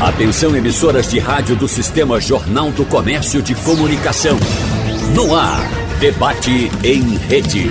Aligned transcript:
Atenção 0.00 0.56
emissoras 0.56 1.08
de 1.10 1.18
rádio 1.18 1.54
do 1.54 1.68
Sistema 1.68 2.18
Jornal 2.18 2.72
do 2.72 2.86
Comércio 2.86 3.42
de 3.42 3.54
Comunicação. 3.54 4.38
No 5.14 5.36
ar, 5.36 5.60
debate 6.00 6.70
em 6.82 7.18
rede. 7.18 7.66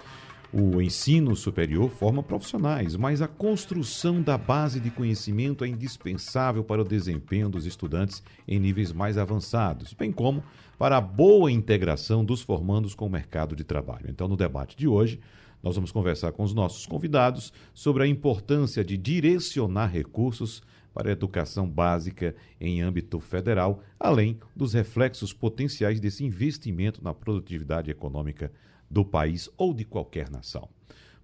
O 0.59 0.81
ensino 0.81 1.35
superior 1.35 1.87
forma 1.87 2.23
profissionais, 2.23 2.95
mas 2.95 3.21
a 3.21 3.27
construção 3.27 4.23
da 4.23 4.39
base 4.39 4.79
de 4.79 4.89
conhecimento 4.89 5.63
é 5.63 5.67
indispensável 5.67 6.63
para 6.63 6.81
o 6.81 6.83
desempenho 6.83 7.47
dos 7.47 7.67
estudantes 7.67 8.23
em 8.47 8.59
níveis 8.59 8.91
mais 8.91 9.19
avançados, 9.19 9.93
bem 9.93 10.11
como 10.11 10.43
para 10.75 10.97
a 10.97 11.01
boa 11.01 11.51
integração 11.51 12.25
dos 12.25 12.41
formandos 12.41 12.95
com 12.95 13.05
o 13.05 13.09
mercado 13.09 13.55
de 13.55 13.63
trabalho. 13.63 14.07
Então, 14.09 14.27
no 14.27 14.35
debate 14.35 14.75
de 14.75 14.87
hoje, 14.87 15.19
nós 15.61 15.75
vamos 15.75 15.91
conversar 15.91 16.31
com 16.31 16.41
os 16.41 16.55
nossos 16.55 16.87
convidados 16.87 17.53
sobre 17.71 18.01
a 18.01 18.07
importância 18.07 18.83
de 18.83 18.97
direcionar 18.97 19.91
recursos 19.91 20.63
para 20.91 21.09
a 21.09 21.11
educação 21.11 21.69
básica 21.69 22.35
em 22.59 22.81
âmbito 22.81 23.19
federal, 23.19 23.83
além 23.99 24.39
dos 24.55 24.73
reflexos 24.73 25.31
potenciais 25.31 25.99
desse 25.99 26.25
investimento 26.25 27.03
na 27.03 27.13
produtividade 27.13 27.91
econômica 27.91 28.51
do 28.89 29.03
país 29.05 29.49
ou 29.57 29.73
de 29.73 29.85
qualquer 29.85 30.29
nação. 30.29 30.69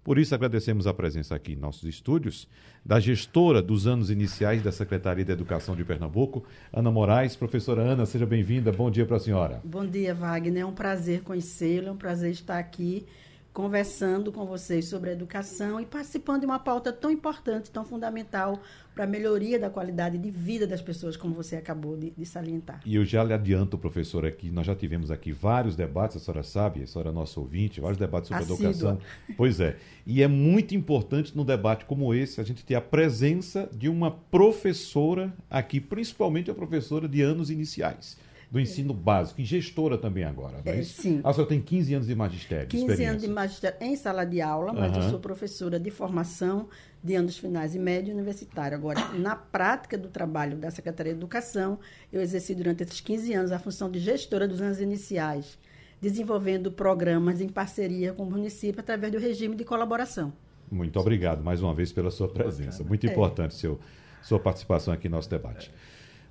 Por 0.04 0.18
isso, 0.18 0.34
agradecemos 0.34 0.86
a 0.86 0.92
presença 0.92 1.34
aqui 1.34 1.54
em 1.54 1.56
nossos 1.56 1.84
estúdios 1.84 2.46
da 2.84 3.00
gestora 3.00 3.62
dos 3.62 3.86
anos 3.86 4.10
iniciais 4.10 4.62
da 4.62 4.70
Secretaria 4.70 5.24
de 5.24 5.32
Educação 5.32 5.74
de 5.74 5.82
Pernambuco, 5.82 6.44
Ana 6.70 6.90
Moraes. 6.90 7.34
Professora 7.34 7.80
Ana, 7.80 8.04
seja 8.04 8.26
bem-vinda. 8.26 8.70
Bom 8.70 8.90
dia 8.90 9.06
para 9.06 9.16
a 9.16 9.20
senhora. 9.20 9.62
Bom 9.64 9.86
dia, 9.86 10.14
Wagner. 10.14 10.62
É 10.62 10.66
um 10.66 10.74
prazer 10.74 11.22
conhecê-lo, 11.22 11.88
é 11.88 11.92
um 11.92 11.96
prazer 11.96 12.32
estar 12.32 12.58
aqui 12.58 13.06
conversando 13.54 14.30
com 14.30 14.44
vocês 14.44 14.88
sobre 14.88 15.12
educação 15.12 15.80
e 15.80 15.86
participando 15.86 16.40
de 16.40 16.46
uma 16.46 16.58
pauta 16.58 16.92
tão 16.92 17.10
importante, 17.10 17.70
tão 17.70 17.84
fundamental 17.84 18.60
para 18.94 19.04
a 19.04 19.06
melhoria 19.06 19.58
da 19.58 19.68
qualidade 19.68 20.16
de 20.16 20.30
vida 20.30 20.66
das 20.66 20.80
pessoas, 20.80 21.16
como 21.16 21.34
você 21.34 21.56
acabou 21.56 21.96
de, 21.96 22.10
de, 22.10 22.24
salientar. 22.24 22.80
E 22.86 22.94
eu 22.94 23.04
já 23.04 23.24
lhe 23.24 23.32
adianto, 23.32 23.76
professor, 23.76 24.24
aqui, 24.24 24.50
nós 24.50 24.66
já 24.66 24.74
tivemos 24.74 25.10
aqui 25.10 25.32
vários 25.32 25.74
debates, 25.74 26.16
a 26.16 26.20
senhora 26.20 26.42
sabe, 26.42 26.82
a 26.82 26.86
senhora 26.86 27.10
é 27.10 27.12
nossa 27.12 27.40
ouvinte, 27.40 27.80
vários 27.80 27.98
debates 27.98 28.28
sobre 28.28 28.44
Assídua. 28.44 28.70
educação. 28.70 28.98
Pois 29.36 29.58
é. 29.58 29.76
E 30.06 30.22
é 30.22 30.28
muito 30.28 30.74
importante 30.74 31.36
num 31.36 31.44
debate 31.44 31.84
como 31.84 32.14
esse 32.14 32.40
a 32.40 32.44
gente 32.44 32.64
ter 32.64 32.76
a 32.76 32.80
presença 32.80 33.68
de 33.72 33.88
uma 33.88 34.10
professora 34.10 35.34
aqui, 35.50 35.80
principalmente 35.80 36.50
a 36.50 36.54
professora 36.54 37.08
de 37.08 37.20
anos 37.20 37.50
iniciais 37.50 38.16
do 38.54 38.60
ensino 38.60 38.94
básico 38.94 39.40
e 39.40 39.44
gestora 39.44 39.98
também 39.98 40.22
agora, 40.22 40.62
não 40.64 40.72
é, 40.72 40.78
é? 40.78 40.82
Sim. 40.84 41.20
A 41.24 41.32
senhora 41.32 41.48
tem 41.48 41.60
15 41.60 41.94
anos 41.94 42.06
de 42.06 42.14
magistério. 42.14 42.68
15 42.68 43.04
anos 43.04 43.22
de 43.22 43.28
magistério 43.28 43.76
em 43.80 43.96
sala 43.96 44.24
de 44.24 44.40
aula, 44.40 44.72
mas 44.72 44.96
uhum. 44.96 45.02
eu 45.02 45.10
sou 45.10 45.18
professora 45.18 45.76
de 45.76 45.90
formação 45.90 46.68
de 47.02 47.16
anos 47.16 47.36
finais 47.36 47.74
e 47.74 47.80
médio 47.80 48.14
universitário. 48.14 48.76
Agora, 48.76 49.08
na 49.18 49.34
prática 49.34 49.98
do 49.98 50.06
trabalho 50.06 50.56
da 50.56 50.70
Secretaria 50.70 51.12
de 51.12 51.18
Educação, 51.18 51.80
eu 52.12 52.20
exerci 52.20 52.54
durante 52.54 52.84
esses 52.84 53.00
15 53.00 53.34
anos 53.34 53.50
a 53.50 53.58
função 53.58 53.90
de 53.90 53.98
gestora 53.98 54.46
dos 54.46 54.60
anos 54.62 54.80
iniciais, 54.80 55.58
desenvolvendo 56.00 56.70
programas 56.70 57.40
em 57.40 57.48
parceria 57.48 58.12
com 58.12 58.22
o 58.22 58.30
município 58.30 58.80
através 58.80 59.12
do 59.12 59.18
regime 59.18 59.56
de 59.56 59.64
colaboração. 59.64 60.32
Muito 60.70 60.96
obrigado 61.00 61.42
mais 61.42 61.60
uma 61.60 61.74
vez 61.74 61.90
pela 61.90 62.12
sua 62.12 62.28
presença. 62.28 62.84
Muito 62.84 63.04
é. 63.04 63.10
importante 63.10 63.56
seu, 63.56 63.80
sua 64.22 64.38
participação 64.38 64.94
aqui 64.94 65.08
no 65.08 65.16
nosso 65.16 65.28
debate. 65.28 65.72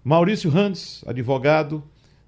Maurício 0.06 0.50
Randes, 0.50 1.04
advogado, 1.06 1.84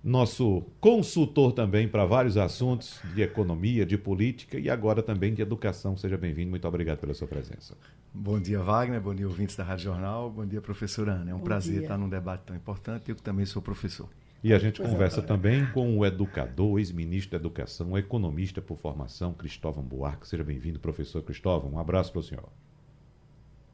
nosso 0.06 0.62
consultor 0.80 1.52
também 1.52 1.88
para 1.88 2.06
vários 2.06 2.38
assuntos 2.38 3.00
de 3.16 3.24
economia, 3.24 3.84
de 3.84 3.98
política 3.98 4.60
e 4.60 4.70
agora 4.70 5.02
também 5.02 5.34
de 5.34 5.42
educação. 5.42 5.98
Seja 5.98 6.16
bem-vindo, 6.16 6.52
muito 6.52 6.68
obrigado 6.68 7.00
pela 7.00 7.16
sua 7.16 7.28
presença. 7.28 7.76
Bom 8.14 8.40
dia, 8.40 8.62
Wagner, 8.62 9.02
bom 9.02 9.16
dia, 9.16 9.28
ouvintes 9.28 9.56
da 9.56 9.64
Rádio 9.64 9.86
Jornal, 9.86 10.30
bom 10.30 10.46
dia, 10.46 10.62
professora 10.62 11.14
Ana. 11.14 11.32
É 11.32 11.34
um 11.34 11.40
bom 11.40 11.44
prazer 11.44 11.74
dia. 11.74 11.82
estar 11.82 11.98
num 11.98 12.08
debate 12.08 12.44
tão 12.46 12.56
importante, 12.56 13.10
eu 13.10 13.16
que 13.16 13.24
também 13.24 13.48
sou 13.48 13.64
professor. 13.64 14.08
E 14.44 14.54
a 14.54 14.60
gente 14.60 14.80
pois 14.80 14.92
conversa 14.92 15.22
é, 15.22 15.24
também 15.24 15.66
com 15.72 15.98
o 15.98 16.06
educador, 16.06 16.78
ex-ministro 16.78 17.32
da 17.32 17.38
Educação, 17.38 17.98
economista 17.98 18.62
por 18.62 18.78
formação, 18.78 19.34
Cristóvão 19.34 19.84
Buarque. 19.84 20.28
Seja 20.28 20.44
bem-vindo, 20.44 20.80
professor 20.80 21.24
Cristóvão. 21.24 21.72
Um 21.72 21.80
abraço 21.80 22.12
para 22.12 22.20
o 22.20 22.24
senhor. 22.24 22.50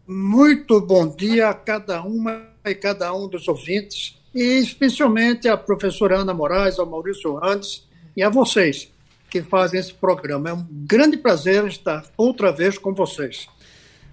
Muito 0.08 0.80
bom 0.80 1.14
dia 1.14 1.50
a 1.50 1.54
cada 1.54 2.02
uma 2.02 2.48
e 2.64 2.74
cada 2.74 3.14
um 3.14 3.28
dos 3.28 3.50
ouvintes 3.50 4.21
e 4.34 4.60
especialmente 4.60 5.48
a 5.48 5.58
professora 5.58 6.20
Ana 6.20 6.34
Moraes, 6.34 6.80
ao 6.80 6.86
Maurício 6.86 7.36
Randes 7.36 7.88
e 8.16 8.24
a 8.24 8.30
vocês 8.30 8.92
que 9.30 9.42
fazem 9.42 9.80
esse 9.80 9.94
programa. 9.94 10.50
É 10.50 10.54
um 10.54 10.66
grande 10.70 11.18
prazer 11.18 11.66
estar 11.66 12.06
outra 12.18 12.52
vez 12.52 12.78
com 12.78 12.94
vocês. 12.94 13.48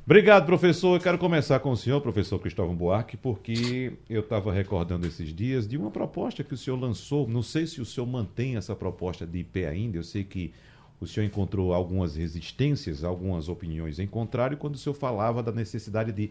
Obrigado, 0.07 0.47
professor. 0.47 0.97
Eu 0.97 1.03
quero 1.03 1.19
começar 1.19 1.61
com 1.61 1.71
o 1.71 1.77
senhor, 1.77 2.01
professor 2.01 2.39
Cristóvão 2.39 2.75
Buarque, 2.75 3.17
porque 3.17 3.93
eu 4.09 4.21
estava 4.21 4.51
recordando 4.53 5.07
esses 5.07 5.35
dias 5.35 5.69
de 5.69 5.77
uma 5.77 5.91
proposta 5.91 6.43
que 6.43 6.55
o 6.55 6.57
senhor 6.57 6.81
lançou. 6.81 7.29
Não 7.29 7.43
sei 7.43 7.67
se 7.67 7.81
o 7.81 7.85
senhor 7.85 8.07
mantém 8.07 8.57
essa 8.57 8.75
proposta 8.75 9.27
de 9.27 9.41
IP 9.41 9.67
ainda. 9.67 9.99
Eu 9.99 10.03
sei 10.03 10.25
que 10.25 10.55
o 11.01 11.07
senhor 11.07 11.27
encontrou 11.27 11.75
algumas 11.75 12.17
resistências, 12.17 13.05
algumas 13.05 13.49
opiniões 13.49 13.99
em 13.99 14.07
contrário, 14.07 14.57
quando 14.57 14.77
o 14.77 14.79
senhor 14.79 14.95
falava 14.95 15.43
da 15.43 15.53
necessidade 15.53 16.11
de 16.11 16.31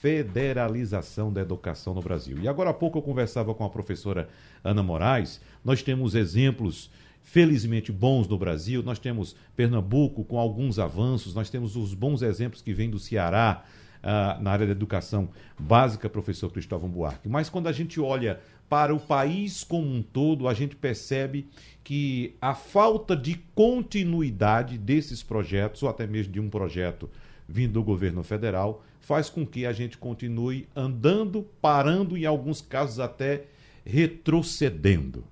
federalização 0.00 1.32
da 1.32 1.40
educação 1.40 1.94
no 1.94 2.00
Brasil. 2.00 2.38
E 2.40 2.48
agora 2.48 2.70
há 2.70 2.74
pouco 2.74 2.98
eu 2.98 3.02
conversava 3.02 3.54
com 3.54 3.64
a 3.64 3.70
professora 3.70 4.28
Ana 4.62 4.82
Moraes, 4.82 5.40
nós 5.64 5.82
temos 5.82 6.14
exemplos 6.14 6.90
felizmente 7.22 7.92
bons 7.92 8.26
no 8.26 8.38
Brasil, 8.38 8.82
nós 8.82 8.98
temos 8.98 9.36
Pernambuco 9.54 10.24
com 10.24 10.38
alguns 10.38 10.78
avanços, 10.78 11.34
nós 11.34 11.50
temos 11.50 11.76
os 11.76 11.92
bons 11.92 12.22
exemplos 12.22 12.62
que 12.62 12.72
vêm 12.72 12.88
do 12.88 12.98
Ceará, 12.98 13.64
uh, 13.98 14.42
na 14.42 14.50
área 14.50 14.66
da 14.66 14.72
educação 14.72 15.28
básica, 15.58 16.08
professor 16.08 16.50
Cristóvão 16.50 16.88
Buarque. 16.88 17.28
Mas 17.28 17.48
quando 17.48 17.66
a 17.66 17.72
gente 17.72 18.00
olha 18.00 18.40
para 18.68 18.94
o 18.94 19.00
país 19.00 19.64
como 19.64 19.86
um 19.86 20.02
todo, 20.02 20.46
a 20.46 20.54
gente 20.54 20.76
percebe 20.76 21.46
que 21.82 22.36
a 22.40 22.54
falta 22.54 23.16
de 23.16 23.34
continuidade 23.54 24.76
desses 24.76 25.22
projetos, 25.22 25.82
ou 25.82 25.88
até 25.88 26.06
mesmo 26.06 26.32
de 26.32 26.40
um 26.40 26.50
projeto 26.50 27.10
vindo 27.48 27.72
do 27.74 27.82
governo 27.82 28.22
federal, 28.22 28.84
faz 29.08 29.30
com 29.30 29.46
que 29.46 29.64
a 29.64 29.72
gente 29.72 29.96
continue 29.96 30.68
andando, 30.76 31.42
parando, 31.62 32.14
em 32.14 32.26
alguns 32.26 32.60
casos 32.60 33.00
até 33.00 33.46
retrocedendo. 33.82 35.24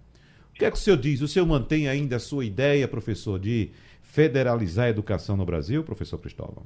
O 0.51 0.55
que 0.55 0.65
é 0.65 0.71
que 0.71 0.79
o 0.79 0.81
senhor 0.81 0.97
diz? 0.97 1.21
O 1.21 1.29
senhor 1.29 1.45
mantém 1.45 1.87
ainda 1.87 2.17
a 2.17 2.19
sua 2.19 2.47
ideia, 2.47 2.89
professor, 2.89 3.39
de 3.39 3.69
federalizar 4.01 4.87
a 4.87 4.89
educação 4.89 5.37
no 5.37 5.45
Brasil, 5.45 5.85
professor 5.85 6.17
Cristóvão? 6.17 6.63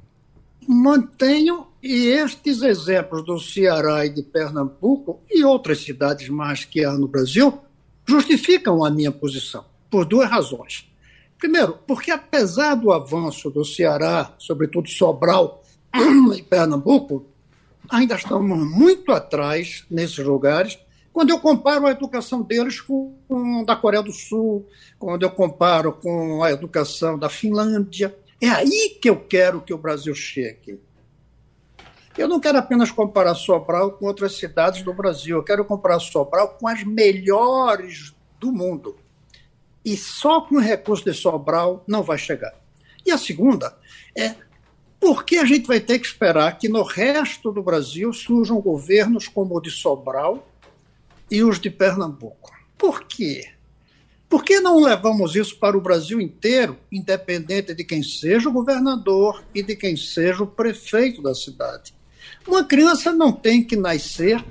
Mantenho, 0.65 1.67
e 1.83 2.05
estes 2.07 2.61
exemplos 2.61 3.25
do 3.25 3.37
Ceará 3.37 4.05
e 4.05 4.09
de 4.09 4.23
Pernambuco 4.23 5.19
e 5.29 5.43
outras 5.43 5.83
cidades 5.83 6.29
mais 6.29 6.63
que 6.63 6.85
há 6.85 6.93
no 6.93 7.09
Brasil 7.09 7.59
justificam 8.05 8.85
a 8.85 8.89
minha 8.89 9.11
posição, 9.11 9.65
por 9.89 10.05
duas 10.05 10.29
razões. 10.29 10.89
Primeiro, 11.37 11.77
porque 11.85 12.09
apesar 12.09 12.75
do 12.75 12.89
avanço 12.89 13.49
do 13.49 13.65
Ceará, 13.65 14.33
sobretudo 14.37 14.87
Sobral, 14.87 15.60
em 15.93 16.43
Pernambuco, 16.43 17.25
ainda 17.89 18.15
estamos 18.15 18.59
muito 18.69 19.11
atrás 19.11 19.85
nesses 19.89 20.19
lugares. 20.19 20.79
Quando 21.11 21.29
eu 21.29 21.39
comparo 21.39 21.87
a 21.87 21.91
educação 21.91 22.41
deles 22.41 22.79
com 22.79 23.15
a 23.29 23.63
da 23.63 23.75
Coreia 23.75 24.01
do 24.01 24.13
Sul, 24.13 24.65
quando 24.97 25.23
eu 25.23 25.31
comparo 25.31 25.91
com 25.93 26.41
a 26.41 26.51
educação 26.51 27.19
da 27.19 27.27
Finlândia, 27.27 28.15
é 28.39 28.47
aí 28.47 28.97
que 29.01 29.09
eu 29.09 29.17
quero 29.17 29.61
que 29.61 29.73
o 29.73 29.77
Brasil 29.77 30.15
chegue. 30.15 30.79
Eu 32.17 32.27
não 32.27 32.39
quero 32.39 32.57
apenas 32.57 32.91
comparar 32.91 33.35
Sobral 33.35 33.91
com 33.91 34.05
outras 34.05 34.37
cidades 34.37 34.83
do 34.83 34.93
Brasil, 34.93 35.37
eu 35.37 35.43
quero 35.43 35.65
comparar 35.65 35.99
Sobral 35.99 36.49
com 36.49 36.67
as 36.67 36.83
melhores 36.83 38.13
do 38.39 38.51
mundo. 38.51 38.97
E 39.83 39.97
só 39.97 40.41
com 40.41 40.55
o 40.55 40.59
recurso 40.59 41.03
de 41.03 41.13
Sobral 41.13 41.83
não 41.87 42.03
vai 42.03 42.17
chegar. 42.17 42.53
E 43.05 43.11
a 43.11 43.17
segunda 43.17 43.75
é 44.15 44.35
por 45.01 45.25
que 45.25 45.39
a 45.39 45.45
gente 45.45 45.65
vai 45.65 45.79
ter 45.79 45.97
que 45.97 46.05
esperar 46.05 46.59
que 46.59 46.69
no 46.69 46.83
resto 46.83 47.51
do 47.51 47.63
Brasil 47.63 48.13
surjam 48.13 48.61
governos 48.61 49.27
como 49.27 49.57
o 49.57 49.59
de 49.59 49.71
Sobral 49.71 50.47
e 51.29 51.43
os 51.43 51.59
de 51.59 51.71
Pernambuco? 51.71 52.51
Por 52.77 53.05
quê? 53.05 53.49
Por 54.29 54.43
que 54.43 54.59
não 54.59 54.79
levamos 54.79 55.35
isso 55.35 55.57
para 55.57 55.75
o 55.75 55.81
Brasil 55.81 56.21
inteiro, 56.21 56.77
independente 56.91 57.73
de 57.73 57.83
quem 57.83 58.03
seja 58.03 58.47
o 58.47 58.53
governador 58.53 59.43
e 59.55 59.63
de 59.63 59.75
quem 59.75 59.97
seja 59.97 60.43
o 60.43 60.47
prefeito 60.47 61.19
da 61.19 61.33
cidade? 61.33 61.95
Uma 62.47 62.63
criança 62.63 63.11
não 63.11 63.31
tem 63.31 63.63
que 63.63 63.75
nascer 63.75 64.45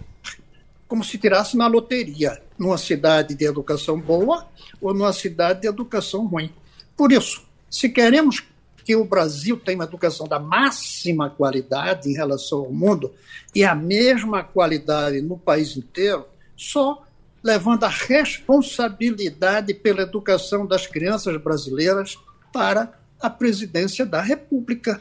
como 0.88 1.05
se 1.05 1.17
tirasse 1.17 1.56
na 1.56 1.69
loteria, 1.69 2.43
numa 2.58 2.76
cidade 2.76 3.37
de 3.37 3.44
educação 3.44 4.00
boa 4.00 4.49
ou 4.81 4.93
numa 4.93 5.12
cidade 5.12 5.61
de 5.61 5.69
educação 5.69 6.26
ruim. 6.26 6.52
Por 6.97 7.12
isso, 7.12 7.49
se 7.70 7.88
queremos 7.88 8.41
que 8.84 8.96
o 8.96 9.04
Brasil 9.04 9.58
tem 9.58 9.74
uma 9.74 9.84
educação 9.84 10.26
da 10.26 10.38
máxima 10.38 11.30
qualidade 11.30 12.08
em 12.08 12.14
relação 12.14 12.60
ao 12.60 12.72
mundo 12.72 13.12
e 13.54 13.64
a 13.64 13.74
mesma 13.74 14.42
qualidade 14.42 15.20
no 15.20 15.38
país 15.38 15.76
inteiro, 15.76 16.26
só 16.56 17.04
levando 17.42 17.84
a 17.84 17.88
responsabilidade 17.88 19.72
pela 19.74 20.02
educação 20.02 20.66
das 20.66 20.86
crianças 20.86 21.40
brasileiras 21.40 22.18
para 22.52 22.92
a 23.20 23.30
presidência 23.30 24.04
da 24.04 24.20
República. 24.20 25.00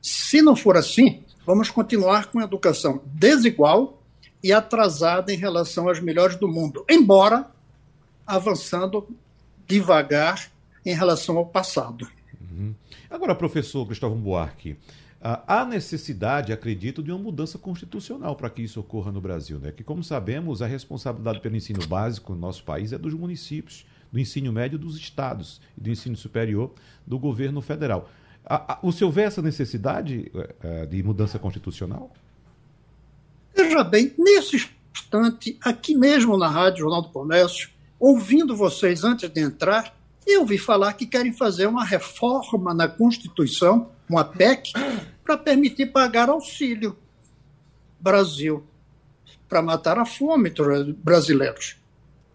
Se 0.00 0.40
não 0.40 0.56
for 0.56 0.76
assim, 0.76 1.22
vamos 1.44 1.70
continuar 1.70 2.30
com 2.30 2.38
a 2.38 2.44
educação 2.44 3.02
desigual 3.06 4.02
e 4.42 4.52
atrasada 4.52 5.32
em 5.32 5.36
relação 5.36 5.88
às 5.88 6.00
melhores 6.00 6.36
do 6.36 6.48
mundo, 6.48 6.84
embora 6.88 7.46
avançando 8.26 9.08
devagar 9.66 10.50
em 10.84 10.94
relação 10.94 11.36
ao 11.36 11.46
passado. 11.46 12.08
Agora, 13.10 13.34
professor 13.34 13.86
Cristóvão 13.86 14.18
Buarque, 14.18 14.76
há 15.20 15.64
necessidade, 15.64 16.52
acredito, 16.52 17.02
de 17.02 17.10
uma 17.10 17.18
mudança 17.18 17.58
constitucional 17.58 18.36
para 18.36 18.50
que 18.50 18.62
isso 18.62 18.78
ocorra 18.80 19.10
no 19.10 19.20
Brasil, 19.20 19.58
né? 19.58 19.72
Que, 19.72 19.82
como 19.82 20.04
sabemos, 20.04 20.62
a 20.62 20.66
responsabilidade 20.66 21.40
pelo 21.40 21.56
ensino 21.56 21.86
básico 21.86 22.34
no 22.34 22.40
nosso 22.40 22.62
país 22.64 22.92
é 22.92 22.98
dos 22.98 23.14
municípios, 23.14 23.86
do 24.12 24.18
ensino 24.18 24.52
médio 24.52 24.78
dos 24.78 24.96
estados 24.96 25.60
e 25.76 25.80
do 25.80 25.90
ensino 25.90 26.16
superior 26.16 26.72
do 27.06 27.18
governo 27.18 27.60
federal. 27.60 28.08
O 28.82 28.92
senhor 28.92 29.10
vê 29.10 29.22
essa 29.22 29.42
necessidade 29.42 30.30
eh, 30.34 30.54
eh, 30.62 30.86
de 30.86 31.02
mudança 31.02 31.38
constitucional? 31.38 32.10
Veja 33.54 33.84
bem, 33.84 34.14
nesse 34.16 34.70
instante, 34.94 35.58
aqui 35.62 35.94
mesmo 35.94 36.38
na 36.38 36.48
Rádio 36.48 36.80
Jornal 36.80 37.02
do 37.02 37.10
Comércio, 37.10 37.68
ouvindo 38.00 38.56
vocês 38.56 39.04
antes 39.04 39.28
de 39.28 39.40
entrar, 39.40 39.94
eu 40.32 40.40
ouvi 40.40 40.58
falar 40.58 40.92
que 40.92 41.06
querem 41.06 41.32
fazer 41.32 41.66
uma 41.66 41.84
reforma 41.84 42.74
na 42.74 42.88
Constituição, 42.88 43.90
uma 44.08 44.24
PEC, 44.24 44.72
para 45.24 45.36
permitir 45.36 45.86
pagar 45.86 46.28
auxílio 46.28 46.96
Brasil, 48.00 48.66
para 49.48 49.62
matar 49.62 49.98
a 49.98 50.04
fome 50.04 50.52
brasileiros. 50.98 51.76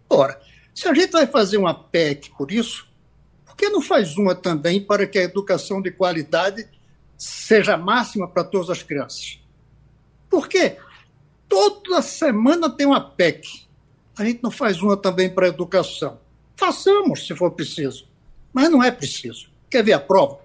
Ora, 0.08 0.40
se 0.74 0.88
a 0.88 0.94
gente 0.94 1.12
vai 1.12 1.26
fazer 1.26 1.56
uma 1.56 1.72
PEC 1.72 2.30
por 2.36 2.50
isso, 2.50 2.86
por 3.44 3.56
que 3.56 3.68
não 3.68 3.80
faz 3.80 4.16
uma 4.16 4.34
também 4.34 4.80
para 4.80 5.06
que 5.06 5.18
a 5.18 5.22
educação 5.22 5.80
de 5.80 5.90
qualidade 5.90 6.68
seja 7.16 7.76
máxima 7.76 8.28
para 8.28 8.42
todas 8.42 8.70
as 8.70 8.82
crianças? 8.82 9.40
Por 10.28 10.48
quê? 10.48 10.78
Toda 11.48 12.02
semana 12.02 12.68
tem 12.68 12.86
uma 12.86 13.00
PEC. 13.00 13.66
A 14.18 14.24
gente 14.24 14.42
não 14.42 14.50
faz 14.50 14.82
uma 14.82 14.96
também 14.96 15.30
para 15.30 15.46
a 15.46 15.48
educação. 15.48 16.18
Façamos, 16.56 17.26
se 17.26 17.34
for 17.34 17.50
preciso. 17.52 18.06
Mas 18.52 18.70
não 18.70 18.82
é 18.82 18.90
preciso. 18.90 19.48
Quer 19.68 19.82
ver 19.82 19.94
a 19.94 20.00
prova? 20.00 20.38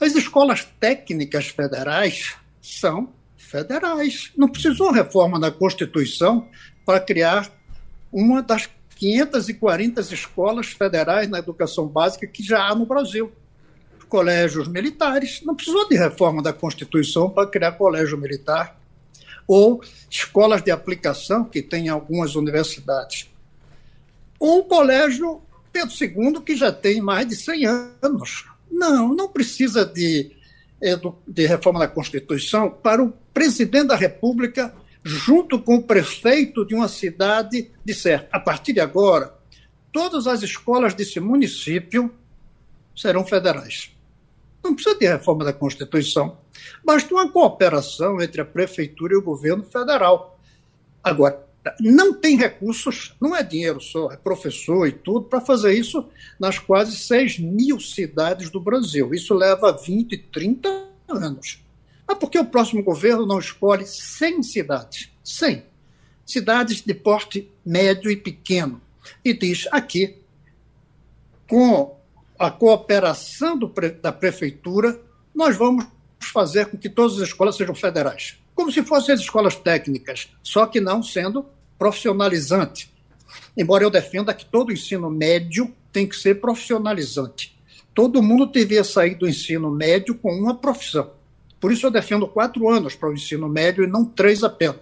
As 0.00 0.14
escolas 0.14 0.66
técnicas 0.78 1.48
federais 1.48 2.36
são 2.60 3.12
federais. 3.36 4.32
Não 4.36 4.48
precisou 4.48 4.92
reforma 4.92 5.38
da 5.38 5.50
Constituição 5.50 6.48
para 6.84 7.00
criar 7.00 7.50
uma 8.12 8.42
das 8.42 8.68
540 8.96 10.00
escolas 10.00 10.68
federais 10.68 11.28
na 11.28 11.38
educação 11.38 11.86
básica 11.86 12.26
que 12.26 12.42
já 12.42 12.68
há 12.68 12.74
no 12.74 12.86
Brasil. 12.86 13.32
Colégios 14.08 14.68
militares. 14.68 15.40
Não 15.42 15.56
precisou 15.56 15.88
de 15.88 15.96
reforma 15.96 16.40
da 16.40 16.52
Constituição 16.52 17.28
para 17.28 17.48
criar 17.48 17.72
colégio 17.72 18.16
militar. 18.16 18.78
Ou 19.46 19.82
escolas 20.08 20.62
de 20.62 20.70
aplicação, 20.70 21.44
que 21.44 21.60
tem 21.60 21.86
em 21.86 21.88
algumas 21.88 22.34
universidades 22.34 23.28
ou 24.38 24.60
o 24.60 24.64
colégio 24.64 25.42
Pedro 25.72 25.92
II, 26.00 26.40
que 26.42 26.56
já 26.56 26.70
tem 26.70 27.00
mais 27.00 27.26
de 27.26 27.36
100 27.36 27.66
anos. 28.02 28.46
Não, 28.70 29.14
não 29.14 29.28
precisa 29.28 29.84
de, 29.84 30.32
de 31.26 31.46
reforma 31.46 31.80
da 31.80 31.88
Constituição 31.88 32.70
para 32.70 33.02
o 33.02 33.12
presidente 33.32 33.88
da 33.88 33.96
República, 33.96 34.74
junto 35.02 35.58
com 35.58 35.76
o 35.76 35.82
prefeito 35.82 36.64
de 36.64 36.74
uma 36.74 36.88
cidade, 36.88 37.70
disser: 37.84 38.28
a 38.30 38.38
partir 38.38 38.72
de 38.72 38.80
agora, 38.80 39.34
todas 39.92 40.26
as 40.26 40.42
escolas 40.42 40.94
desse 40.94 41.20
município 41.20 42.12
serão 42.94 43.24
federais. 43.24 43.90
Não 44.62 44.74
precisa 44.74 44.96
de 44.96 45.06
reforma 45.06 45.44
da 45.44 45.52
Constituição. 45.52 46.38
Basta 46.84 47.12
uma 47.12 47.30
cooperação 47.30 48.20
entre 48.20 48.40
a 48.40 48.44
prefeitura 48.44 49.12
e 49.12 49.16
o 49.16 49.22
governo 49.22 49.64
federal. 49.64 50.38
Agora, 51.02 51.43
não 51.80 52.12
tem 52.12 52.36
recursos, 52.36 53.14
não 53.20 53.34
é 53.34 53.42
dinheiro 53.42 53.80
só, 53.80 54.12
é 54.12 54.16
professor 54.16 54.86
e 54.86 54.92
tudo, 54.92 55.22
para 55.22 55.40
fazer 55.40 55.72
isso 55.72 56.06
nas 56.38 56.58
quase 56.58 56.96
6 56.96 57.38
mil 57.38 57.80
cidades 57.80 58.50
do 58.50 58.60
Brasil. 58.60 59.14
Isso 59.14 59.34
leva 59.34 59.72
20, 59.72 60.16
30 60.16 60.68
anos. 61.08 61.64
Mas 62.06 62.18
por 62.18 62.30
que 62.30 62.38
o 62.38 62.44
próximo 62.44 62.82
governo 62.82 63.26
não 63.26 63.38
escolhe 63.38 63.86
100 63.86 64.42
cidades? 64.42 65.10
100. 65.22 65.64
Cidades 66.26 66.82
de 66.82 66.94
porte 66.94 67.50
médio 67.64 68.10
e 68.10 68.16
pequeno. 68.16 68.80
E 69.24 69.32
diz 69.32 69.66
aqui, 69.72 70.18
com 71.48 71.98
a 72.38 72.50
cooperação 72.50 73.58
da 74.02 74.12
prefeitura, 74.12 75.00
nós 75.34 75.56
vamos 75.56 75.86
fazer 76.32 76.66
com 76.66 76.76
que 76.76 76.88
todas 76.88 77.16
as 77.16 77.28
escolas 77.28 77.56
sejam 77.56 77.74
federais 77.74 78.38
como 78.54 78.70
se 78.70 78.82
fossem 78.82 79.14
as 79.14 79.20
escolas 79.20 79.56
técnicas, 79.56 80.28
só 80.42 80.66
que 80.66 80.80
não 80.80 81.02
sendo 81.02 81.44
profissionalizante. 81.78 82.92
Embora 83.56 83.84
eu 83.84 83.90
defenda 83.90 84.34
que 84.34 84.44
todo 84.44 84.72
ensino 84.72 85.10
médio 85.10 85.74
tem 85.92 86.06
que 86.06 86.16
ser 86.16 86.40
profissionalizante. 86.40 87.56
Todo 87.94 88.22
mundo 88.22 88.46
deveria 88.46 88.84
sair 88.84 89.14
do 89.14 89.28
ensino 89.28 89.70
médio 89.70 90.14
com 90.14 90.32
uma 90.32 90.54
profissão. 90.54 91.12
Por 91.60 91.72
isso 91.72 91.86
eu 91.86 91.90
defendo 91.90 92.28
quatro 92.28 92.68
anos 92.68 92.94
para 92.94 93.08
o 93.08 93.14
ensino 93.14 93.48
médio 93.48 93.84
e 93.84 93.86
não 93.86 94.04
três 94.04 94.42
apenas. 94.42 94.80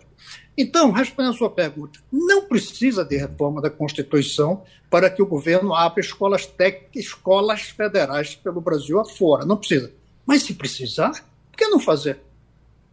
Então, 0.56 0.90
respondendo 0.90 1.34
a 1.34 1.38
sua 1.38 1.50
pergunta, 1.50 2.00
não 2.10 2.44
precisa 2.44 3.04
de 3.04 3.16
reforma 3.16 3.60
da 3.60 3.70
Constituição 3.70 4.64
para 4.90 5.08
que 5.08 5.22
o 5.22 5.26
governo 5.26 5.74
abra 5.74 6.00
escolas 6.00 6.44
técnicas, 6.44 7.04
escolas 7.04 7.62
federais 7.62 8.34
pelo 8.34 8.60
Brasil 8.60 9.00
afora. 9.00 9.46
Não 9.46 9.56
precisa. 9.56 9.92
Mas 10.26 10.42
se 10.42 10.54
precisar, 10.54 11.12
por 11.50 11.56
que 11.56 11.66
não 11.68 11.80
fazer? 11.80 12.20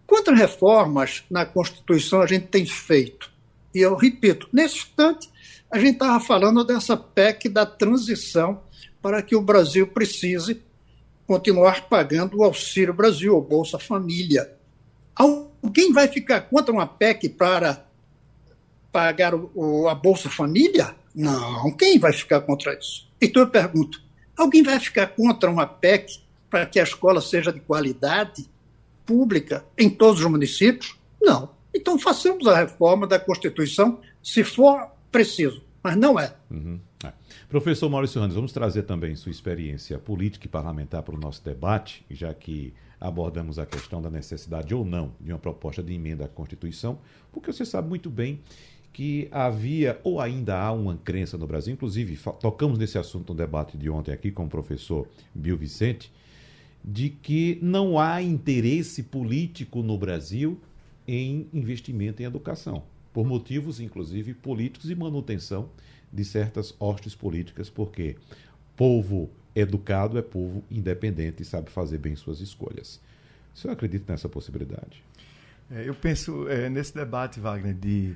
Quantas 0.09 0.39
reformas 0.39 1.23
na 1.29 1.45
Constituição 1.45 2.19
a 2.19 2.25
gente 2.25 2.47
tem 2.47 2.65
feito? 2.65 3.31
E 3.75 3.77
eu 3.77 3.95
repito, 3.95 4.49
nesse 4.51 4.77
instante, 4.77 5.29
a 5.69 5.77
gente 5.77 5.93
estava 5.93 6.19
falando 6.19 6.63
dessa 6.63 6.97
PEC 6.97 7.47
da 7.47 7.63
transição 7.63 8.59
para 9.03 9.21
que 9.21 9.35
o 9.35 9.41
Brasil 9.41 9.85
precise 9.85 10.63
continuar 11.27 11.87
pagando 11.87 12.37
o 12.37 12.43
Auxílio 12.43 12.91
Brasil, 12.91 13.37
o 13.37 13.41
Bolsa 13.41 13.77
Família. 13.77 14.51
Alguém 15.15 15.93
vai 15.93 16.07
ficar 16.07 16.41
contra 16.41 16.73
uma 16.73 16.87
PEC 16.87 17.29
para 17.29 17.85
pagar 18.91 19.35
o, 19.35 19.87
a 19.87 19.93
Bolsa 19.93 20.27
Família? 20.27 20.95
Não, 21.13 21.71
quem 21.73 21.99
vai 21.99 22.13
ficar 22.13 22.41
contra 22.41 22.73
isso? 22.73 23.07
Então 23.21 23.43
eu 23.43 23.47
pergunto: 23.47 24.01
alguém 24.35 24.63
vai 24.63 24.79
ficar 24.79 25.05
contra 25.05 25.51
uma 25.51 25.67
PEC 25.67 26.19
para 26.49 26.65
que 26.65 26.79
a 26.79 26.83
escola 26.83 27.21
seja 27.21 27.53
de 27.53 27.59
qualidade? 27.59 28.49
Pública 29.09 29.65
em 29.75 29.89
todos 29.89 30.23
os 30.23 30.29
municípios? 30.29 30.95
Não. 31.19 31.49
Então 31.73 31.97
façamos 31.97 32.45
a 32.45 32.55
reforma 32.55 33.07
da 33.07 33.19
Constituição 33.19 33.99
se 34.21 34.43
for 34.43 34.87
preciso, 35.11 35.63
mas 35.81 35.95
não 35.97 36.19
é. 36.19 36.35
Uhum. 36.51 36.79
é. 37.03 37.11
Professor 37.49 37.89
Maurício 37.89 38.21
Randes, 38.21 38.35
vamos 38.35 38.51
trazer 38.51 38.83
também 38.83 39.15
sua 39.15 39.31
experiência 39.31 39.97
política 39.97 40.45
e 40.45 40.49
parlamentar 40.49 41.01
para 41.01 41.15
o 41.15 41.19
nosso 41.19 41.43
debate, 41.43 42.05
já 42.07 42.31
que 42.35 42.71
abordamos 43.01 43.57
a 43.57 43.65
questão 43.65 43.99
da 43.99 44.11
necessidade 44.11 44.75
ou 44.75 44.85
não 44.85 45.11
de 45.19 45.31
uma 45.31 45.39
proposta 45.39 45.81
de 45.81 45.91
emenda 45.91 46.25
à 46.25 46.27
Constituição, 46.27 46.99
porque 47.31 47.51
você 47.51 47.65
sabe 47.65 47.89
muito 47.89 48.11
bem 48.11 48.41
que 48.93 49.27
havia 49.31 49.99
ou 50.03 50.21
ainda 50.21 50.59
há 50.59 50.71
uma 50.71 50.97
crença 50.97 51.35
no 51.35 51.47
Brasil, 51.47 51.73
inclusive 51.73 52.19
tocamos 52.39 52.77
nesse 52.77 52.99
assunto 52.99 53.33
no 53.33 53.37
debate 53.37 53.75
de 53.75 53.89
ontem 53.89 54.11
aqui 54.11 54.31
com 54.31 54.45
o 54.45 54.49
professor 54.49 55.07
Bill 55.33 55.57
Vicente, 55.57 56.11
de 56.83 57.09
que 57.09 57.59
não 57.61 57.99
há 57.99 58.21
interesse 58.21 59.03
político 59.03 59.81
no 59.81 59.97
Brasil 59.97 60.59
em 61.07 61.47
investimento 61.53 62.21
em 62.21 62.25
educação, 62.25 62.83
por 63.13 63.25
motivos, 63.25 63.79
inclusive, 63.79 64.33
políticos 64.33 64.89
e 64.89 64.95
manutenção 64.95 65.69
de 66.11 66.23
certas 66.23 66.73
hostes 66.79 67.15
políticas, 67.15 67.69
porque 67.69 68.15
povo 68.75 69.29
educado 69.55 70.17
é 70.17 70.21
povo 70.21 70.63
independente 70.69 71.41
e 71.41 71.45
sabe 71.45 71.69
fazer 71.69 71.97
bem 71.97 72.15
suas 72.15 72.39
escolhas. 72.39 72.99
O 73.53 73.57
senhor 73.57 73.73
acredita 73.73 74.11
nessa 74.13 74.29
possibilidade? 74.29 75.03
É, 75.71 75.87
eu 75.87 75.93
penso 75.93 76.47
é, 76.47 76.69
nesse 76.69 76.93
debate, 76.93 77.39
Wagner, 77.39 77.73
de 77.73 78.15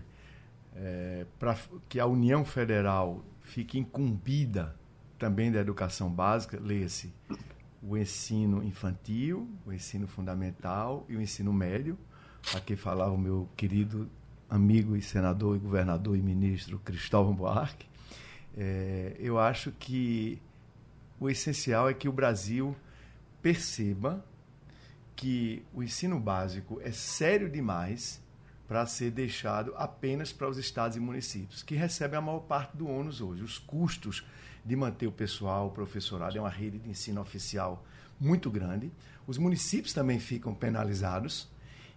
é, 0.76 1.26
para 1.38 1.58
que 1.90 2.00
a 2.00 2.06
União 2.06 2.44
Federal 2.46 3.24
fique 3.42 3.78
incumbida 3.78 4.76
também 5.20 5.52
da 5.52 5.60
educação 5.60 6.10
básica, 6.10 6.60
leia-se 6.60 7.14
o 7.86 7.98
ensino 7.98 8.64
infantil, 8.64 9.50
o 9.66 9.74
ensino 9.74 10.08
fundamental 10.08 11.06
e 11.10 11.16
o 11.16 11.22
ensino 11.22 11.52
médio. 11.52 11.98
Aqui 12.56 12.76
falava 12.76 13.12
o 13.12 13.18
meu 13.18 13.50
querido 13.58 14.10
amigo 14.50 14.96
e 14.96 15.02
senador 15.02 15.56
e 15.56 15.60
governador 15.60 16.18
e 16.18 16.22
ministro 16.22 16.80
Cristóvão 16.80 17.34
Buarque. 17.34 17.88
É, 18.56 19.16
eu 19.20 19.40
acho 19.40 19.72
que 19.72 20.42
o 21.20 21.30
essencial 21.30 21.90
é 21.90 21.94
que 21.94 22.08
o 22.08 22.12
Brasil 22.12 22.76
perceba 23.42 24.24
que 25.16 25.64
o 25.74 25.84
ensino 25.84 26.20
básico 26.20 26.80
é 26.82 26.92
sério 26.92 27.50
demais 27.50 28.22
para 28.68 28.86
ser 28.86 29.12
deixado 29.12 29.74
apenas 29.76 30.32
para 30.32 30.48
os 30.48 30.58
estados 30.58 30.98
e 30.98 31.00
municípios, 31.00 31.62
que 31.62 31.76
recebem 31.76 32.18
a 32.18 32.22
maior 32.22 32.40
parte 32.40 32.76
do 32.78 32.88
ônus 32.88 33.22
hoje. 33.22 33.44
Os 33.44 33.58
custos 33.58 34.26
de 34.64 34.76
manter 34.76 35.08
o 35.08 35.12
pessoal, 35.12 35.68
o 35.68 35.72
professorado, 35.72 36.38
é 36.38 36.42
uma 36.42 36.50
rede 36.50 36.80
de 36.80 36.90
ensino 36.90 37.22
oficial 37.22 37.86
muito 38.20 38.50
grande. 38.50 38.92
Os 39.28 39.38
municípios 39.38 39.94
também 39.94 40.20
ficam 40.20 40.54
penalizados 40.54 41.50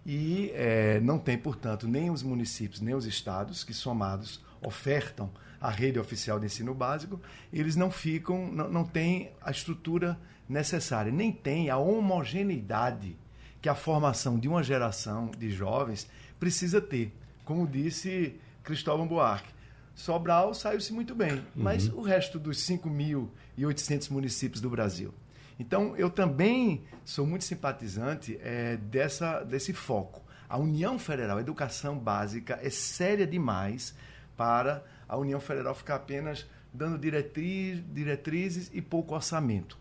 e 0.05 0.51
é, 0.53 0.99
não 0.99 1.19
tem, 1.19 1.37
portanto, 1.37 1.87
nem 1.87 2.09
os 2.09 2.23
municípios 2.23 2.81
nem 2.81 2.95
os 2.95 3.05
estados 3.05 3.63
que 3.63 3.73
somados 3.73 4.43
ofertam 4.61 5.29
a 5.59 5.69
rede 5.69 5.99
oficial 5.99 6.39
de 6.39 6.45
ensino 6.45 6.73
básico, 6.73 7.19
eles 7.51 7.75
não 7.75 7.89
ficam, 7.89 8.47
não, 8.51 8.69
não 8.69 8.83
têm 8.83 9.31
a 9.41 9.51
estrutura 9.51 10.19
necessária, 10.47 11.11
nem 11.11 11.31
tem 11.31 11.69
a 11.69 11.77
homogeneidade 11.77 13.17
que 13.61 13.67
a 13.67 13.75
formação 13.75 14.37
de 14.37 14.47
uma 14.47 14.61
geração 14.63 15.31
de 15.37 15.49
jovens 15.49 16.07
precisa 16.39 16.79
ter. 16.79 17.13
Como 17.43 17.67
disse 17.67 18.39
Cristóvão 18.63 19.07
Buarque, 19.07 19.49
Sobral 19.97 20.53
saiu-se 20.53 20.93
muito 20.93 21.15
bem, 21.15 21.33
uhum. 21.33 21.43
mas 21.55 21.87
o 21.87 22.01
resto 22.01 22.37
dos 22.37 22.59
5.800 22.59 24.11
municípios 24.11 24.61
do 24.61 24.69
Brasil. 24.69 25.11
Então, 25.59 25.97
eu 25.97 26.07
também 26.07 26.83
sou 27.03 27.25
muito 27.25 27.43
simpatizante 27.43 28.39
é, 28.43 28.77
dessa, 28.77 29.43
desse 29.43 29.73
foco. 29.73 30.21
A 30.47 30.55
União 30.55 30.99
Federal, 30.99 31.39
a 31.39 31.41
educação 31.41 31.97
básica, 31.97 32.59
é 32.61 32.69
séria 32.69 33.25
demais 33.25 33.95
para 34.37 34.85
a 35.09 35.17
União 35.17 35.39
Federal 35.39 35.73
ficar 35.73 35.95
apenas 35.95 36.45
dando 36.71 36.99
diretriz, 36.99 37.83
diretrizes 37.91 38.69
e 38.71 38.83
pouco 38.83 39.15
orçamento. 39.15 39.79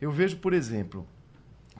Eu 0.00 0.10
vejo, 0.10 0.38
por 0.38 0.54
exemplo, 0.54 1.06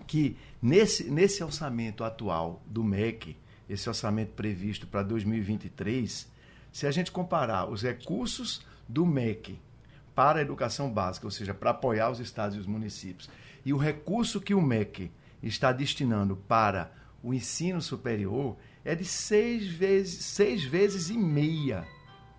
que 0.07 0.37
nesse, 0.61 1.11
nesse 1.11 1.42
orçamento 1.42 2.04
atual 2.04 2.62
do 2.66 2.85
MEC, 2.85 3.35
esse 3.66 3.88
orçamento 3.88 4.33
previsto 4.33 4.87
para 4.87 5.02
2023, 5.02 6.28
se 6.78 6.87
a 6.87 6.92
gente 6.92 7.11
comparar 7.11 7.68
os 7.68 7.82
recursos 7.82 8.64
do 8.88 9.04
MEC 9.04 9.58
para 10.14 10.38
a 10.38 10.42
educação 10.42 10.88
básica, 10.88 11.26
ou 11.26 11.30
seja, 11.32 11.52
para 11.52 11.70
apoiar 11.70 12.08
os 12.08 12.20
estados 12.20 12.56
e 12.56 12.61
os 12.61 12.68
municípios, 12.68 13.28
e 13.64 13.73
o 13.73 13.76
recurso 13.76 14.40
que 14.40 14.54
o 14.54 14.62
MEC 14.62 15.11
está 15.42 15.73
destinando 15.73 16.37
para 16.37 16.92
o 17.20 17.35
ensino 17.35 17.82
superior 17.82 18.56
é 18.85 18.94
de 18.94 19.04
seis 19.04 19.66
vezes, 19.66 20.25
seis 20.25 20.62
vezes 20.62 21.11
e 21.11 21.18
meia 21.18 21.85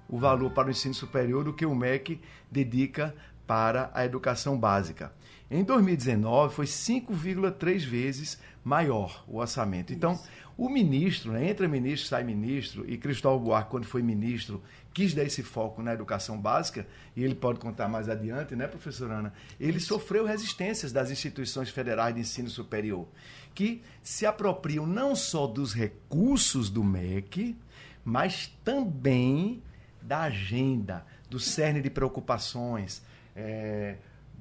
o 0.08 0.18
valor 0.18 0.52
para 0.52 0.70
o 0.70 0.72
ensino 0.72 0.94
superior 0.94 1.44
do 1.44 1.54
que 1.54 1.66
o 1.66 1.76
MEC 1.76 2.22
dedica 2.50 3.14
para 3.46 3.92
a 3.94 4.06
educação 4.06 4.58
básica. 4.58 5.14
Em 5.52 5.66
2019 5.66 6.56
foi 6.56 6.66
5,3 6.66 7.86
vezes 7.86 8.40
maior 8.64 9.24
o 9.28 9.38
orçamento. 9.38 9.94
Então, 9.94 10.20
o 10.58 10.68
ministro, 10.68 11.32
né, 11.32 11.50
entra 11.50 11.68
ministro, 11.68 12.08
sai 12.10 12.24
ministro, 12.24 12.84
e 12.90 12.98
Cristóvão 12.98 13.40
Buarque, 13.40 13.72
quando 13.72 13.86
foi 13.86 14.02
ministro, 14.02 14.62
quis 14.94 15.14
dar 15.14 15.24
esse 15.24 15.42
foco 15.42 15.82
na 15.82 15.94
educação 15.94 16.38
básica, 16.38 16.86
e 17.16 17.24
ele 17.24 17.36
pode 17.36 17.60
contar 17.60 17.88
mais 17.88 18.10
adiante, 18.10 18.56
né, 18.56 18.68
professora 18.68 19.16
Ana? 19.16 19.34
Ele 19.60 19.80
sofreu 19.80 20.26
resistências 20.26 20.92
das 20.92 21.12
instituições 21.12 21.70
federais 21.70 22.14
de 22.14 22.22
ensino 22.22 22.50
superior, 22.50 23.08
que 23.56 23.82
se 24.04 24.26
apropriam 24.26 24.86
não 24.86 25.16
só 25.16 25.48
dos 25.48 25.74
recursos 25.74 26.70
do 26.70 26.84
MEC, 26.84 27.56
mas 28.04 28.48
também 28.64 29.64
da 30.02 30.24
agenda, 30.24 31.06
do 31.30 31.40
cerne 31.40 31.82
de 31.82 31.90
preocupações, 31.90 33.02
é, 33.36 33.96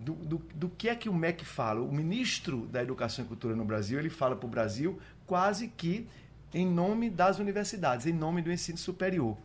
do, 0.05 0.13
do, 0.15 0.39
do, 0.55 0.69
que 0.69 0.89
é 0.89 0.95
que 0.95 1.09
o 1.09 1.15
MEC 1.15 1.45
fala. 1.45 1.81
O 1.81 1.93
ministro 1.93 2.67
da 2.67 2.83
Educação 2.83 3.25
e 3.25 3.29
Cultura 3.29 3.55
no 3.55 3.65
Brasil, 3.65 3.99
ele 3.99 4.11
fala 4.11 4.37
para 4.37 4.47
o 4.47 4.51
Brasil 4.51 4.99
quase 5.27 5.69
que 5.69 6.09
em 6.53 6.67
nome 6.67 7.11
das 7.11 7.39
universidades, 7.39 8.07
em 8.07 8.13
nome 8.13 8.41
do 8.41 8.51
ensino 8.51 8.79
superior. 8.79 9.37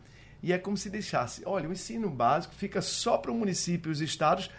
E 0.42 0.52
é 0.52 0.58
como 0.58 0.76
se 0.76 0.90
deixasse, 0.90 1.42
olha, 1.46 1.68
o 1.68 1.72
ensino 1.72 2.08
básico 2.08 2.54
fica 2.54 2.80
só 2.80 3.18
para 3.18 3.30
o 3.30 3.34
município 3.34 3.90
e 3.90 3.92
os 3.92 4.00
estados, 4.00 4.50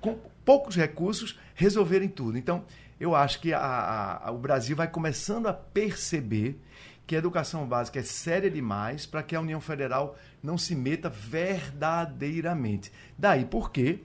com 0.00 0.18
poucos 0.44 0.76
recursos, 0.76 1.38
resolverem 1.54 2.08
tudo. 2.08 2.38
Então, 2.38 2.64
eu 3.00 3.14
acho 3.14 3.40
que 3.40 3.52
a, 3.52 4.20
a, 4.24 4.30
o 4.30 4.38
Brasil 4.38 4.76
vai 4.76 4.88
começando 4.88 5.46
a 5.46 5.52
perceber 5.52 6.60
que 7.06 7.14
a 7.14 7.18
educação 7.18 7.66
básica 7.66 8.00
é 8.00 8.02
séria 8.02 8.50
demais 8.50 9.06
para 9.06 9.22
que 9.22 9.34
a 9.34 9.40
União 9.40 9.60
Federal 9.60 10.18
não 10.42 10.58
se 10.58 10.74
meta 10.74 11.08
verdadeiramente. 11.08 12.92
Daí 13.16 13.46
porque 13.46 14.00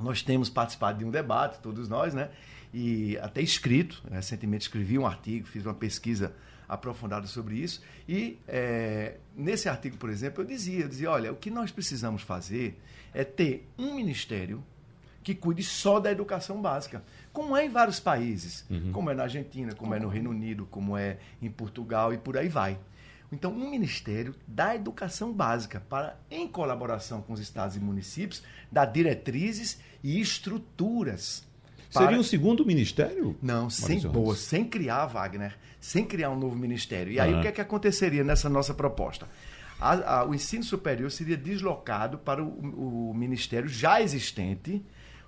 nós 0.00 0.22
temos 0.22 0.50
participado 0.50 0.98
de 0.98 1.04
um 1.04 1.10
debate, 1.10 1.60
todos 1.60 1.88
nós, 1.88 2.14
né? 2.14 2.30
e 2.72 3.16
até 3.18 3.40
escrito. 3.40 4.02
Recentemente 4.10 4.62
escrevi 4.62 4.98
um 4.98 5.06
artigo, 5.06 5.46
fiz 5.46 5.64
uma 5.64 5.74
pesquisa 5.74 6.34
aprofundada 6.68 7.26
sobre 7.26 7.56
isso. 7.56 7.82
E 8.06 8.38
é, 8.46 9.16
nesse 9.34 9.68
artigo, 9.68 9.96
por 9.96 10.10
exemplo, 10.10 10.42
eu 10.42 10.46
dizia, 10.46 10.80
eu 10.80 10.88
dizia, 10.88 11.10
olha, 11.10 11.32
o 11.32 11.36
que 11.36 11.50
nós 11.50 11.70
precisamos 11.70 12.22
fazer 12.22 12.78
é 13.14 13.24
ter 13.24 13.66
um 13.78 13.94
ministério 13.94 14.62
que 15.22 15.34
cuide 15.34 15.62
só 15.64 15.98
da 15.98 16.12
educação 16.12 16.60
básica, 16.60 17.02
como 17.32 17.56
é 17.56 17.64
em 17.64 17.68
vários 17.68 17.98
países, 17.98 18.64
uhum. 18.70 18.92
como 18.92 19.10
é 19.10 19.14
na 19.14 19.24
Argentina, 19.24 19.74
como 19.74 19.92
é 19.92 19.98
no 19.98 20.08
Reino 20.08 20.30
Unido, 20.30 20.66
como 20.70 20.96
é 20.96 21.18
em 21.42 21.50
Portugal 21.50 22.12
e 22.12 22.18
por 22.18 22.36
aí 22.36 22.48
vai. 22.48 22.78
Então, 23.32 23.52
um 23.52 23.70
ministério 23.70 24.34
da 24.46 24.74
educação 24.74 25.32
básica 25.32 25.80
para, 25.88 26.18
em 26.30 26.46
colaboração 26.46 27.20
com 27.20 27.32
os 27.32 27.40
estados 27.40 27.76
e 27.76 27.80
municípios, 27.80 28.42
dar 28.70 28.86
diretrizes 28.86 29.80
e 30.02 30.20
estruturas 30.20 31.44
para... 31.92 32.06
Seria 32.06 32.20
um 32.20 32.22
segundo 32.22 32.64
ministério? 32.64 33.36
Não, 33.42 33.70
sem 33.70 34.00
boa, 34.00 34.34
sem 34.36 34.64
criar, 34.64 35.06
Wagner, 35.06 35.56
sem 35.80 36.04
criar 36.04 36.30
um 36.30 36.38
novo 36.38 36.56
ministério. 36.56 37.12
E 37.12 37.18
aí 37.18 37.32
uhum. 37.32 37.38
o 37.38 37.42
que 37.42 37.48
é 37.48 37.52
que 37.52 37.60
aconteceria 37.60 38.22
nessa 38.22 38.48
nossa 38.48 38.74
proposta? 38.74 39.26
A, 39.78 40.18
a, 40.18 40.24
o 40.24 40.34
ensino 40.34 40.64
superior 40.64 41.10
seria 41.10 41.36
deslocado 41.36 42.18
para 42.18 42.42
o, 42.42 43.10
o, 43.10 43.14
ministério 43.14 43.68
já 43.68 44.00
existente, 44.00 44.84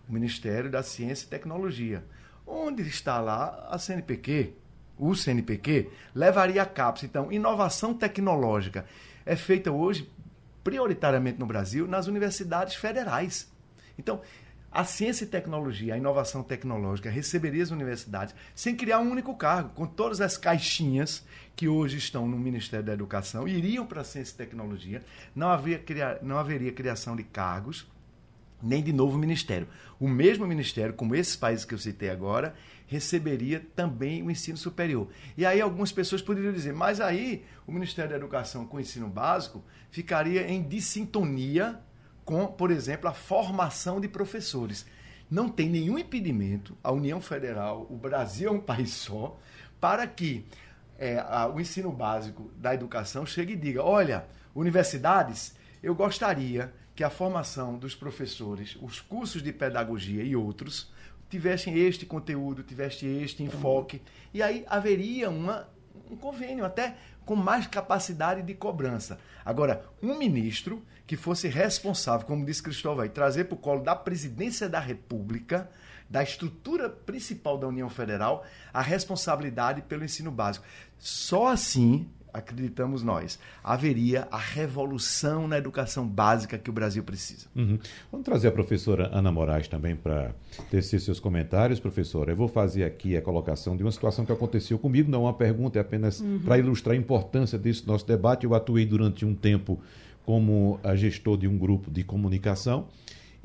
o 0.08 0.12
Ministério 0.12 0.70
da 0.70 0.82
Ciência 0.82 1.26
e 1.26 1.28
Tecnologia, 1.28 2.04
onde 2.46 2.82
está 2.82 3.20
lá 3.20 3.68
a 3.70 3.78
CNPq, 3.78 4.54
o 4.98 5.14
CNPq, 5.14 5.90
levaria 6.14 6.62
a 6.62 6.66
cabo. 6.66 6.98
Então, 7.04 7.32
inovação 7.32 7.94
tecnológica 7.94 8.84
é 9.24 9.36
feita 9.36 9.70
hoje, 9.70 10.10
prioritariamente 10.64 11.38
no 11.38 11.46
Brasil, 11.46 11.86
nas 11.86 12.06
universidades 12.06 12.74
federais. 12.74 13.50
Então, 13.98 14.20
a 14.70 14.84
ciência 14.84 15.24
e 15.24 15.28
tecnologia, 15.28 15.94
a 15.94 15.98
inovação 15.98 16.42
tecnológica 16.42 17.08
receberia 17.08 17.62
as 17.62 17.70
universidades 17.70 18.34
sem 18.54 18.76
criar 18.76 18.98
um 18.98 19.10
único 19.10 19.34
cargo, 19.34 19.70
com 19.70 19.86
todas 19.86 20.20
as 20.20 20.36
caixinhas 20.36 21.24
que 21.56 21.66
hoje 21.66 21.96
estão 21.96 22.28
no 22.28 22.38
Ministério 22.38 22.84
da 22.84 22.92
Educação, 22.92 23.48
iriam 23.48 23.86
para 23.86 24.02
a 24.02 24.04
ciência 24.04 24.34
e 24.34 24.36
tecnologia, 24.36 25.02
não, 25.34 25.48
havia, 25.48 25.82
não 26.22 26.38
haveria 26.38 26.70
criação 26.70 27.16
de 27.16 27.24
cargos, 27.24 27.86
nem 28.62 28.82
de 28.82 28.92
novo 28.92 29.16
ministério. 29.18 29.68
O 29.98 30.08
mesmo 30.08 30.46
ministério, 30.46 30.94
como 30.94 31.14
esses 31.14 31.36
países 31.36 31.64
que 31.64 31.74
eu 31.74 31.78
citei 31.78 32.10
agora, 32.10 32.54
receberia 32.86 33.64
também 33.76 34.22
o 34.22 34.30
ensino 34.30 34.56
superior. 34.56 35.08
E 35.36 35.44
aí 35.44 35.60
algumas 35.60 35.92
pessoas 35.92 36.22
poderiam 36.22 36.52
dizer, 36.52 36.72
mas 36.72 37.00
aí 37.00 37.44
o 37.66 37.72
Ministério 37.72 38.10
da 38.10 38.16
Educação 38.16 38.66
com 38.66 38.78
o 38.78 38.80
ensino 38.80 39.08
básico 39.08 39.62
ficaria 39.90 40.48
em 40.48 40.62
dissintonia 40.62 41.80
com, 42.24 42.46
por 42.46 42.70
exemplo, 42.70 43.08
a 43.08 43.12
formação 43.12 44.00
de 44.00 44.08
professores. 44.08 44.86
Não 45.30 45.48
tem 45.48 45.68
nenhum 45.68 45.98
impedimento, 45.98 46.76
a 46.82 46.90
União 46.90 47.20
Federal, 47.20 47.86
o 47.90 47.96
Brasil 47.96 48.48
é 48.48 48.52
um 48.52 48.60
país 48.60 48.90
só, 48.90 49.38
para 49.78 50.06
que 50.06 50.46
é, 50.98 51.18
a, 51.18 51.46
o 51.46 51.60
ensino 51.60 51.92
básico 51.92 52.50
da 52.56 52.74
educação 52.74 53.24
chegue 53.26 53.52
e 53.52 53.56
diga: 53.56 53.82
olha, 53.82 54.24
universidades, 54.54 55.54
eu 55.82 55.94
gostaria 55.94 56.72
que 56.98 57.04
a 57.04 57.10
formação 57.10 57.78
dos 57.78 57.94
professores, 57.94 58.76
os 58.82 59.00
cursos 59.00 59.40
de 59.40 59.52
pedagogia 59.52 60.24
e 60.24 60.34
outros, 60.34 60.90
tivessem 61.30 61.78
este 61.78 62.04
conteúdo, 62.04 62.64
tivessem 62.64 63.22
este 63.22 63.40
enfoque. 63.44 64.02
E 64.34 64.42
aí 64.42 64.64
haveria 64.66 65.30
uma, 65.30 65.68
um 66.10 66.16
convênio, 66.16 66.64
até 66.64 66.96
com 67.24 67.36
mais 67.36 67.68
capacidade 67.68 68.42
de 68.42 68.52
cobrança. 68.52 69.20
Agora, 69.44 69.84
um 70.02 70.18
ministro 70.18 70.84
que 71.06 71.16
fosse 71.16 71.46
responsável, 71.46 72.26
como 72.26 72.44
disse 72.44 72.64
Cristóvão, 72.64 73.04
aí, 73.04 73.08
trazer 73.08 73.44
para 73.44 73.54
o 73.54 73.58
colo 73.58 73.84
da 73.84 73.94
presidência 73.94 74.68
da 74.68 74.80
República, 74.80 75.70
da 76.10 76.24
estrutura 76.24 76.90
principal 76.90 77.56
da 77.56 77.68
União 77.68 77.88
Federal, 77.88 78.44
a 78.74 78.82
responsabilidade 78.82 79.82
pelo 79.82 80.04
ensino 80.04 80.32
básico. 80.32 80.66
Só 80.98 81.46
assim 81.46 82.10
acreditamos 82.38 83.02
nós, 83.02 83.38
haveria 83.62 84.26
a 84.30 84.38
revolução 84.38 85.46
na 85.46 85.58
educação 85.58 86.06
básica 86.06 86.58
que 86.58 86.70
o 86.70 86.72
Brasil 86.72 87.02
precisa. 87.02 87.46
Uhum. 87.54 87.78
Vamos 88.10 88.24
trazer 88.24 88.48
a 88.48 88.52
professora 88.52 89.10
Ana 89.12 89.30
Moraes 89.30 89.68
também 89.68 89.94
para 89.94 90.32
tecer 90.70 91.00
seus 91.00 91.20
comentários, 91.20 91.78
professora. 91.80 92.32
Eu 92.32 92.36
vou 92.36 92.48
fazer 92.48 92.84
aqui 92.84 93.16
a 93.16 93.22
colocação 93.22 93.76
de 93.76 93.82
uma 93.82 93.92
situação 93.92 94.24
que 94.24 94.32
aconteceu 94.32 94.78
comigo, 94.78 95.10
não 95.10 95.20
é 95.20 95.22
uma 95.26 95.34
pergunta, 95.34 95.78
é 95.78 95.82
apenas 95.82 96.20
uhum. 96.20 96.40
para 96.40 96.58
ilustrar 96.58 96.94
a 96.94 96.98
importância 96.98 97.58
desse 97.58 97.86
nosso 97.86 98.06
debate. 98.06 98.44
Eu 98.44 98.54
atuei 98.54 98.86
durante 98.86 99.24
um 99.24 99.34
tempo 99.34 99.78
como 100.24 100.78
gestor 100.94 101.38
de 101.38 101.48
um 101.48 101.56
grupo 101.56 101.90
de 101.90 102.04
comunicação 102.04 102.86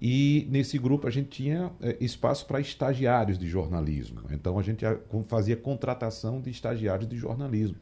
E 0.05 0.47
nesse 0.49 0.77
grupo 0.77 1.07
a 1.07 1.09
gente 1.09 1.29
tinha 1.29 1.71
é, 1.81 1.95
espaço 2.01 2.45
para 2.45 2.59
estagiários 2.59 3.39
de 3.39 3.47
jornalismo. 3.47 4.21
Então 4.31 4.59
a 4.59 4.61
gente 4.61 4.83
fazia 5.29 5.55
contratação 5.55 6.41
de 6.41 6.49
estagiários 6.49 7.07
de 7.07 7.15
jornalismo. 7.15 7.77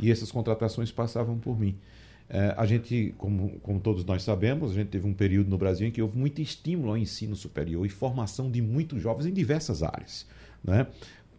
E 0.00 0.10
essas 0.10 0.30
contratações 0.30 0.90
passavam 0.90 1.38
por 1.38 1.58
mim. 1.58 1.76
É, 2.28 2.54
a 2.56 2.64
gente, 2.64 3.12
como, 3.18 3.58
como 3.60 3.80
todos 3.80 4.04
nós 4.04 4.22
sabemos, 4.22 4.70
a 4.70 4.74
gente 4.74 4.88
teve 4.88 5.06
um 5.06 5.12
período 5.12 5.50
no 5.50 5.58
Brasil 5.58 5.88
em 5.88 5.90
que 5.90 6.00
houve 6.00 6.16
muito 6.16 6.40
estímulo 6.40 6.90
ao 6.90 6.96
ensino 6.96 7.34
superior 7.34 7.84
e 7.84 7.88
formação 7.88 8.48
de 8.48 8.62
muitos 8.62 9.02
jovens 9.02 9.26
em 9.26 9.32
diversas 9.32 9.82
áreas. 9.82 10.26
Né? 10.62 10.86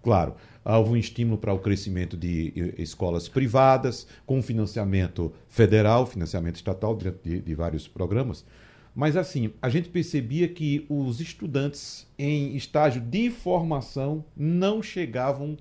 Claro, 0.04 0.36
houve 0.66 0.92
um 0.92 0.98
estímulo 0.98 1.38
para 1.38 1.54
o 1.54 1.60
crescimento 1.60 2.18
de 2.18 2.52
eh, 2.58 2.82
escolas 2.82 3.30
privadas, 3.30 4.06
com 4.26 4.42
financiamento 4.42 5.32
federal, 5.48 6.06
financiamento 6.06 6.58
estatal 6.58 6.98
de, 6.98 7.40
de 7.40 7.56
vários 7.56 7.88
programas. 7.88 8.44
Mas, 8.94 9.16
assim, 9.16 9.54
a 9.62 9.70
gente 9.70 9.88
percebia 9.88 10.50
que 10.50 10.86
os 10.90 11.22
estudantes 11.22 12.06
em 12.20 12.56
estágio 12.56 13.02
de 13.02 13.30
formação 13.30 14.26
não 14.36 14.84
chegavam 14.84 15.58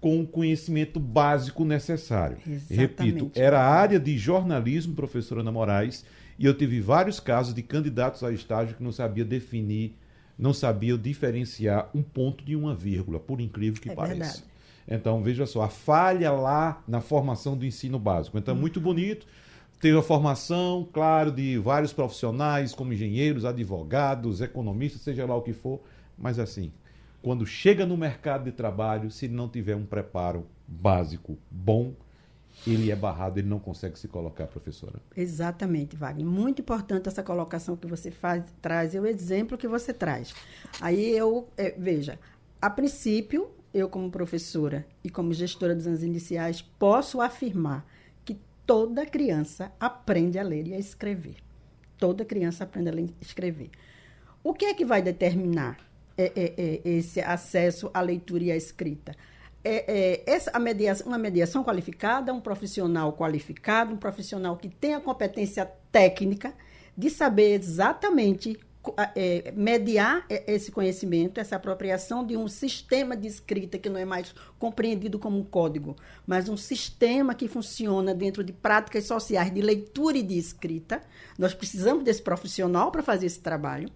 com 0.00 0.20
o 0.20 0.26
conhecimento 0.26 0.98
básico 0.98 1.64
necessário. 1.64 2.38
Exatamente. 2.46 2.74
Repito, 2.74 3.30
era 3.34 3.60
a 3.60 3.68
área 3.68 4.00
de 4.00 4.16
jornalismo, 4.16 4.94
professora 4.94 5.40
Ana 5.42 5.52
Moraes, 5.52 6.04
e 6.38 6.46
eu 6.46 6.54
tive 6.54 6.80
vários 6.80 7.20
casos 7.20 7.52
de 7.52 7.62
candidatos 7.62 8.24
a 8.24 8.32
estágio 8.32 8.74
que 8.76 8.82
não 8.82 8.92
sabia 8.92 9.24
definir, 9.24 9.94
não 10.38 10.54
sabia 10.54 10.96
diferenciar 10.96 11.90
um 11.94 12.02
ponto 12.02 12.42
de 12.42 12.56
uma 12.56 12.74
vírgula, 12.74 13.20
por 13.20 13.40
incrível 13.40 13.80
que 13.80 13.90
é 13.90 13.94
pareça. 13.94 14.16
Verdade. 14.16 14.44
Então, 14.88 15.22
veja 15.22 15.44
só, 15.44 15.62
a 15.62 15.68
falha 15.68 16.32
lá 16.32 16.82
na 16.88 17.00
formação 17.00 17.56
do 17.56 17.66
ensino 17.66 17.98
básico. 17.98 18.38
Então, 18.38 18.54
hum. 18.54 18.58
muito 18.58 18.80
bonito. 18.80 19.26
Teve 19.80 19.98
a 19.98 20.02
formação, 20.02 20.86
claro, 20.92 21.30
de 21.30 21.56
vários 21.58 21.92
profissionais, 21.92 22.74
como 22.74 22.92
engenheiros, 22.92 23.44
advogados, 23.44 24.40
economistas, 24.40 25.00
seja 25.00 25.24
lá 25.24 25.34
o 25.34 25.40
que 25.40 25.54
for, 25.54 25.80
mas 26.18 26.38
assim, 26.38 26.70
quando 27.22 27.46
chega 27.46 27.84
no 27.84 27.96
mercado 27.96 28.44
de 28.44 28.52
trabalho, 28.52 29.10
se 29.10 29.28
não 29.28 29.48
tiver 29.48 29.76
um 29.76 29.84
preparo 29.84 30.46
básico 30.66 31.38
bom, 31.50 31.94
ele 32.66 32.90
é 32.90 32.96
barrado, 32.96 33.38
ele 33.38 33.48
não 33.48 33.58
consegue 33.58 33.98
se 33.98 34.08
colocar, 34.08 34.46
professora. 34.46 35.00
Exatamente, 35.16 35.96
Wagner. 35.96 36.26
Muito 36.26 36.60
importante 36.60 37.08
essa 37.08 37.22
colocação 37.22 37.76
que 37.76 37.86
você 37.86 38.10
faz, 38.10 38.44
traz, 38.60 38.94
e 38.94 38.98
o 38.98 39.06
exemplo 39.06 39.56
que 39.56 39.68
você 39.68 39.92
traz. 39.92 40.34
Aí 40.80 41.10
eu, 41.10 41.48
é, 41.56 41.74
veja, 41.78 42.18
a 42.60 42.68
princípio, 42.68 43.50
eu 43.72 43.88
como 43.88 44.10
professora 44.10 44.86
e 45.02 45.08
como 45.08 45.32
gestora 45.32 45.74
dos 45.74 45.86
anos 45.86 46.02
iniciais, 46.02 46.60
posso 46.60 47.20
afirmar 47.20 47.86
que 48.24 48.38
toda 48.66 49.06
criança 49.06 49.72
aprende 49.78 50.38
a 50.38 50.42
ler 50.42 50.68
e 50.68 50.74
a 50.74 50.78
escrever. 50.78 51.36
Toda 51.96 52.24
criança 52.24 52.64
aprende 52.64 52.88
a 52.88 52.92
ler 52.92 53.04
e 53.04 53.14
escrever. 53.20 53.70
O 54.42 54.52
que 54.52 54.66
é 54.66 54.74
que 54.74 54.84
vai 54.84 55.02
determinar 55.02 55.89
é, 56.20 56.32
é, 56.36 56.54
é, 56.56 56.80
esse 56.84 57.20
acesso 57.20 57.90
à 57.94 58.00
leitura 58.00 58.44
e 58.44 58.52
à 58.52 58.56
escrita. 58.56 59.16
É, 59.62 59.84
é, 59.86 60.22
essa, 60.26 60.58
mediação, 60.58 61.06
uma 61.06 61.18
mediação 61.18 61.64
qualificada, 61.64 62.32
um 62.32 62.40
profissional 62.40 63.12
qualificado, 63.12 63.94
um 63.94 63.96
profissional 63.96 64.56
que 64.56 64.68
tenha 64.68 65.00
competência 65.00 65.70
técnica 65.90 66.52
de 66.96 67.08
saber 67.08 67.58
exatamente 67.58 68.58
é, 69.14 69.52
mediar 69.54 70.24
esse 70.46 70.72
conhecimento, 70.72 71.38
essa 71.38 71.56
apropriação 71.56 72.24
de 72.24 72.36
um 72.36 72.48
sistema 72.48 73.14
de 73.14 73.28
escrita 73.28 73.78
que 73.78 73.90
não 73.90 73.98
é 73.98 74.06
mais 74.06 74.34
compreendido 74.58 75.18
como 75.18 75.38
um 75.38 75.44
código, 75.44 75.96
mas 76.26 76.48
um 76.48 76.56
sistema 76.56 77.34
que 77.34 77.46
funciona 77.46 78.14
dentro 78.14 78.42
de 78.42 78.54
práticas 78.54 79.04
sociais 79.04 79.52
de 79.52 79.60
leitura 79.60 80.16
e 80.16 80.22
de 80.22 80.38
escrita. 80.38 81.02
Nós 81.38 81.52
precisamos 81.52 82.02
desse 82.02 82.22
profissional 82.22 82.90
para 82.90 83.02
fazer 83.02 83.26
esse 83.26 83.40
trabalho. 83.40 83.90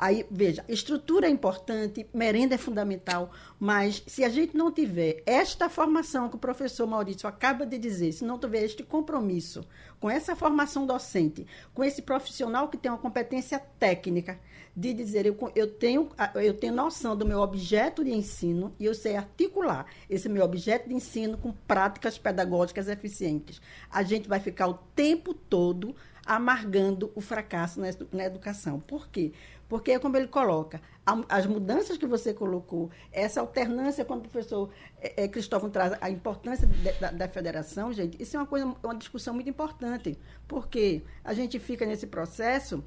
Aí, 0.00 0.24
veja, 0.30 0.64
estrutura 0.68 1.26
é 1.26 1.30
importante, 1.30 2.06
merenda 2.14 2.54
é 2.54 2.58
fundamental, 2.58 3.32
mas 3.58 4.00
se 4.06 4.22
a 4.22 4.28
gente 4.28 4.56
não 4.56 4.70
tiver 4.70 5.24
esta 5.26 5.68
formação 5.68 6.28
que 6.28 6.36
o 6.36 6.38
professor 6.38 6.86
Maurício 6.86 7.28
acaba 7.28 7.66
de 7.66 7.76
dizer, 7.76 8.12
se 8.12 8.24
não 8.24 8.38
tiver 8.38 8.62
este 8.62 8.84
compromisso 8.84 9.66
com 9.98 10.08
essa 10.08 10.36
formação 10.36 10.86
docente, 10.86 11.44
com 11.74 11.82
esse 11.82 12.00
profissional 12.02 12.68
que 12.68 12.76
tem 12.76 12.92
uma 12.92 12.98
competência 12.98 13.58
técnica, 13.58 14.38
de 14.76 14.94
dizer 14.94 15.26
eu, 15.26 15.36
eu, 15.56 15.66
tenho, 15.66 16.08
eu 16.36 16.54
tenho 16.54 16.72
noção 16.72 17.16
do 17.16 17.26
meu 17.26 17.40
objeto 17.40 18.04
de 18.04 18.12
ensino 18.12 18.72
e 18.78 18.84
eu 18.84 18.94
sei 18.94 19.16
articular 19.16 19.86
esse 20.08 20.28
meu 20.28 20.44
objeto 20.44 20.88
de 20.88 20.94
ensino 20.94 21.36
com 21.36 21.50
práticas 21.50 22.16
pedagógicas 22.16 22.86
eficientes. 22.86 23.60
A 23.90 24.04
gente 24.04 24.28
vai 24.28 24.38
ficar 24.38 24.68
o 24.68 24.74
tempo 24.94 25.34
todo 25.34 25.96
amargando 26.28 27.10
o 27.14 27.20
fracasso 27.22 27.80
na 28.12 28.24
educação. 28.24 28.78
Por 28.78 29.08
quê? 29.08 29.32
Porque 29.66 29.92
é 29.92 29.98
como 29.98 30.16
ele 30.16 30.28
coloca, 30.28 30.80
as 31.28 31.46
mudanças 31.46 31.96
que 31.96 32.06
você 32.06 32.34
colocou, 32.34 32.90
essa 33.10 33.40
alternância, 33.40 34.04
quando 34.04 34.20
o 34.20 34.28
professor 34.28 34.70
é, 35.00 35.24
é, 35.24 35.28
Cristóvão 35.28 35.70
traz 35.70 35.94
a 36.00 36.10
importância 36.10 36.68
da, 37.00 37.10
da, 37.10 37.28
federação, 37.28 37.92
gente, 37.92 38.22
isso 38.22 38.36
é 38.36 38.40
uma 38.40 38.46
coisa, 38.46 38.74
uma 38.82 38.94
discussão 38.94 39.34
muito 39.34 39.48
importante, 39.48 40.18
porque 40.46 41.02
a 41.24 41.32
gente 41.32 41.58
fica 41.58 41.86
nesse 41.86 42.06
processo 42.06 42.84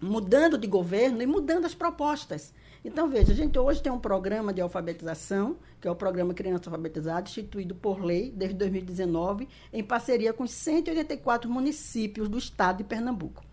mudando 0.00 0.56
de 0.56 0.66
governo 0.68 1.20
e 1.20 1.26
mudando 1.26 1.66
as 1.66 1.74
propostas. 1.74 2.54
Então, 2.84 3.08
veja, 3.08 3.32
a 3.32 3.34
gente 3.34 3.58
hoje 3.58 3.82
tem 3.82 3.90
um 3.90 3.98
programa 3.98 4.52
de 4.52 4.60
alfabetização, 4.60 5.56
que 5.80 5.88
é 5.88 5.90
o 5.90 5.96
Programa 5.96 6.32
Criança 6.32 6.70
Alfabetizada, 6.70 7.28
instituído 7.28 7.74
por 7.74 8.02
lei 8.02 8.30
desde 8.30 8.56
2019, 8.56 9.48
em 9.72 9.82
parceria 9.82 10.32
com 10.32 10.46
184 10.46 11.50
municípios 11.50 12.28
do 12.28 12.38
estado 12.38 12.78
de 12.78 12.84
Pernambuco. 12.84 13.44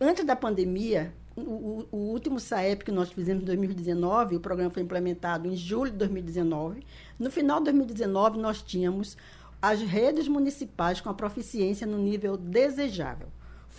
Antes 0.00 0.24
da 0.24 0.36
pandemia, 0.36 1.12
o, 1.36 1.86
o, 1.90 1.96
último 1.96 2.38
SAEP 2.38 2.84
que 2.84 2.92
nós 2.92 3.10
fizemos 3.10 3.42
em 3.42 3.46
2019, 3.46 4.36
o 4.36 4.40
programa 4.40 4.70
foi 4.70 4.82
implementado 4.82 5.48
em 5.48 5.56
julho 5.56 5.90
de 5.90 5.96
2019. 5.98 6.84
No 7.18 7.30
final 7.30 7.58
de 7.58 7.64
2019, 7.64 8.38
nós 8.38 8.62
tínhamos 8.62 9.16
as 9.60 9.80
redes 9.80 10.28
municipais 10.28 11.00
com 11.00 11.08
a 11.08 11.14
proficiência 11.14 11.86
no 11.86 11.98
nível 11.98 12.36
desejável 12.36 13.28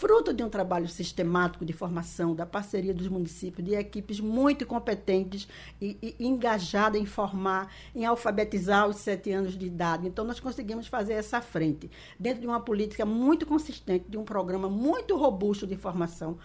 fruto 0.02 0.34
de 0.34 0.44
um 0.44 0.50
trabalho 0.50 0.88
sistemático 0.88 1.64
de 1.64 1.74
formação, 1.74 2.34
da 2.34 2.44
parceria 2.44 2.92
dos 2.92 3.08
municípios, 3.08 3.64
de 3.64 3.76
equipes 3.76 4.20
muito 4.20 4.66
competentes 4.66 5.48
e, 5.80 5.96
e 6.02 6.26
engajadas 6.26 7.00
em 7.00 7.06
formar, 7.06 7.72
em 7.96 8.04
alfabetizar 8.04 8.88
os 8.88 8.96
sete 8.96 9.32
anos 9.32 9.56
de 9.56 9.68
idade. 9.68 10.08
Então, 10.08 10.26
nós 10.26 10.40
conseguimos 10.40 10.88
fazer 10.88 11.14
essa 11.14 11.40
frente, 11.40 11.88
dentro 12.20 12.42
de 12.42 12.48
uma 12.48 12.60
política 12.60 13.06
muito 13.06 13.46
consistente, 13.46 14.06
de 14.10 14.18
um 14.18 14.24
programa 14.24 14.68
muito 14.68 15.16
robusto 15.16 15.68
de 15.68 15.76
formação 15.76 16.40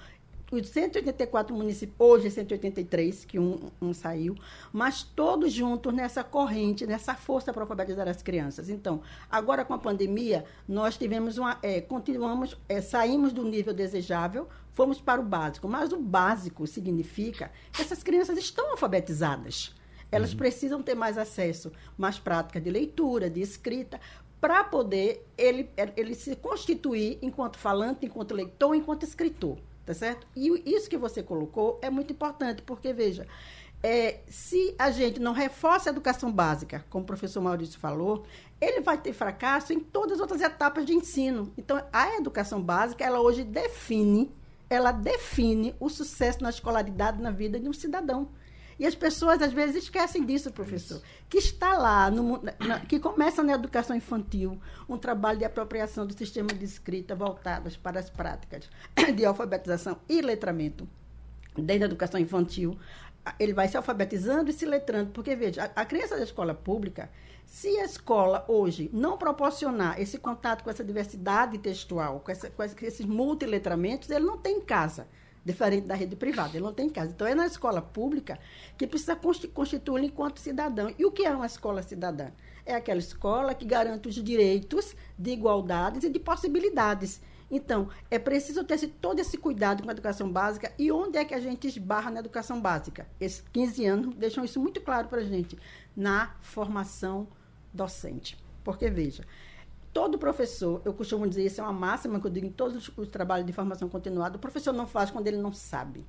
os 0.53 0.69
184 0.69 1.55
municípios, 1.55 1.97
hoje 1.99 2.31
183, 2.31 3.25
que 3.25 3.39
um, 3.39 3.69
um 3.83 3.93
saiu, 3.93 4.37
mas 4.73 5.03
todos 5.03 5.53
juntos 5.53 5.93
nessa 5.93 6.23
corrente, 6.23 6.87
nessa 6.87 7.15
força 7.15 7.53
para 7.53 7.63
alfabetizar 7.63 8.07
as 8.07 8.23
crianças. 8.23 8.69
Então, 8.69 9.03
agora 9.29 9.65
com 9.65 9.75
a 9.75 9.79
pandemia, 9.79 10.45
nós 10.69 10.97
tivemos 10.97 11.37
uma. 11.37 11.59
É, 11.63 11.81
continuamos, 11.81 12.57
é, 12.69 12.81
saímos 12.81 13.33
do 13.33 13.43
nível 13.43 13.75
desejável, 13.75 14.49
fomos 14.71 15.01
para 15.01 15.21
o 15.21 15.25
básico. 15.25 15.67
Mas 15.67 15.93
o 15.93 15.99
básico 15.99 16.65
significa 16.65 17.51
que 17.73 17.83
essas 17.83 18.05
crianças 18.05 18.39
estão 18.39 18.71
alfabetizadas. 18.71 19.75
Elas 20.13 20.31
uhum. 20.31 20.39
precisam 20.39 20.81
ter 20.81 20.95
mais 20.95 21.19
acesso, 21.19 21.73
mais 21.99 22.21
prática 22.21 22.61
de 22.61 22.71
leitura, 22.71 23.29
de 23.29 23.41
escrita, 23.41 24.01
para 24.41 24.63
poder 24.63 25.27
ele, 25.37 25.69
ele 25.97 26.15
se 26.15 26.37
constituir 26.37 27.19
enquanto 27.21 27.59
falante, 27.59 28.07
enquanto 28.07 28.33
leitor, 28.33 28.77
enquanto 28.77 29.03
escritor 29.03 29.59
tá 29.87 29.95
certo? 29.95 30.27
E 30.35 30.49
isso 30.67 30.91
que 30.91 30.99
você 30.99 31.23
colocou 31.23 31.79
é 31.81 31.89
muito 31.89 32.13
importante, 32.13 32.61
porque, 32.61 32.93
veja, 32.93 33.27
é, 33.83 34.19
se 34.29 34.75
a 34.77 34.91
gente 34.91 35.21
não 35.21 35.33
reforça 35.33 35.89
a 35.89 35.93
educação 35.93 36.31
básica, 36.33 36.85
como 36.91 37.05
o 37.05 37.07
professor 37.07 37.41
Maurício 37.41 37.79
falou, 37.79 38.25
ele 38.61 38.81
vai 38.81 38.99
ter 38.99 39.13
fracasso 39.13 39.73
em 39.73 39.79
todas 39.79 40.15
as 40.15 40.21
outras 40.21 40.41
etapas 40.41 40.85
de 40.85 40.93
ensino. 40.93 41.53
Então, 41.57 41.81
a 41.93 42.17
educação 42.17 42.61
básica, 42.61 43.05
ela 43.05 43.21
hoje 43.21 43.45
define, 43.45 44.35
ela 44.69 44.91
define 44.91 45.73
o 45.79 45.89
sucesso 45.89 46.43
na 46.43 46.51
escolaridade 46.51 47.23
na 47.23 47.31
vida 47.31 47.61
de 47.61 47.69
um 47.69 47.73
cidadão. 47.73 48.29
E 48.79 48.87
as 48.87 48.95
pessoas, 48.95 49.41
às 49.41 49.53
vezes, 49.53 49.85
esquecem 49.85 50.25
disso, 50.25 50.53
professor. 50.53 51.01
Que 51.29 51.39
está 51.39 51.79
lá, 51.79 52.11
no, 52.11 52.43
na, 52.43 52.81
que 52.81 53.01
começa 53.01 53.43
na 53.43 53.55
educação 53.55 53.97
infantil, 53.97 54.61
um 54.89 54.99
trabalho 54.99 55.39
de 55.39 55.45
apropriação 55.45 56.07
do 56.07 56.17
sistema 56.17 56.49
de 56.49 56.65
escrita 56.65 57.15
voltadas 57.15 57.77
para 57.77 57.99
as 57.99 58.11
práticas 58.11 58.69
de 59.15 59.25
alfabetização 59.25 59.99
e 60.09 60.21
letramento. 60.21 60.87
Desde 61.57 61.85
a 61.85 61.87
educação 61.87 62.21
infantil, 62.21 62.79
ele 63.39 63.55
vai 63.55 63.67
se 63.67 63.79
alfabetizando 63.79 64.51
e 64.51 64.53
se 64.53 64.67
letrando. 64.67 65.11
Porque, 65.11 65.35
veja, 65.35 65.73
a, 65.75 65.81
a 65.81 65.85
criança 65.87 66.17
da 66.17 66.23
escola 66.23 66.55
pública, 66.55 67.11
se 67.47 67.79
a 67.79 67.85
escola 67.85 68.45
hoje 68.47 68.91
não 68.93 69.17
proporcionar 69.17 69.99
esse 69.99 70.19
contato 70.19 70.63
com 70.63 70.69
essa 70.69 70.85
diversidade 70.85 71.57
textual, 71.57 72.21
com, 72.21 72.31
essa, 72.31 72.51
com 72.51 72.63
esses 72.63 73.07
multiletramentos, 73.07 74.11
ele 74.11 74.27
não 74.27 74.37
tem 74.37 74.59
em 74.59 74.61
casa 74.61 75.07
diferente 75.47 75.87
da 75.87 75.95
rede 75.95 76.17
privada. 76.17 76.57
Ele 76.57 76.65
não 76.65 76.73
tem 76.73 76.89
casa. 76.91 77.13
Então, 77.13 77.27
é 77.27 77.35
na 77.35 77.47
escola 77.47 77.81
pública 77.81 78.39
que 78.77 78.87
precisa 78.87 79.17
constituir 79.55 80.05
enquanto 80.05 80.41
cidadão. 80.41 80.93
E 80.99 81.07
o 81.07 81.13
que 81.13 81.25
é 81.25 81.31
uma 81.31 81.47
escola 81.47 81.83
cidadã? 81.85 82.31
É 82.67 82.75
aquela 82.75 82.99
escola 82.99 83.55
que 83.55 83.65
garante 83.65 84.09
os 84.09 84.17
direitos 84.17 84.97
de 85.17 85.31
igualdades 85.31 86.03
e 86.03 86.11
de 86.11 86.19
possibilidades. 86.19 87.23
Então, 87.49 87.89
é 88.11 88.19
preciso 88.19 88.65
ter 88.65 88.75
esse, 88.75 88.89
todo 88.89 89.21
esse 89.21 89.39
cuidado 89.39 89.85
com 89.85 89.89
a 89.89 89.93
educação 89.93 90.29
básica 90.29 90.73
e 90.77 90.91
onde 90.91 91.17
é 91.17 91.25
que 91.25 91.33
a 91.33 91.39
gente 91.39 91.69
esbarra 91.69 92.11
na 92.11 92.19
educação 92.19 92.61
básica. 92.61 93.07
Esses 93.21 93.45
15 93.53 93.87
anos 93.87 94.15
deixam 94.17 94.45
isso 94.45 94.59
muito 94.59 94.81
claro 94.81 95.07
para 95.07 95.21
a 95.21 95.25
gente, 95.25 95.57
na 95.97 96.35
formação 96.41 97.29
docente. 97.73 98.37
Porque, 98.65 98.91
veja, 98.91 99.23
todo 99.97 100.19
professor, 100.19 100.83
eu 100.85 100.93
costumo 100.93 101.27
dizer, 101.27 101.47
isso 101.47 101.59
é 101.59 101.65
uma 101.65 101.73
máxima 101.73 102.21
que 102.21 102.27
eu 102.27 102.31
digo 102.31 102.45
em 102.45 102.53
todos 102.53 102.77
os, 102.77 102.99
os 102.99 103.09
trabalhos 103.09 103.47
de 103.47 103.53
formação 103.55 103.89
continuada, 103.89 104.37
o 104.37 104.39
professor 104.39 104.75
não 104.75 104.87
faz 104.87 105.11
quando 105.11 105.27
ele 105.27 105.39
não 105.39 105.55
sabe. 105.55 106.05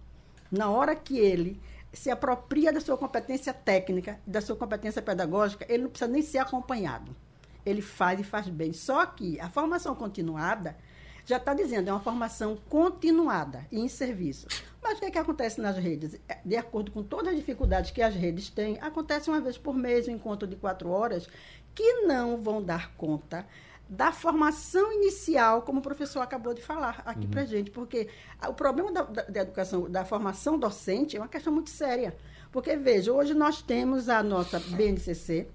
Na 0.52 0.70
hora 0.70 0.94
que 0.94 1.18
ele 1.18 1.58
se 1.94 2.12
apropria 2.12 2.74
da 2.74 2.82
sua 2.82 2.98
competência 2.98 3.54
técnica, 3.54 4.20
da 4.28 4.42
sua 4.42 4.58
competência 4.58 5.02
pedagógica, 5.02 5.66
ele 5.70 5.84
não 5.84 5.90
precisa 5.90 6.12
nem 6.12 6.22
ser 6.22 6.40
acompanhado. 6.40 7.16
Ele 7.66 7.82
faz 7.82 8.20
e 8.20 8.26
faz 8.26 8.50
bem. 8.50 8.74
Só 8.74 9.06
que 9.06 9.40
a 9.40 9.50
formação 9.50 9.96
continuada 9.96 10.76
já 11.26 11.38
está 11.38 11.54
dizendo, 11.54 11.90
é 11.90 11.94
uma 11.94 12.02
formação 12.02 12.58
continuada 12.68 13.66
e 13.72 13.80
em 13.80 13.88
serviço. 13.88 14.48
Mas 14.84 14.98
o 14.98 15.00
que, 15.00 15.06
é 15.06 15.12
que 15.12 15.18
acontece 15.18 15.62
nas 15.62 15.78
redes? 15.78 16.20
É, 16.28 16.40
de 16.44 16.58
acordo 16.58 16.92
com 16.92 17.04
todas 17.04 17.30
as 17.30 17.38
dificuldades 17.38 17.92
que 17.92 18.02
as 18.02 18.14
redes 18.14 18.50
têm, 18.50 18.78
acontece 18.82 19.30
uma 19.30 19.40
vez 19.40 19.58
por 19.58 19.74
mês 19.74 20.10
um 20.10 20.12
encontro 20.12 20.46
de 20.46 20.58
quatro 20.58 20.90
horas 20.90 21.26
que 21.74 22.02
não 22.02 22.42
vão 22.42 22.62
dar 22.62 22.92
conta 22.98 23.46
da 23.90 24.12
formação 24.12 24.92
inicial, 24.92 25.62
como 25.62 25.80
o 25.80 25.82
professor 25.82 26.20
acabou 26.20 26.54
de 26.54 26.62
falar 26.62 27.02
aqui 27.06 27.26
uhum. 27.26 27.32
para 27.32 27.46
gente, 27.46 27.72
porque 27.72 28.10
o 28.48 28.54
problema 28.54 28.92
da, 28.92 29.04
da, 29.04 29.22
da, 29.24 29.42
educação, 29.42 29.90
da 29.90 30.04
formação 30.04 30.58
docente 30.60 31.16
é 31.16 31.20
uma 31.20 31.28
questão 31.28 31.54
muito 31.54 31.70
séria. 31.70 32.16
Porque, 32.52 32.76
veja, 32.76 33.12
hoje 33.12 33.34
nós 33.34 33.62
temos 33.62 34.10
a 34.10 34.24
nossa 34.24 34.60
BNCC, 34.60 35.48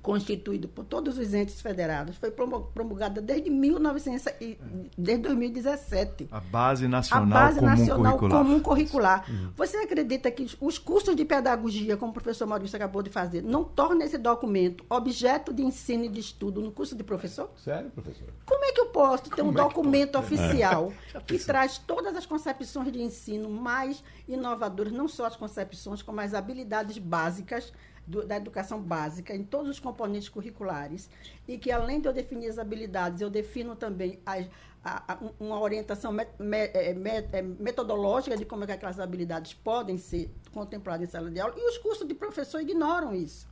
constituído 0.00 0.68
por 0.68 0.84
todos 0.84 1.18
os 1.18 1.34
entes 1.34 1.60
federados, 1.60 2.16
foi 2.16 2.30
promulgada 2.30 3.20
desde 3.20 3.50
1900 3.50 4.32
e, 4.40 4.58
desde 4.96 5.22
2017. 5.24 6.28
A 6.30 6.40
base 6.40 6.88
nacional, 6.88 7.38
a 7.38 7.44
base 7.44 7.58
comum, 7.58 7.70
nacional 7.70 8.18
curricular. 8.18 8.44
comum 8.44 8.60
curricular. 8.60 9.30
Uhum. 9.30 9.50
Você 9.56 9.76
acredita 9.78 10.30
que 10.30 10.46
os 10.60 10.78
cursos 10.78 11.14
de 11.14 11.24
pedagogia, 11.24 11.96
como 11.96 12.10
o 12.10 12.14
professor 12.14 12.46
Maurício 12.46 12.76
acabou 12.76 13.02
de 13.02 13.10
fazer, 13.10 13.42
não 13.42 13.64
tornam 13.64 14.02
esse 14.02 14.18
documento 14.18 14.84
objeto 14.88 15.52
de 15.52 15.62
ensino 15.62 16.04
e 16.04 16.08
de 16.08 16.20
estudo 16.20 16.60
no 16.60 16.72
curso 16.72 16.96
de 16.96 17.04
professor? 17.04 17.50
Sério, 17.56 17.90
professor? 17.90 18.28
Como 18.46 18.64
é 18.64 18.72
que 18.72 18.80
eu 18.80 18.86
posso 18.86 19.24
ter 19.24 19.36
como 19.36 19.50
um 19.50 19.54
documento 19.54 20.18
oficial 20.18 20.92
é. 21.14 21.20
que 21.20 21.38
traz 21.44 21.78
todas 21.78 22.16
as 22.16 22.26
concepções 22.26 22.92
de 22.92 23.02
ensino 23.02 23.50
mais 23.50 24.02
inovadoras, 24.26 24.92
não 24.92 25.08
só 25.08 25.26
as 25.26 25.36
concepções, 25.36 26.02
como 26.02 26.20
as 26.20 26.34
habilidades 26.34 26.98
básicas 26.98 27.72
do, 28.06 28.26
da 28.26 28.36
educação 28.36 28.80
básica 28.80 29.34
em 29.34 29.44
todos 29.44 29.70
os 29.70 29.80
componentes 29.80 30.28
curriculares 30.28 31.08
e 31.46 31.58
que, 31.58 31.70
além 31.70 32.00
de 32.00 32.08
eu 32.08 32.12
definir 32.12 32.48
as 32.48 32.58
habilidades, 32.58 33.20
eu 33.20 33.30
defino 33.30 33.76
também 33.76 34.18
a, 34.26 34.44
a, 34.84 35.18
uma 35.38 35.60
orientação 35.60 36.12
met, 36.12 36.30
é, 36.40 36.92
met, 36.94 37.28
é, 37.32 37.42
metodológica 37.42 38.36
de 38.36 38.44
como 38.44 38.64
é 38.64 38.66
que 38.66 38.72
aquelas 38.72 38.98
habilidades 38.98 39.54
podem 39.54 39.96
ser 39.98 40.34
contempladas 40.52 41.08
em 41.08 41.10
sala 41.10 41.30
de 41.30 41.40
aula, 41.40 41.54
e 41.56 41.68
os 41.68 41.78
cursos 41.78 42.06
de 42.06 42.14
professor 42.14 42.60
ignoram 42.60 43.14
isso. 43.14 43.51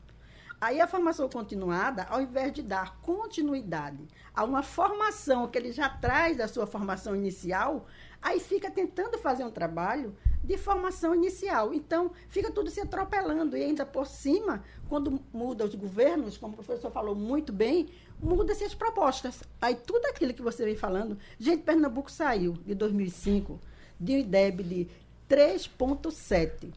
Aí 0.60 0.78
a 0.78 0.86
formação 0.86 1.26
continuada, 1.26 2.04
ao 2.10 2.20
invés 2.20 2.52
de 2.52 2.60
dar 2.62 3.00
continuidade 3.00 4.06
a 4.34 4.44
uma 4.44 4.62
formação 4.62 5.48
que 5.48 5.56
ele 5.56 5.72
já 5.72 5.88
traz 5.88 6.36
da 6.36 6.46
sua 6.46 6.66
formação 6.66 7.16
inicial, 7.16 7.86
aí 8.20 8.38
fica 8.38 8.70
tentando 8.70 9.16
fazer 9.16 9.42
um 9.42 9.50
trabalho 9.50 10.14
de 10.44 10.58
formação 10.58 11.14
inicial. 11.14 11.72
Então, 11.72 12.10
fica 12.28 12.50
tudo 12.50 12.68
se 12.68 12.78
atropelando. 12.78 13.56
E 13.56 13.62
ainda 13.62 13.86
por 13.86 14.06
cima, 14.06 14.62
quando 14.86 15.18
muda 15.32 15.64
os 15.64 15.74
governos, 15.74 16.36
como 16.36 16.52
o 16.52 16.56
professor 16.56 16.90
falou 16.90 17.14
muito 17.14 17.54
bem, 17.54 17.88
muda-se 18.22 18.62
as 18.62 18.74
propostas. 18.74 19.42
Aí 19.62 19.74
tudo 19.74 20.04
aquilo 20.06 20.34
que 20.34 20.42
você 20.42 20.64
vem 20.66 20.76
falando. 20.76 21.16
Gente, 21.38 21.62
Pernambuco 21.62 22.10
saiu 22.10 22.52
de 22.52 22.74
2005 22.74 23.58
de 23.98 24.12
um 24.12 24.18
IDEB 24.18 24.62
de 24.62 24.88
3,7. 25.26 26.70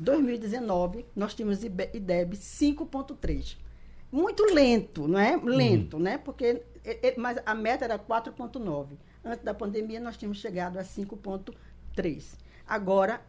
2019, 0.00 1.04
nós 1.14 1.34
tínhamos 1.34 1.62
IDEB 1.62 2.34
5,3. 2.34 3.56
Muito 4.10 4.42
lento, 4.44 5.06
não 5.06 5.18
é? 5.18 5.36
Lento, 5.36 5.98
uhum. 5.98 6.02
né? 6.02 6.18
Porque, 6.18 6.62
mas 7.16 7.38
a 7.44 7.54
meta 7.54 7.84
era 7.84 7.98
4,9. 7.98 8.96
Antes 9.22 9.44
da 9.44 9.52
pandemia, 9.52 10.00
nós 10.00 10.16
tínhamos 10.16 10.38
chegado 10.38 10.78
a 10.78 10.82
5,3. 10.82 12.24
Agora, 12.66 13.20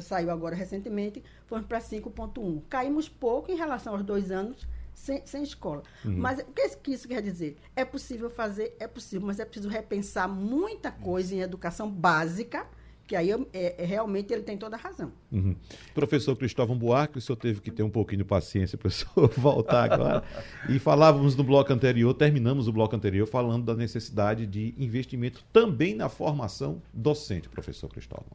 saiu 0.00 0.30
agora 0.30 0.54
recentemente, 0.54 1.22
fomos 1.46 1.66
para 1.66 1.80
5,1. 1.80 2.62
Caímos 2.70 3.08
pouco 3.08 3.50
em 3.50 3.56
relação 3.56 3.94
aos 3.94 4.04
dois 4.04 4.30
anos 4.30 4.66
sem, 4.94 5.20
sem 5.26 5.42
escola. 5.42 5.82
Uhum. 6.04 6.16
Mas 6.16 6.38
o 6.38 6.44
que, 6.44 6.68
que 6.76 6.92
isso 6.92 7.08
quer 7.08 7.20
dizer? 7.20 7.58
É 7.74 7.84
possível 7.84 8.30
fazer? 8.30 8.76
É 8.78 8.86
possível, 8.86 9.26
mas 9.26 9.40
é 9.40 9.44
preciso 9.44 9.68
repensar 9.68 10.28
muita 10.28 10.92
coisa 10.92 11.34
em 11.34 11.40
educação 11.40 11.90
básica 11.90 12.64
que 13.06 13.14
aí 13.14 13.30
é, 13.30 13.82
é, 13.82 13.84
realmente 13.84 14.32
ele 14.32 14.42
tem 14.42 14.56
toda 14.56 14.76
a 14.76 14.78
razão. 14.78 15.12
Uhum. 15.30 15.54
Professor 15.94 16.34
Cristóvão 16.36 16.76
Buarque, 16.76 17.18
o 17.18 17.20
senhor 17.20 17.36
teve 17.36 17.60
que 17.60 17.70
ter 17.70 17.82
um 17.82 17.90
pouquinho 17.90 18.18
de 18.18 18.24
paciência 18.24 18.78
para 18.78 18.88
o 18.88 18.90
senhor 18.90 19.28
voltar 19.36 19.92
agora. 19.92 20.24
e 20.68 20.78
falávamos 20.78 21.36
no 21.36 21.44
bloco 21.44 21.72
anterior, 21.72 22.14
terminamos 22.14 22.66
o 22.66 22.72
bloco 22.72 22.96
anterior 22.96 23.26
falando 23.26 23.64
da 23.64 23.74
necessidade 23.74 24.46
de 24.46 24.74
investimento 24.78 25.44
também 25.52 25.94
na 25.94 26.08
formação 26.08 26.80
docente, 26.92 27.48
professor 27.48 27.88
Cristóvão. 27.88 28.32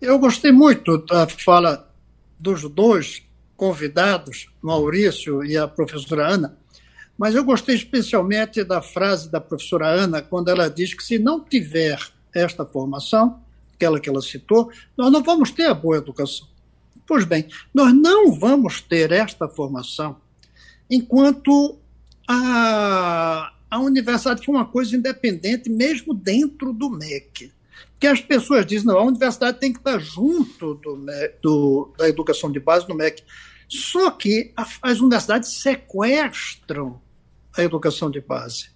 Eu 0.00 0.18
gostei 0.18 0.52
muito 0.52 0.98
da 0.98 1.26
fala 1.26 1.90
dos 2.38 2.68
dois 2.68 3.22
convidados, 3.56 4.48
Maurício 4.60 5.42
e 5.42 5.56
a 5.56 5.66
professora 5.66 6.26
Ana, 6.28 6.58
mas 7.16 7.34
eu 7.34 7.44
gostei 7.44 7.76
especialmente 7.76 8.62
da 8.64 8.82
frase 8.82 9.30
da 9.30 9.40
professora 9.40 9.86
Ana, 9.86 10.20
quando 10.20 10.50
ela 10.50 10.68
diz 10.68 10.92
que 10.92 11.02
se 11.02 11.18
não 11.18 11.42
tiver 11.42 11.98
esta 12.34 12.64
formação, 12.64 13.40
aquela 13.74 14.00
que 14.00 14.08
ela 14.08 14.20
citou, 14.20 14.70
nós 14.96 15.10
não 15.10 15.22
vamos 15.22 15.50
ter 15.50 15.66
a 15.66 15.74
boa 15.74 15.96
educação. 15.96 16.46
Pois 17.06 17.24
bem, 17.24 17.46
nós 17.72 17.92
não 17.92 18.32
vamos 18.32 18.80
ter 18.80 19.12
esta 19.12 19.48
formação 19.48 20.16
enquanto 20.90 21.78
a, 22.28 23.52
a 23.70 23.78
universidade 23.80 24.44
for 24.44 24.52
uma 24.52 24.64
coisa 24.64 24.96
independente, 24.96 25.70
mesmo 25.70 26.14
dentro 26.14 26.72
do 26.72 26.90
MEC 26.90 27.52
que 28.04 28.08
as 28.08 28.20
pessoas 28.20 28.66
dizem, 28.66 28.86
não, 28.86 28.98
a 28.98 29.02
universidade 29.02 29.58
tem 29.58 29.72
que 29.72 29.78
estar 29.78 29.98
junto 29.98 30.74
do, 30.74 31.06
do 31.40 31.94
da 31.96 32.06
educação 32.06 32.52
de 32.52 32.60
base 32.60 32.86
no 32.86 32.94
MEC. 32.94 33.22
Só 33.66 34.10
que 34.10 34.52
as 34.82 35.00
universidades 35.00 35.62
sequestram 35.62 37.00
a 37.56 37.62
educação 37.62 38.10
de 38.10 38.20
base. 38.20 38.73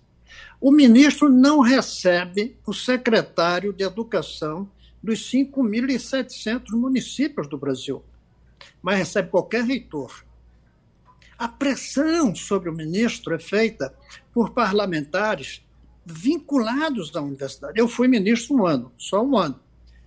O 0.60 0.72
ministro 0.72 1.28
não 1.28 1.60
recebe 1.60 2.56
o 2.66 2.72
secretário 2.72 3.72
de 3.72 3.84
educação 3.84 4.68
dos 5.02 5.20
5.700 5.30 6.70
municípios 6.72 7.48
do 7.48 7.56
Brasil, 7.56 8.02
mas 8.82 8.98
recebe 8.98 9.30
qualquer 9.30 9.64
reitor. 9.64 10.24
A 11.38 11.46
pressão 11.46 12.34
sobre 12.34 12.68
o 12.68 12.74
ministro 12.74 13.32
é 13.32 13.38
feita 13.38 13.94
por 14.34 14.50
parlamentares 14.50 15.64
vinculados 16.04 17.14
à 17.14 17.20
universidade. 17.20 17.78
Eu 17.78 17.86
fui 17.86 18.08
ministro 18.08 18.56
um 18.56 18.66
ano, 18.66 18.92
só 18.96 19.24
um 19.24 19.36
ano. 19.36 19.60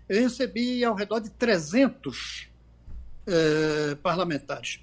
Eu 0.09 0.23
recebi 0.23 0.83
ao 0.83 0.93
redor 0.93 1.21
de 1.21 1.29
300 1.29 2.49
eh, 3.27 3.95
parlamentares. 4.03 4.81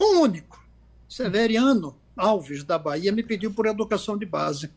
Um 0.00 0.22
único, 0.22 0.66
Severiano 1.08 1.96
Alves, 2.16 2.64
da 2.64 2.78
Bahia, 2.78 3.12
me 3.12 3.22
pediu 3.22 3.52
por 3.52 3.66
educação 3.66 4.18
de 4.18 4.26
base. 4.26 4.70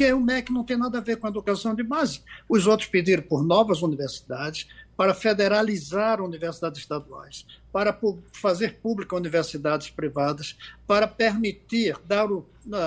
Porque 0.00 0.14
o 0.14 0.20
MEC 0.20 0.50
não 0.50 0.64
tem 0.64 0.78
nada 0.78 0.96
a 0.96 1.00
ver 1.02 1.18
com 1.18 1.26
a 1.26 1.30
educação 1.30 1.74
de 1.74 1.82
base. 1.82 2.22
Os 2.48 2.66
outros 2.66 2.88
pediram 2.88 3.22
por 3.22 3.44
novas 3.44 3.82
universidades, 3.82 4.66
para 4.96 5.12
federalizar 5.12 6.22
universidades 6.22 6.80
estaduais, 6.80 7.44
para 7.70 7.94
fazer 8.32 8.78
pública 8.78 9.14
universidades 9.14 9.90
privadas, 9.90 10.56
para 10.86 11.06
permitir 11.06 11.98
dar 12.06 12.26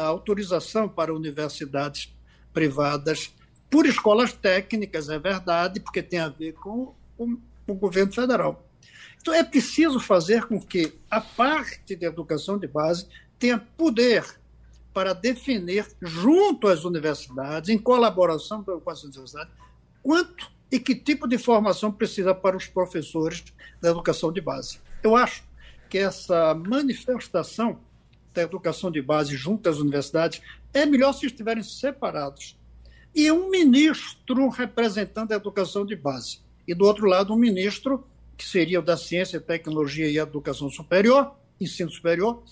autorização 0.08 0.90
para 0.90 1.14
universidades 1.14 2.12
privadas 2.52 3.32
por 3.70 3.86
escolas 3.86 4.34
técnicas, 4.34 5.08
é 5.08 5.20
verdade, 5.20 5.80
porque 5.82 6.02
tem 6.02 6.18
a 6.18 6.30
ver 6.30 6.54
com 6.54 6.96
o 7.20 7.74
governo 7.76 8.12
federal. 8.12 8.68
Então, 9.22 9.36
é 9.36 9.44
preciso 9.44 10.00
fazer 10.00 10.46
com 10.46 10.60
que 10.60 10.96
a 11.12 11.22
parte 11.22 11.96
de 11.96 12.08
educação 12.08 12.58
de 12.58 12.66
base 12.66 13.06
tenha 13.38 13.60
poder 13.60 14.42
para 14.94 15.14
definir, 15.14 15.88
junto 16.02 16.68
às 16.68 16.84
universidades, 16.84 17.70
em 17.70 17.78
colaboração 17.78 18.64
com 18.64 18.90
as 18.90 19.04
universidades, 19.04 19.52
quanto 20.02 20.52
e 20.72 20.80
que 20.80 20.96
tipo 20.96 21.28
de 21.28 21.38
formação 21.38 21.92
precisa 21.92 22.34
para 22.34 22.58
os 22.58 22.66
professores 22.66 23.44
da 23.82 23.90
educação 23.90 24.32
de 24.32 24.42
base. 24.42 24.80
Eu 25.04 25.16
acho 25.16 25.44
que 25.90 25.98
essa 26.00 26.56
manifestação 26.56 27.80
da 28.34 28.42
educação 28.42 28.90
de 28.90 29.02
base 29.02 29.36
junto 29.36 29.70
às 29.70 29.78
universidades 29.78 30.42
é 30.74 30.86
melhor 30.86 31.14
se 31.14 31.28
estiverem 31.28 31.62
separados. 31.62 32.58
E 33.14 33.32
um 33.32 33.52
ministro 33.52 34.50
representando 34.50 35.32
a 35.32 35.36
educação 35.36 35.86
de 35.86 35.96
base. 35.96 36.40
E 36.68 36.74
do 36.74 36.86
outro 36.86 37.06
lado, 37.06 37.32
um 37.32 37.38
ministro, 37.38 38.08
que 38.36 38.44
seria 38.44 38.80
o 38.80 38.84
da 38.84 38.98
Ciência, 38.98 39.40
Tecnologia 39.40 40.10
e 40.10 40.18
Educação 40.18 40.70
Superior, 40.72 41.36
Ensino 41.62 41.92
Superior, 41.92 42.44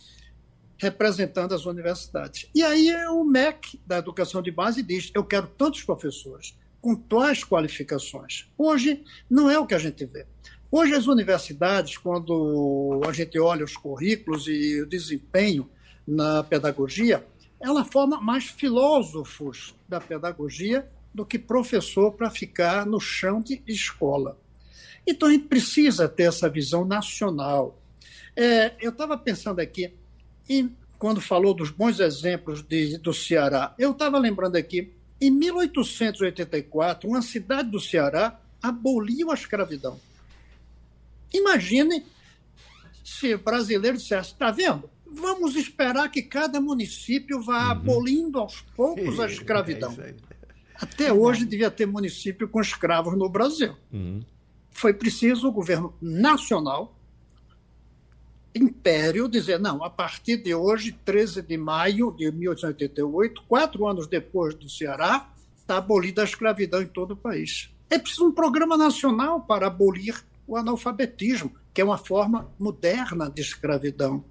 representando 0.81 1.53
as 1.53 1.67
universidades. 1.67 2.49
E 2.55 2.63
aí 2.63 2.89
é 2.89 3.07
o 3.07 3.23
MEC 3.23 3.79
da 3.85 3.99
educação 3.99 4.41
de 4.41 4.49
base 4.49 4.81
diz: 4.81 5.11
eu 5.13 5.23
quero 5.23 5.45
tantos 5.45 5.83
professores 5.83 6.57
com 6.81 6.95
tais 6.95 7.43
qualificações. 7.43 8.49
Hoje 8.57 9.03
não 9.29 9.47
é 9.47 9.59
o 9.59 9.67
que 9.67 9.75
a 9.75 9.79
gente 9.79 10.03
vê. 10.05 10.25
Hoje 10.71 10.95
as 10.95 11.05
universidades, 11.05 11.97
quando 11.97 12.99
a 13.07 13.13
gente 13.13 13.39
olha 13.39 13.63
os 13.63 13.77
currículos 13.77 14.47
e 14.47 14.81
o 14.81 14.87
desempenho 14.87 15.69
na 16.07 16.43
pedagogia, 16.43 17.23
ela 17.59 17.85
forma 17.85 18.19
mais 18.19 18.45
filósofos 18.45 19.75
da 19.87 20.01
pedagogia 20.01 20.89
do 21.13 21.23
que 21.23 21.37
professor 21.37 22.13
para 22.13 22.31
ficar 22.31 22.87
no 22.87 22.99
chão 22.99 23.39
de 23.39 23.61
escola. 23.67 24.39
Então 25.05 25.29
a 25.29 25.31
gente 25.31 25.47
precisa 25.47 26.09
ter 26.09 26.23
essa 26.23 26.49
visão 26.49 26.83
nacional. 26.85 27.79
É, 28.35 28.73
eu 28.79 28.91
estava 28.91 29.15
pensando 29.17 29.59
aqui, 29.59 29.93
e 30.51 30.69
quando 30.99 31.21
falou 31.21 31.53
dos 31.53 31.71
bons 31.71 32.01
exemplos 32.01 32.61
de, 32.61 32.97
do 32.97 33.13
Ceará, 33.13 33.73
eu 33.79 33.91
estava 33.91 34.19
lembrando 34.19 34.57
aqui, 34.57 34.91
em 35.19 35.31
1884, 35.31 37.09
uma 37.09 37.21
cidade 37.21 37.69
do 37.69 37.79
Ceará 37.79 38.37
aboliu 38.61 39.31
a 39.31 39.33
escravidão. 39.33 39.97
Imagine 41.33 42.05
se 43.01 43.37
brasileiro 43.37 43.97
dissesse: 43.97 44.33
está 44.33 44.51
vendo? 44.51 44.89
Vamos 45.05 45.55
esperar 45.55 46.09
que 46.09 46.21
cada 46.21 46.59
município 46.59 47.41
vá 47.41 47.65
uhum. 47.65 47.71
abolindo 47.71 48.39
aos 48.39 48.59
poucos 48.75 49.21
a 49.21 49.27
escravidão. 49.31 49.95
É 49.99 50.13
Até 50.75 51.13
hoje 51.13 51.45
devia 51.45 51.71
ter 51.71 51.85
município 51.85 52.49
com 52.49 52.59
escravos 52.59 53.17
no 53.17 53.29
Brasil. 53.29 53.73
Uhum. 53.91 54.21
Foi 54.69 54.93
preciso 54.93 55.47
o 55.47 55.51
governo 55.51 55.95
nacional 56.01 56.97
império 58.53 59.27
dizer, 59.27 59.59
não, 59.59 59.83
a 59.83 59.89
partir 59.89 60.37
de 60.37 60.53
hoje, 60.53 60.91
13 61.05 61.41
de 61.41 61.57
maio 61.57 62.11
de 62.11 62.31
1888, 62.31 63.43
quatro 63.47 63.87
anos 63.87 64.07
depois 64.07 64.53
do 64.55 64.69
Ceará, 64.69 65.29
está 65.57 65.77
abolida 65.77 66.21
a 66.21 66.25
escravidão 66.25 66.81
em 66.81 66.87
todo 66.87 67.11
o 67.11 67.17
país. 67.17 67.69
É 67.89 67.97
preciso 67.97 68.25
um 68.25 68.31
programa 68.31 68.77
nacional 68.77 69.41
para 69.41 69.67
abolir 69.67 70.23
o 70.47 70.57
analfabetismo, 70.57 71.53
que 71.73 71.81
é 71.81 71.83
uma 71.83 71.97
forma 71.97 72.49
moderna 72.59 73.29
de 73.29 73.41
escravidão. 73.41 74.23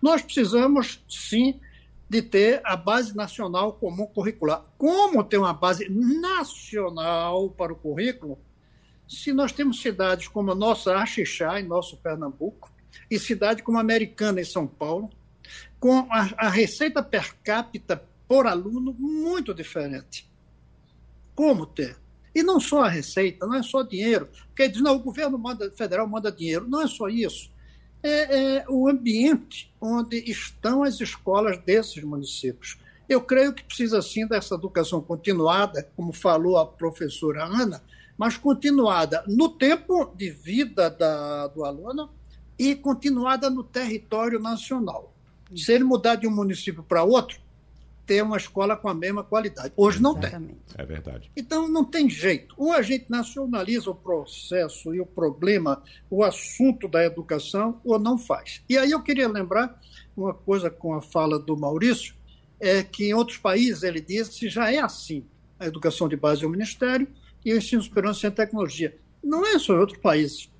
Nós 0.00 0.22
precisamos, 0.22 1.02
sim, 1.08 1.60
de 2.08 2.20
ter 2.20 2.60
a 2.64 2.76
base 2.76 3.16
nacional 3.16 3.72
comum 3.72 4.06
curricular. 4.06 4.62
Como 4.76 5.24
ter 5.24 5.38
uma 5.38 5.54
base 5.54 5.88
nacional 5.88 7.48
para 7.50 7.72
o 7.72 7.76
currículo, 7.76 8.38
se 9.08 9.32
nós 9.32 9.52
temos 9.52 9.80
cidades 9.80 10.28
como 10.28 10.50
a 10.50 10.54
nossa 10.54 10.96
Axixá, 10.96 11.60
em 11.60 11.64
nosso 11.64 11.96
Pernambuco, 11.98 12.71
e 13.10 13.18
cidade 13.18 13.62
como 13.62 13.78
Americana, 13.78 14.40
em 14.40 14.44
São 14.44 14.66
Paulo, 14.66 15.10
com 15.78 16.06
a, 16.10 16.30
a 16.36 16.48
receita 16.48 17.02
per 17.02 17.34
capita 17.42 18.02
por 18.26 18.46
aluno 18.46 18.94
muito 18.98 19.52
diferente. 19.52 20.30
Como 21.34 21.66
ter? 21.66 21.96
E 22.34 22.42
não 22.42 22.58
só 22.58 22.84
a 22.84 22.88
receita, 22.88 23.46
não 23.46 23.54
é 23.54 23.62
só 23.62 23.82
dinheiro. 23.82 24.28
Porque 24.46 24.68
diz, 24.68 24.80
não, 24.80 24.96
o 24.96 25.00
governo 25.00 25.38
manda, 25.38 25.70
federal 25.72 26.08
manda 26.08 26.32
dinheiro. 26.32 26.66
Não 26.68 26.82
é 26.82 26.86
só 26.86 27.08
isso. 27.08 27.50
É, 28.02 28.56
é, 28.56 28.64
o 28.68 28.88
ambiente 28.88 29.72
onde 29.80 30.18
estão 30.18 30.82
as 30.82 31.00
escolas 31.00 31.58
desses 31.58 32.02
municípios. 32.02 32.78
Eu 33.08 33.20
creio 33.20 33.52
que 33.52 33.64
precisa, 33.64 34.00
sim, 34.00 34.26
dessa 34.26 34.54
educação 34.54 35.00
continuada, 35.00 35.86
como 35.94 36.12
falou 36.12 36.56
a 36.56 36.66
professora 36.66 37.44
Ana, 37.44 37.82
mas 38.16 38.36
continuada 38.36 39.22
no 39.26 39.50
tempo 39.50 40.06
de 40.16 40.30
vida 40.30 40.88
da, 40.88 41.48
do 41.48 41.64
aluno 41.64 42.10
e 42.62 42.76
continuada 42.76 43.50
no 43.50 43.64
território 43.64 44.38
nacional. 44.38 45.12
Se 45.56 45.72
ele 45.72 45.82
mudar 45.82 46.14
de 46.14 46.28
um 46.28 46.30
município 46.30 46.80
para 46.80 47.02
outro, 47.02 47.40
ter 48.06 48.22
uma 48.22 48.36
escola 48.36 48.76
com 48.76 48.88
a 48.88 48.94
mesma 48.94 49.24
qualidade. 49.24 49.72
Hoje 49.76 50.00
não 50.00 50.16
Exatamente. 50.16 50.54
tem. 50.68 50.84
É 50.84 50.86
verdade. 50.86 51.30
Então 51.36 51.66
não 51.66 51.84
tem 51.84 52.08
jeito. 52.08 52.54
Ou 52.56 52.72
a 52.72 52.80
gente 52.80 53.06
nacionaliza 53.08 53.90
o 53.90 53.94
processo 53.96 54.94
e 54.94 55.00
o 55.00 55.06
problema, 55.06 55.82
o 56.08 56.22
assunto 56.22 56.86
da 56.86 57.04
educação, 57.04 57.80
ou 57.84 57.98
não 57.98 58.16
faz. 58.16 58.62
E 58.68 58.78
aí 58.78 58.92
eu 58.92 59.02
queria 59.02 59.28
lembrar 59.28 59.80
uma 60.16 60.32
coisa 60.32 60.70
com 60.70 60.94
a 60.94 61.02
fala 61.02 61.40
do 61.40 61.56
Maurício, 61.56 62.14
é 62.60 62.84
que 62.84 63.06
em 63.06 63.14
outros 63.14 63.38
países, 63.38 63.82
ele 63.82 64.00
disse, 64.00 64.48
já 64.48 64.72
é 64.72 64.78
assim. 64.78 65.24
A 65.58 65.66
educação 65.66 66.08
de 66.08 66.16
base 66.16 66.44
é 66.44 66.46
o 66.46 66.50
Ministério 66.50 67.08
e 67.44 67.52
o 67.52 67.56
ensino 67.56 67.82
superior 67.82 68.14
sem 68.14 68.30
tecnologia. 68.30 68.96
Não 69.22 69.44
é 69.44 69.58
só 69.58 69.74
em 69.74 69.78
outros 69.78 69.98
países. 69.98 70.51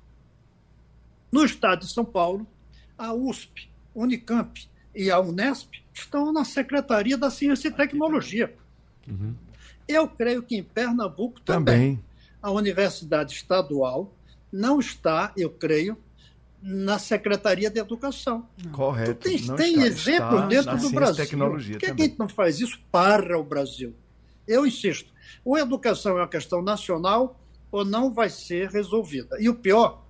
No 1.33 1.43
estado 1.43 1.79
de 1.79 1.91
São 1.91 2.05
Paulo, 2.05 2.45
a 2.95 3.11
USP, 3.11 3.67
Unicamp 3.95 4.69
e 4.93 5.09
a 5.09 5.19
Unesp 5.19 5.73
estão 5.91 6.31
na 6.31 6.45
Secretaria 6.45 7.17
da 7.17 7.31
Ciência 7.31 7.69
e 7.69 7.71
Tecnologia. 7.71 8.55
Uhum. 9.07 9.33
Eu 9.87 10.07
creio 10.07 10.43
que 10.43 10.55
em 10.55 10.61
Pernambuco 10.61 11.41
também, 11.41 11.95
também, 11.95 12.05
a 12.39 12.51
Universidade 12.51 13.33
Estadual 13.33 14.13
não 14.51 14.79
está, 14.79 15.33
eu 15.35 15.49
creio, 15.49 15.97
na 16.61 16.99
Secretaria 16.99 17.71
de 17.71 17.79
Educação. 17.79 18.47
Correto. 18.71 19.27
tem, 19.27 19.55
tem 19.55 19.81
exemplos 19.81 20.47
dentro 20.47 20.77
do 20.77 20.91
Brasil. 20.91 21.25
Tecnologia 21.25 21.79
Por 21.79 21.79
que, 21.79 21.95
que 21.95 22.01
a 22.03 22.05
gente 22.05 22.19
não 22.19 22.29
faz 22.29 22.59
isso 22.59 22.79
para 22.91 23.39
o 23.39 23.43
Brasil? 23.43 23.95
Eu 24.47 24.67
insisto, 24.67 25.11
ou 25.43 25.55
a 25.55 25.61
educação 25.61 26.11
é 26.11 26.21
uma 26.21 26.27
questão 26.27 26.61
nacional 26.61 27.39
ou 27.71 27.83
não 27.83 28.13
vai 28.13 28.29
ser 28.29 28.69
resolvida. 28.69 29.35
E 29.39 29.49
o 29.49 29.55
pior, 29.55 30.02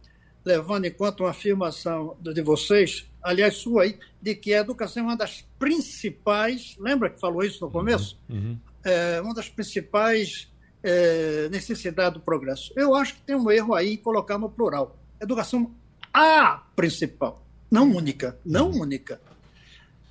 levando 0.45 0.85
em 0.85 0.91
conta 0.91 1.23
uma 1.23 1.29
afirmação 1.29 2.17
de 2.19 2.41
vocês, 2.41 3.07
aliás, 3.21 3.55
sua 3.55 3.83
aí, 3.83 3.97
de 4.21 4.35
que 4.35 4.53
a 4.53 4.59
educação 4.59 5.03
é 5.03 5.05
uma 5.07 5.17
das 5.17 5.45
principais, 5.57 6.75
lembra 6.79 7.09
que 7.09 7.19
falou 7.19 7.43
isso 7.43 7.63
no 7.65 7.71
começo? 7.71 8.19
Uhum, 8.29 8.37
uhum. 8.37 8.59
É 8.83 9.21
uma 9.21 9.33
das 9.33 9.49
principais 9.49 10.51
é, 10.83 11.47
necessidades 11.49 12.13
do 12.13 12.19
progresso. 12.19 12.73
Eu 12.75 12.95
acho 12.95 13.15
que 13.15 13.21
tem 13.21 13.35
um 13.35 13.49
erro 13.49 13.73
aí 13.73 13.93
em 13.93 13.97
colocar 13.97 14.37
no 14.37 14.49
plural. 14.49 14.97
Educação 15.21 15.71
a 16.13 16.61
principal, 16.75 17.43
não 17.71 17.89
única, 17.91 18.37
não 18.45 18.69
uhum. 18.69 18.81
única, 18.81 19.19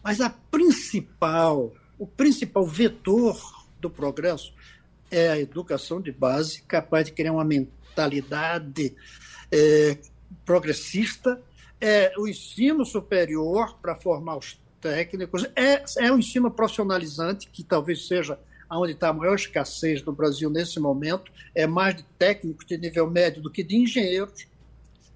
mas 0.03 0.21
a 0.21 0.31
principal, 0.31 1.73
o 1.99 2.07
principal 2.07 2.67
vetor 2.67 3.39
do 3.81 3.89
progresso 3.89 4.53
é 5.11 5.29
a 5.29 5.39
educação 5.39 6.01
de 6.01 6.11
base 6.11 6.63
capaz 6.63 7.07
de 7.07 7.13
criar 7.13 7.33
uma 7.33 7.45
mentalidade 7.45 8.97
é, 9.53 9.99
progressista, 10.45 11.41
é 11.81 12.13
o 12.17 12.29
ensino 12.29 12.85
superior 12.85 13.77
para 13.81 13.97
formar 13.97 14.37
os 14.37 14.61
técnicos, 14.81 15.45
é, 15.57 15.83
é 15.99 16.13
o 16.13 16.19
ensino 16.19 16.51
profissionalizante, 16.51 17.49
que 17.49 17.63
talvez 17.63 18.07
seja 18.07 18.39
onde 18.71 18.93
está 18.93 19.09
a 19.09 19.13
maior 19.13 19.35
escassez 19.35 20.03
no 20.03 20.13
Brasil 20.13 20.49
nesse 20.49 20.81
momento, 20.81 21.31
é 21.55 21.67
mais 21.67 21.97
de 21.97 22.05
técnicos 22.19 22.67
de 22.67 22.79
nível 22.79 23.11
médio 23.11 23.43
do 23.43 23.51
que 23.51 23.63
de 23.63 23.77
engenheiros. 23.77 24.47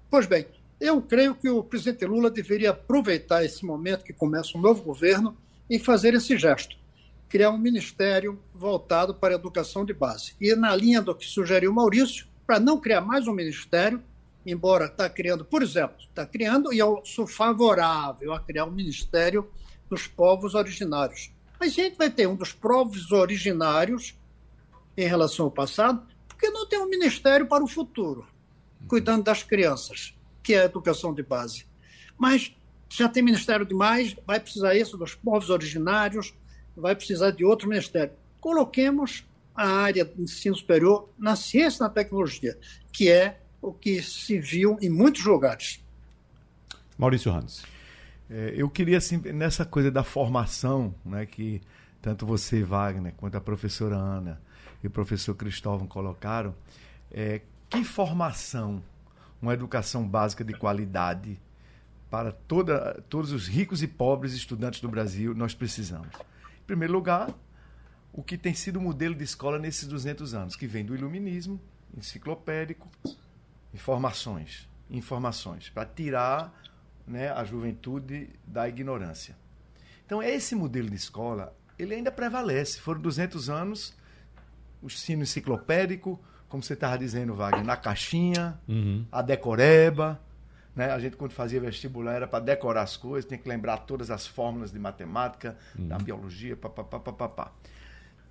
Pois 0.09 0.25
bem, 0.25 0.45
eu 0.79 1.01
creio 1.01 1.33
que 1.33 1.49
o 1.49 1.63
presidente 1.63 2.05
Lula 2.05 2.29
deveria 2.29 2.69
aproveitar 2.69 3.43
esse 3.43 3.65
momento 3.65 4.03
que 4.03 4.13
começa 4.13 4.57
um 4.57 4.61
novo 4.61 4.83
governo 4.83 5.35
e 5.69 5.79
fazer 5.79 6.13
esse 6.13 6.37
gesto, 6.37 6.77
criar 7.27 7.49
um 7.49 7.57
ministério 7.57 8.39
voltado 8.53 9.15
para 9.15 9.33
a 9.33 9.39
educação 9.39 9.83
de 9.83 9.93
base. 9.93 10.33
E 10.39 10.55
na 10.55 10.75
linha 10.75 11.01
do 11.01 11.15
que 11.15 11.25
sugeriu 11.25 11.73
Maurício, 11.73 12.27
para 12.45 12.59
não 12.59 12.79
criar 12.79 13.01
mais 13.01 13.27
um 13.27 13.33
ministério, 13.33 14.01
embora 14.51 14.85
está 14.85 15.09
criando, 15.09 15.43
por 15.43 15.61
exemplo, 15.61 15.97
está 15.99 16.25
criando, 16.25 16.73
e 16.73 16.79
eu 16.79 17.01
sou 17.03 17.27
favorável 17.27 18.33
a 18.33 18.39
criar 18.39 18.65
um 18.65 18.71
Ministério 18.71 19.49
dos 19.89 20.07
Povos 20.07 20.55
Originários. 20.55 21.31
Mas 21.59 21.73
a 21.73 21.75
gente 21.75 21.97
vai 21.97 22.09
ter 22.09 22.27
um 22.27 22.35
dos 22.35 22.53
povos 22.53 23.11
originários 23.11 24.15
em 24.95 25.07
relação 25.07 25.45
ao 25.45 25.51
passado, 25.51 26.05
porque 26.27 26.49
não 26.49 26.67
tem 26.67 26.79
um 26.79 26.89
Ministério 26.89 27.47
para 27.47 27.63
o 27.63 27.67
futuro, 27.67 28.27
cuidando 28.87 29.23
das 29.23 29.43
crianças, 29.43 30.15
que 30.43 30.53
é 30.53 30.61
a 30.61 30.65
educação 30.65 31.13
de 31.13 31.23
base. 31.23 31.65
Mas 32.17 32.55
já 32.89 33.09
tem 33.09 33.23
Ministério 33.23 33.65
demais, 33.65 34.15
vai 34.25 34.39
precisar 34.39 34.75
isso 34.75 34.97
dos 34.97 35.13
povos 35.15 35.49
originários, 35.49 36.33
vai 36.75 36.95
precisar 36.95 37.31
de 37.31 37.43
outro 37.43 37.67
Ministério. 37.67 38.13
Coloquemos 38.39 39.25
a 39.55 39.67
área 39.67 40.05
de 40.05 40.21
ensino 40.21 40.55
superior 40.55 41.09
na 41.17 41.35
ciência 41.35 41.79
e 41.79 41.81
na 41.81 41.89
tecnologia, 41.89 42.57
que 42.91 43.09
é 43.09 43.41
o 43.61 43.73
que 43.73 44.01
se 44.01 44.39
viu 44.39 44.77
em 44.81 44.89
muitos 44.89 45.25
lugares. 45.25 45.83
Maurício 46.97 47.31
Hans. 47.31 47.63
É, 48.29 48.53
eu 48.55 48.69
queria, 48.69 48.97
assim, 48.97 49.17
nessa 49.17 49.65
coisa 49.65 49.89
da 49.89 50.03
formação, 50.03 50.93
né, 51.05 51.25
que 51.25 51.61
tanto 52.01 52.25
você, 52.25 52.63
Wagner, 52.63 53.13
quanto 53.15 53.35
a 53.35 53.41
professora 53.41 53.95
Ana 53.95 54.41
e 54.83 54.87
o 54.87 54.89
professor 54.89 55.35
Cristóvão 55.35 55.87
colocaram, 55.87 56.53
é, 57.11 57.41
que 57.69 57.83
formação, 57.83 58.83
uma 59.41 59.53
educação 59.53 60.07
básica 60.07 60.43
de 60.43 60.53
qualidade 60.53 61.39
para 62.09 62.31
toda, 62.31 63.03
todos 63.09 63.31
os 63.31 63.47
ricos 63.47 63.83
e 63.83 63.87
pobres 63.87 64.33
estudantes 64.33 64.79
do 64.79 64.89
Brasil 64.89 65.33
nós 65.33 65.53
precisamos? 65.53 66.09
Em 66.15 66.65
primeiro 66.65 66.93
lugar, 66.93 67.33
o 68.11 68.23
que 68.23 68.37
tem 68.37 68.53
sido 68.53 68.77
o 68.77 68.81
modelo 68.81 69.15
de 69.15 69.23
escola 69.23 69.59
nesses 69.59 69.87
200 69.87 70.33
anos, 70.33 70.55
que 70.55 70.67
vem 70.67 70.83
do 70.83 70.95
iluminismo 70.95 71.59
enciclopédico, 71.95 72.89
informações, 73.77 74.67
informações, 74.89 75.69
para 75.69 75.85
tirar 75.85 76.51
né, 77.05 77.29
a 77.29 77.43
juventude 77.43 78.29
da 78.45 78.67
ignorância. 78.67 79.35
Então, 80.05 80.21
esse 80.21 80.55
modelo 80.55 80.89
de 80.89 80.95
escola, 80.95 81.55
ele 81.77 81.93
ainda 81.93 82.11
prevalece. 82.11 82.79
Foram 82.79 82.99
200 82.99 83.49
anos, 83.49 83.95
o 84.81 84.87
ensino 84.87 85.21
enciclopédico, 85.21 86.19
como 86.49 86.63
você 86.63 86.73
estava 86.73 86.97
dizendo, 86.97 87.35
Wagner, 87.35 87.63
na 87.63 87.77
caixinha, 87.77 88.59
uhum. 88.67 89.05
a 89.11 89.21
decoreba. 89.21 90.19
Né? 90.75 90.91
A 90.91 90.97
gente, 90.97 91.15
quando 91.15 91.33
fazia 91.33 91.59
vestibular, 91.59 92.13
era 92.13 92.27
para 92.27 92.43
decorar 92.43 92.81
as 92.81 92.97
coisas, 92.97 93.27
tinha 93.27 93.37
que 93.37 93.47
lembrar 93.47 93.77
todas 93.79 94.09
as 94.09 94.25
fórmulas 94.25 94.71
de 94.71 94.79
matemática, 94.79 95.55
uhum. 95.77 95.87
da 95.87 95.97
biologia, 95.97 96.55
papapá, 96.55 96.99
papapá. 96.99 97.51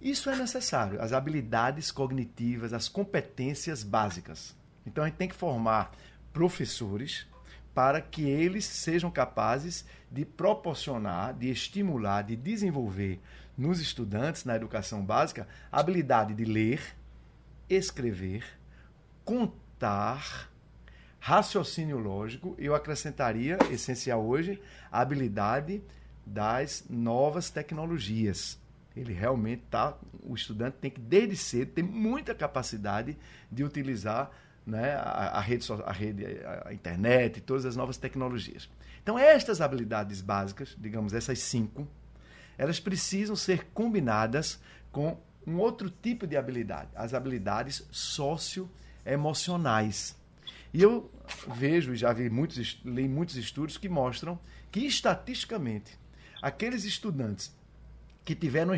Isso 0.01 0.29
é 0.29 0.37
necessário, 0.37 1.01
as 1.01 1.13
habilidades 1.13 1.91
cognitivas, 1.91 2.73
as 2.73 2.89
competências 2.89 3.83
básicas. 3.83 4.57
Então, 4.87 5.05
a 5.05 5.09
gente 5.09 5.16
tem 5.16 5.29
que 5.29 5.35
formar 5.35 5.92
professores 6.33 7.27
para 7.75 8.01
que 8.01 8.22
eles 8.22 8.64
sejam 8.64 9.11
capazes 9.11 9.85
de 10.11 10.25
proporcionar, 10.25 11.35
de 11.35 11.51
estimular, 11.51 12.22
de 12.22 12.35
desenvolver 12.35 13.20
nos 13.57 13.81
estudantes, 13.81 14.44
na 14.44 14.57
educação 14.57 15.05
básica, 15.05 15.46
a 15.70 15.81
habilidade 15.81 16.35
de 16.35 16.44
ler, 16.44 16.81
escrever, 17.68 18.44
contar, 19.25 20.51
raciocínio 21.18 21.99
lógico, 21.99 22.55
eu 22.59 22.75
acrescentaria, 22.75 23.59
essencial 23.70 24.25
hoje, 24.25 24.62
a 24.90 25.01
habilidade 25.01 25.83
das 26.25 26.85
novas 26.88 27.51
tecnologias. 27.51 28.59
Ele 28.96 29.12
realmente 29.12 29.62
tá, 29.70 29.99
o 30.22 30.35
estudante 30.35 30.79
tem 30.81 30.90
que 30.90 31.01
desde 31.01 31.37
cedo 31.37 31.72
ter 31.72 31.83
muita 31.83 32.35
capacidade 32.35 33.18
de 33.51 33.64
utilizar 33.64 34.31
né, 34.67 34.97
a, 34.97 35.39
a, 35.39 35.41
rede, 35.41 35.65
a 35.85 35.93
rede, 35.93 36.25
a 36.65 36.73
internet, 36.73 37.41
todas 37.41 37.65
as 37.65 37.77
novas 37.77 37.97
tecnologias. 37.97 38.69
Então, 39.03 39.19
estas 39.19 39.61
habilidades 39.61 40.21
básicas, 40.21 40.77
digamos 40.79 41.15
essas 41.15 41.39
cinco, 41.39 41.87
elas 42.59 42.81
precisam 42.81 43.37
ser 43.37 43.67
combinadas 43.73 44.61
com 44.91 45.17
um 45.47 45.59
outro 45.59 45.89
tipo 45.89 46.27
de 46.27 46.37
habilidade, 46.37 46.89
as 46.95 47.15
habilidades 47.15 47.87
socioemocionais. 47.93 50.17
E 50.75 50.83
eu 50.83 51.09
vejo 51.55 51.93
e 51.93 51.97
já 51.97 52.13
vi 52.13 52.29
muitos, 52.29 52.81
li 52.85 53.09
muitos 53.09 53.37
estudos 53.37 53.79
que 53.79 53.89
mostram 53.89 54.37
que, 54.73 54.81
estatisticamente, 54.81 55.97
aqueles 56.43 56.83
estudantes 56.85 57.55
que 58.27 58.35
tiveram 58.35 58.73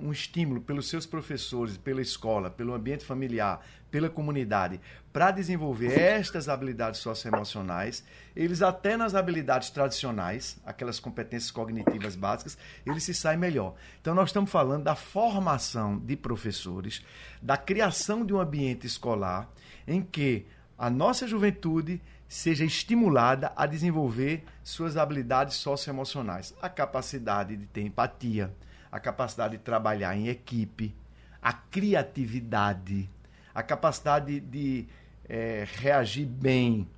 um, 0.00 0.10
estímulo 0.10 0.60
pelos 0.60 0.88
seus 0.88 1.06
professores, 1.06 1.76
pela 1.76 2.02
escola, 2.02 2.50
pelo 2.50 2.74
ambiente 2.74 3.04
familiar, 3.04 3.64
pela 3.88 4.10
comunidade, 4.10 4.80
para 5.12 5.30
desenvolver 5.30 5.96
estas 5.96 6.48
habilidades 6.48 6.98
socioemocionais, 6.98 8.02
eles 8.34 8.62
até 8.62 8.96
nas 8.96 9.14
habilidades 9.14 9.70
tradicionais, 9.70 10.58
aquelas 10.66 10.98
competências 10.98 11.52
cognitivas 11.52 12.16
básicas, 12.16 12.58
eles 12.84 13.04
se 13.04 13.14
saem 13.14 13.38
melhor. 13.38 13.76
Então 14.00 14.12
nós 14.12 14.30
estamos 14.30 14.50
falando 14.50 14.82
da 14.82 14.96
formação 14.96 15.96
de 15.96 16.16
professores, 16.16 17.00
da 17.40 17.56
criação 17.56 18.26
de 18.26 18.34
um 18.34 18.40
ambiente 18.40 18.88
escolar 18.88 19.48
em 19.86 20.02
que 20.02 20.48
a 20.76 20.90
nossa 20.90 21.28
juventude 21.28 22.02
seja 22.26 22.64
estimulada 22.64 23.52
a 23.54 23.66
desenvolver 23.66 24.42
suas 24.64 24.96
habilidades 24.96 25.54
socioemocionais, 25.58 26.52
a 26.60 26.68
capacidade 26.68 27.56
de 27.56 27.66
ter 27.66 27.82
empatia, 27.82 28.52
a 28.90 28.98
capacidade 28.98 29.56
de 29.56 29.62
trabalhar 29.62 30.16
em 30.16 30.28
equipe, 30.28 30.94
a 31.40 31.52
criatividade, 31.52 33.08
a 33.54 33.62
capacidade 33.62 34.40
de 34.40 34.86
é, 35.28 35.66
reagir 35.76 36.26
bem 36.26 36.88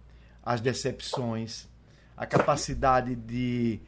às 0.43 0.61
decepções, 0.61 1.69
a 2.17 2.27
capacidade 2.27 3.15
de 3.15 3.81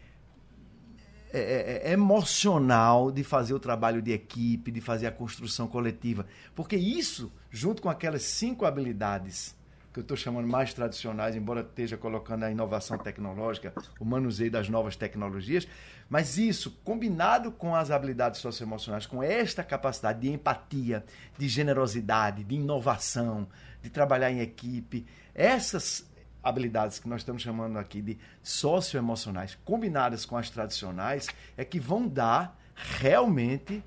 é, 1.33 1.38
é, 1.38 1.90
é, 1.90 1.93
emocional 1.93 3.11
de 3.11 3.25
fazer 3.25 3.55
o 3.55 3.59
trabalho 3.59 4.01
de 4.01 4.12
equipe, 4.12 4.71
de 4.71 4.81
fazer 4.81 5.09
a 5.09 5.11
construção 5.11 5.67
coletiva. 5.67 6.25
Porque 6.55 6.77
isso, 6.77 7.33
junto 7.51 7.83
com 7.83 7.90
aquelas 7.90 8.23
cinco 8.23 8.64
habilidades 8.64 9.57
que 9.95 10.01
eu 10.01 10.03
estou 10.03 10.17
chamando 10.17 10.49
mais 10.49 10.75
tradicionais, 10.75 11.37
embora 11.37 11.61
esteja 11.61 11.97
colocando 11.97 12.43
a 12.43 12.51
inovação 12.51 12.99
tecnológica, 12.99 13.73
o 14.01 14.05
manuseio 14.05 14.51
das 14.51 14.69
novas 14.69 14.97
tecnologias, 14.97 15.69
mas 16.11 16.37
isso, 16.37 16.73
combinado 16.83 17.53
com 17.53 17.77
as 17.77 17.93
habilidades 17.93 18.41
socioemocionais, 18.41 19.07
com 19.07 19.23
esta 19.23 19.63
capacidade 19.63 20.21
de 20.21 20.33
empatia, 20.33 21.05
de 21.39 21.47
generosidade, 21.47 22.43
de 22.43 22.57
inovação, 22.57 23.47
de 23.81 23.89
trabalhar 23.89 24.33
em 24.33 24.41
equipe, 24.41 25.07
essas 25.33 26.11
habilidades 26.43 26.99
que 26.99 27.09
nós 27.09 27.21
estamos 27.21 27.41
chamando 27.41 27.79
aqui 27.79 28.03
de 28.03 28.19
socioemocionais, 28.43 29.57
combinadas 29.65 30.27
com 30.27 30.37
as 30.37 30.51
tradicionais, 30.51 31.29
é 31.57 31.65
que 31.65 31.79
vão 31.79 32.09
dar 32.09 32.59
realmente 32.75 33.81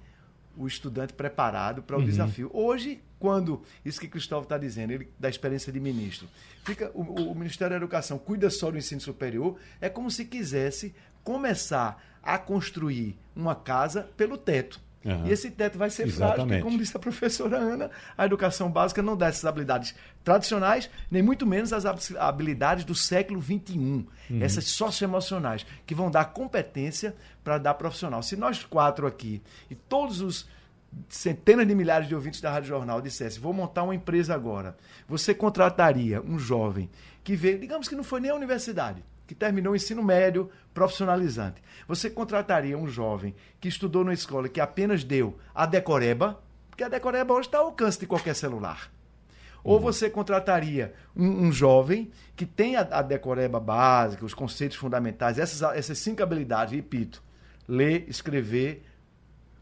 o 0.56 0.65
estudante 0.65 1.12
preparado 1.12 1.84
para 1.84 1.98
o 1.98 2.00
uhum. 2.00 2.06
desafio. 2.06 2.50
Hoje, 2.54 3.04
quando, 3.19 3.63
isso 3.84 3.99
que 3.99 4.08
Cristóvão 4.08 4.43
está 4.43 4.58
dizendo, 4.58 4.91
ele, 4.91 5.12
da 5.19 5.30
experiência 5.30 5.71
de 5.71 5.80
ministro, 5.80 6.27
fica 6.63 6.91
o, 6.93 7.32
o, 7.32 7.36
Ministério 7.36 7.71
da 7.71 7.77
Educação 7.77 8.17
cuida 8.17 8.49
só 8.49 8.69
do 8.69 8.77
ensino 8.77 9.01
superior, 9.01 9.58
é 9.82 9.89
como 9.89 10.12
se 10.12 10.25
quisesse 10.25 10.93
começar 11.23 12.03
a 12.21 12.38
construir 12.38 13.17
uma 13.36 13.56
casa 13.56 14.10
pelo 14.15 14.38
teto. 14.38 14.80
Uhum. 15.06 15.25
E 15.25 15.32
esse 15.32 15.49
teto 15.49 15.77
vai 15.77 15.89
ser 15.89 16.08
Exatamente. 16.08 16.36
frágil, 16.36 16.47
porque, 16.47 16.63
como 16.63 16.77
disse 16.77 16.97
a 16.97 16.99
professora 16.99 17.58
Ana, 17.58 17.89
a 18.17 18.25
educação 18.25 18.69
básica 18.69 19.01
não 19.01 19.15
dá 19.15 19.27
essas 19.27 19.45
habilidades 19.45 19.95
tradicionais, 20.23 20.89
nem 21.10 21.23
muito 21.23 21.45
menos 21.45 21.71
as 21.71 21.86
habilidades 22.17 22.84
do 22.84 22.93
século 22.93 23.41
XXI, 23.41 23.77
uhum. 23.77 24.08
essas 24.41 24.65
socioemocionais, 24.65 25.65
que 25.86 25.95
vão 25.95 26.12
dar 26.12 26.25
competência 26.25 27.15
para 27.43 27.58
dar 27.58 27.75
profissional. 27.75 28.21
Se 28.21 28.36
nós 28.36 28.63
quatro 28.65 29.08
aqui 29.08 29.41
e 29.71 29.75
todos 29.75 30.19
os 30.19 30.47
centenas 31.10 31.67
de 31.67 31.75
milhares 31.75 32.07
de 32.07 32.15
ouvintes 32.15 32.41
da 32.41 32.51
Rádio 32.51 32.69
Jornal 32.69 33.01
dissessem, 33.01 33.41
vou 33.41 33.53
montar 33.53 33.83
uma 33.83 33.95
empresa 33.95 34.33
agora, 34.33 34.77
você 35.07 35.33
contrataria 35.33 36.21
um 36.21 36.38
jovem 36.39 36.89
que 37.23 37.36
veio, 37.36 37.60
digamos 37.60 37.88
que 37.88 37.95
não 37.95 38.03
foi 38.03 38.19
nem 38.19 38.31
à 38.31 38.36
universidade, 38.36 39.03
que 39.25 39.36
terminou 39.36 39.73
o 39.73 39.75
ensino 39.75 40.01
médio 40.01 40.49
profissionalizante. 40.73 41.62
Você 41.88 42.10
contrataria 42.10 42.77
um 42.77 42.88
jovem 42.88 43.36
que 43.60 43.67
estudou 43.67 44.03
na 44.03 44.13
escola 44.13 44.47
que 44.47 44.62
apenas 44.62 45.03
deu 45.03 45.38
a 45.53 45.65
decoreba, 45.65 46.41
porque 46.69 46.83
a 46.83 46.89
decoreba 46.89 47.33
hoje 47.33 47.47
está 47.47 47.57
ao 47.57 47.65
alcance 47.65 47.99
de 47.99 48.07
qualquer 48.07 48.36
celular. 48.36 48.89
Ou 49.63 49.75
uhum. 49.75 49.81
você 49.81 50.10
contrataria 50.10 50.93
um, 51.13 51.47
um, 51.47 51.51
jovem 51.51 52.10
que 52.36 52.45
tem 52.45 52.77
a, 52.77 52.81
a, 52.81 53.01
decoreba 53.01 53.60
básica, 53.60 54.23
os 54.23 54.33
conceitos 54.33 54.77
fundamentais, 54.77 55.38
essas, 55.38 55.62
essas 55.75 55.97
cinco 55.97 56.23
habilidades, 56.23 56.73
repito, 56.73 57.21
ler, 57.67 58.05
escrever, 58.07 58.86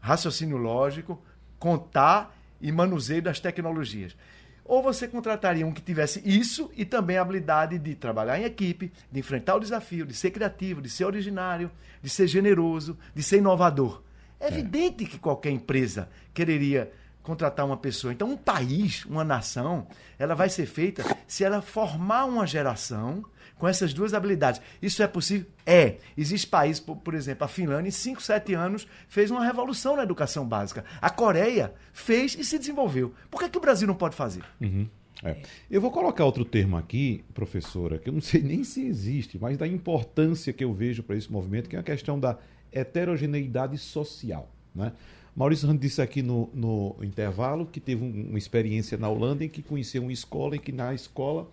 raciocínio 0.06 0.56
lógico, 0.56 1.20
contar 1.58 2.36
e 2.60 2.70
manuseio 2.70 3.20
das 3.20 3.40
tecnologias. 3.40 4.16
Ou 4.64 4.82
você 4.82 5.06
contrataria 5.06 5.66
um 5.66 5.72
que 5.72 5.82
tivesse 5.82 6.22
isso 6.24 6.70
e 6.76 6.84
também 6.84 7.18
a 7.18 7.22
habilidade 7.22 7.78
de 7.78 7.94
trabalhar 7.94 8.38
em 8.38 8.44
equipe, 8.44 8.92
de 9.10 9.20
enfrentar 9.20 9.56
o 9.56 9.60
desafio, 9.60 10.06
de 10.06 10.14
ser 10.14 10.30
criativo, 10.30 10.80
de 10.80 10.88
ser 10.88 11.04
originário, 11.04 11.70
de 12.02 12.08
ser 12.08 12.26
generoso, 12.26 12.96
de 13.14 13.22
ser 13.22 13.38
inovador. 13.38 14.02
É, 14.38 14.46
é 14.46 14.48
evidente 14.48 15.04
que 15.04 15.18
qualquer 15.18 15.50
empresa 15.50 16.08
quereria 16.32 16.92
contratar 17.22 17.66
uma 17.66 17.76
pessoa. 17.76 18.12
Então, 18.12 18.30
um 18.30 18.36
país, 18.36 19.04
uma 19.06 19.24
nação, 19.24 19.88
ela 20.18 20.34
vai 20.34 20.48
ser 20.48 20.66
feita 20.66 21.02
se 21.26 21.42
ela 21.42 21.60
formar 21.60 22.24
uma 22.24 22.46
geração 22.46 23.24
com 23.58 23.66
essas 23.66 23.92
duas 23.92 24.14
habilidades. 24.14 24.60
Isso 24.80 25.02
é 25.02 25.06
possível? 25.06 25.46
É. 25.64 25.96
Existe 26.16 26.46
país, 26.46 26.78
por, 26.78 26.96
por 26.96 27.14
exemplo, 27.14 27.44
a 27.44 27.48
Finlândia, 27.48 27.88
em 27.88 27.92
5, 27.92 28.22
7 28.22 28.54
anos, 28.54 28.86
fez 29.08 29.30
uma 29.30 29.44
revolução 29.44 29.96
na 29.96 30.02
educação 30.02 30.46
básica. 30.46 30.84
A 31.00 31.10
Coreia 31.10 31.72
fez 31.92 32.36
e 32.38 32.44
se 32.44 32.58
desenvolveu. 32.58 33.14
Por 33.30 33.40
que, 33.40 33.48
que 33.48 33.58
o 33.58 33.60
Brasil 33.60 33.86
não 33.86 33.94
pode 33.94 34.14
fazer? 34.14 34.42
Uhum. 34.60 34.86
É. 35.22 35.36
Eu 35.70 35.80
vou 35.80 35.90
colocar 35.90 36.24
outro 36.24 36.44
termo 36.44 36.76
aqui, 36.76 37.24
professora, 37.32 37.98
que 37.98 38.08
eu 38.08 38.12
não 38.12 38.20
sei 38.20 38.42
nem 38.42 38.62
se 38.62 38.86
existe, 38.86 39.38
mas 39.38 39.56
da 39.56 39.66
importância 39.66 40.52
que 40.52 40.62
eu 40.62 40.72
vejo 40.74 41.02
para 41.02 41.16
esse 41.16 41.30
movimento, 41.32 41.68
que 41.68 41.76
é 41.76 41.78
a 41.78 41.82
questão 41.82 42.20
da 42.20 42.38
heterogeneidade 42.70 43.78
social. 43.78 44.50
Né? 44.74 44.92
Maurício 45.34 45.66
Rand 45.66 45.76
disse 45.76 46.02
aqui 46.02 46.22
no, 46.22 46.50
no 46.52 46.96
intervalo 47.02 47.66
que 47.66 47.80
teve 47.80 48.04
um, 48.04 48.28
uma 48.28 48.38
experiência 48.38 48.98
na 48.98 49.08
Holanda 49.08 49.44
em 49.44 49.48
que 49.48 49.62
conheceu 49.62 50.02
uma 50.02 50.12
escola 50.12 50.56
em 50.56 50.60
que 50.60 50.72
na 50.72 50.92
escola 50.92 51.48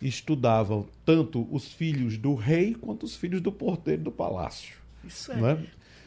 estudavam 0.00 0.86
tanto 1.04 1.46
os 1.50 1.66
filhos 1.66 2.16
do 2.16 2.34
rei 2.34 2.74
quanto 2.74 3.04
os 3.04 3.14
filhos 3.14 3.40
do 3.40 3.52
porteiro 3.52 4.02
do 4.02 4.10
palácio. 4.10 4.76
Isso 5.04 5.32
é, 5.32 5.52
é? 5.52 5.58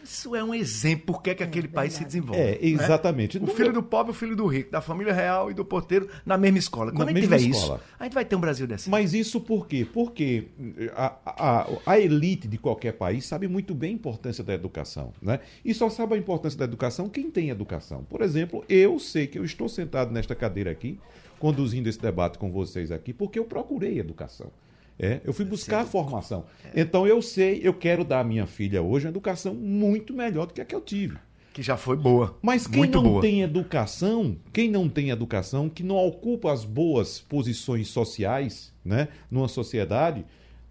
Isso 0.03 0.35
é 0.35 0.43
um 0.43 0.53
exemplo 0.53 1.05
por 1.05 1.21
que 1.21 1.29
é 1.29 1.33
aquele 1.33 1.67
é 1.67 1.69
país 1.69 1.93
se 1.93 2.03
desenvolve. 2.03 2.39
É, 2.39 2.51
né? 2.51 2.57
exatamente. 2.61 3.39
Né? 3.39 3.45
O 3.49 3.55
filho 3.55 3.71
do 3.71 3.81
pobre, 3.81 4.11
o 4.11 4.13
filho 4.13 4.35
do 4.35 4.45
rico, 4.45 4.69
da 4.69 4.81
família 4.81 5.13
real 5.13 5.49
e 5.49 5.53
do 5.53 5.63
porteiro 5.63 6.09
na 6.25 6.37
mesma 6.37 6.59
escola. 6.59 6.91
Quando 6.91 7.05
na 7.05 7.11
a 7.11 7.13
gente 7.13 7.23
tiver 7.23 7.37
escola. 7.37 7.77
isso, 7.77 7.95
a 7.97 8.03
gente 8.03 8.13
vai 8.13 8.25
ter 8.25 8.35
um 8.35 8.39
Brasil 8.41 8.67
desse. 8.67 8.89
Mas 8.89 9.13
isso 9.13 9.39
por 9.39 9.65
quê? 9.65 9.87
Porque 9.91 10.47
a, 10.93 11.15
a, 11.25 11.67
a, 11.85 11.99
elite 11.99 12.47
de 12.47 12.57
qualquer 12.57 12.93
país 12.93 13.25
sabe 13.25 13.47
muito 13.47 13.73
bem 13.73 13.91
a 13.91 13.93
importância 13.93 14.43
da 14.43 14.53
educação. 14.53 15.13
Né? 15.21 15.39
E 15.63 15.73
só 15.73 15.89
sabe 15.89 16.15
a 16.15 16.17
importância 16.17 16.59
da 16.59 16.65
educação 16.65 17.07
quem 17.07 17.31
tem 17.31 17.49
educação. 17.49 18.03
Por 18.03 18.21
exemplo, 18.21 18.65
eu 18.67 18.99
sei 18.99 19.25
que 19.25 19.39
eu 19.39 19.45
estou 19.45 19.69
sentado 19.69 20.11
nesta 20.11 20.35
cadeira 20.35 20.69
aqui 20.69 20.99
conduzindo 21.43 21.89
esse 21.89 21.99
debate 21.99 22.37
com 22.37 22.49
vocês 22.49 22.89
aqui, 22.89 23.11
porque 23.11 23.37
eu 23.37 23.43
procurei 23.43 23.99
educação. 23.99 24.49
É, 24.97 25.19
eu 25.25 25.33
fui 25.33 25.43
buscar 25.43 25.81
a 25.81 25.85
formação. 25.85 26.45
É. 26.73 26.79
Então 26.79 27.05
eu 27.05 27.21
sei, 27.21 27.59
eu 27.61 27.73
quero 27.73 28.05
dar 28.05 28.21
à 28.21 28.23
minha 28.23 28.47
filha 28.47 28.81
hoje 28.81 29.05
uma 29.05 29.09
educação 29.09 29.53
muito 29.53 30.13
melhor 30.13 30.45
do 30.45 30.53
que 30.53 30.61
a 30.61 30.65
que 30.65 30.73
eu 30.73 30.79
tive. 30.79 31.17
Que 31.51 31.61
já 31.61 31.75
foi 31.75 31.97
boa. 31.97 32.37
Mas 32.41 32.65
quem 32.65 32.77
muito 32.77 33.01
não 33.01 33.09
boa. 33.09 33.21
tem 33.21 33.41
educação, 33.41 34.37
quem 34.53 34.71
não 34.71 34.87
tem 34.87 35.09
educação, 35.09 35.67
que 35.67 35.83
não 35.83 35.97
ocupa 35.97 36.49
as 36.49 36.63
boas 36.63 37.19
posições 37.19 37.89
sociais, 37.89 38.71
né, 38.85 39.09
numa 39.29 39.49
sociedade, 39.49 40.23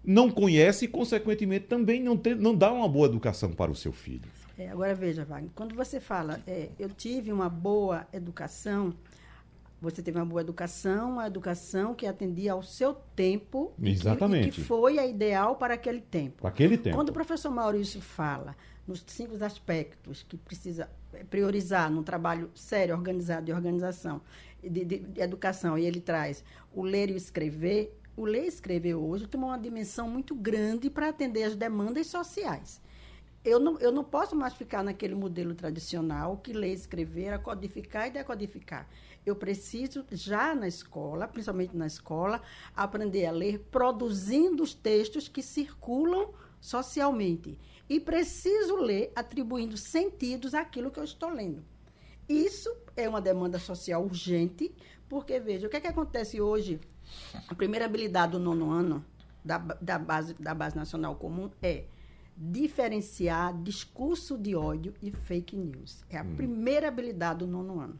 não 0.03 0.31
conhece 0.31 0.85
e, 0.85 0.87
consequentemente, 0.87 1.67
também 1.67 2.01
não, 2.01 2.17
tem, 2.17 2.33
não 2.33 2.55
dá 2.55 2.73
uma 2.73 2.89
boa 2.89 3.05
educação 3.05 3.51
para 3.51 3.69
o 3.69 3.75
seu 3.75 3.91
filho. 3.91 4.27
É, 4.57 4.69
agora 4.69 4.95
veja, 4.95 5.23
Wagner, 5.23 5.51
quando 5.53 5.75
você 5.75 5.99
fala, 5.99 6.41
é, 6.47 6.69
eu 6.79 6.89
tive 6.89 7.31
uma 7.31 7.47
boa 7.47 8.07
educação, 8.11 8.91
você 9.83 10.01
teve 10.01 10.17
uma 10.17 10.25
boa 10.25 10.39
educação, 10.39 11.11
uma 11.11 11.27
educação 11.27 11.93
que 11.93 12.07
atendia 12.07 12.53
ao 12.53 12.63
seu 12.63 12.93
tempo. 12.93 13.73
Exatamente. 13.81 14.47
E 14.47 14.51
que, 14.51 14.59
e 14.59 14.61
que 14.61 14.67
foi 14.67 14.97
a 14.97 15.05
ideal 15.05 15.57
para 15.57 15.73
aquele 15.73 15.99
tempo. 15.99 16.41
Para 16.41 16.49
aquele 16.49 16.77
tempo. 16.77 16.95
Quando 16.95 17.09
o 17.09 17.13
professor 17.13 17.51
Maurício 17.51 17.99
fala 17.99 18.55
nos 18.87 19.03
cinco 19.05 19.41
aspectos 19.43 20.23
que 20.23 20.37
precisa 20.37 20.89
priorizar 21.29 21.91
num 21.91 22.01
trabalho 22.01 22.49
sério, 22.55 22.95
organizado 22.95 23.45
de 23.45 23.51
organização, 23.51 24.21
de, 24.61 24.85
de, 24.85 24.99
de 24.99 25.21
educação, 25.21 25.77
e 25.77 25.85
ele 25.85 25.99
traz 25.99 26.45
o 26.73 26.81
ler 26.81 27.09
e 27.09 27.13
o 27.13 27.17
escrever, 27.17 27.93
o 28.15 28.23
ler 28.23 28.45
e 28.45 28.47
escrever 28.47 28.95
hoje 28.95 29.27
tem 29.27 29.39
uma 29.39 29.57
dimensão 29.57 30.09
muito 30.09 30.33
grande 30.33 30.89
para 30.89 31.09
atender 31.09 31.43
as 31.43 31.55
demandas 31.57 32.07
sociais 32.07 32.81
eu 33.43 33.59
não, 33.59 33.77
eu 33.79 33.91
não 33.91 34.03
posso 34.03 34.35
mais 34.35 34.53
ficar 34.53 34.83
naquele 34.83 35.15
modelo 35.15 35.53
tradicional 35.53 36.37
que 36.37 36.53
ler, 36.53 36.73
escrever, 36.73 37.37
codificar 37.39 38.07
e 38.07 38.11
decodificar. 38.11 38.87
Eu 39.25 39.35
preciso, 39.35 40.05
já 40.11 40.53
na 40.53 40.67
escola, 40.67 41.27
principalmente 41.27 41.75
na 41.75 41.87
escola, 41.87 42.41
aprender 42.75 43.25
a 43.25 43.31
ler 43.31 43.59
produzindo 43.71 44.61
os 44.61 44.73
textos 44.73 45.27
que 45.27 45.41
circulam 45.41 46.33
socialmente. 46.59 47.57
E 47.89 47.99
preciso 47.99 48.75
ler 48.75 49.11
atribuindo 49.15 49.77
sentidos 49.77 50.53
àquilo 50.53 50.91
que 50.91 50.99
eu 50.99 51.03
estou 51.03 51.29
lendo. 51.29 51.63
Isso 52.27 52.73
é 52.95 53.07
uma 53.07 53.21
demanda 53.21 53.59
social 53.59 54.03
urgente, 54.03 54.73
porque, 55.09 55.39
veja, 55.39 55.67
o 55.67 55.69
que, 55.69 55.77
é 55.77 55.81
que 55.81 55.87
acontece 55.87 56.39
hoje? 56.39 56.79
A 57.47 57.55
primeira 57.55 57.85
habilidade 57.85 58.33
do 58.33 58.39
nono 58.39 58.71
ano 58.71 59.05
da, 59.43 59.57
da, 59.57 59.99
base, 59.99 60.33
da 60.35 60.53
base 60.53 60.75
nacional 60.75 61.15
comum 61.15 61.49
é 61.61 61.85
diferenciar 62.35 63.55
discurso 63.61 64.37
de 64.37 64.55
ódio 64.55 64.93
e 65.01 65.11
fake 65.11 65.55
news. 65.55 66.03
É 66.09 66.17
a 66.17 66.23
hum. 66.23 66.35
primeira 66.35 66.87
habilidade 66.87 67.39
do 67.39 67.47
nono 67.47 67.79
ano. 67.79 67.99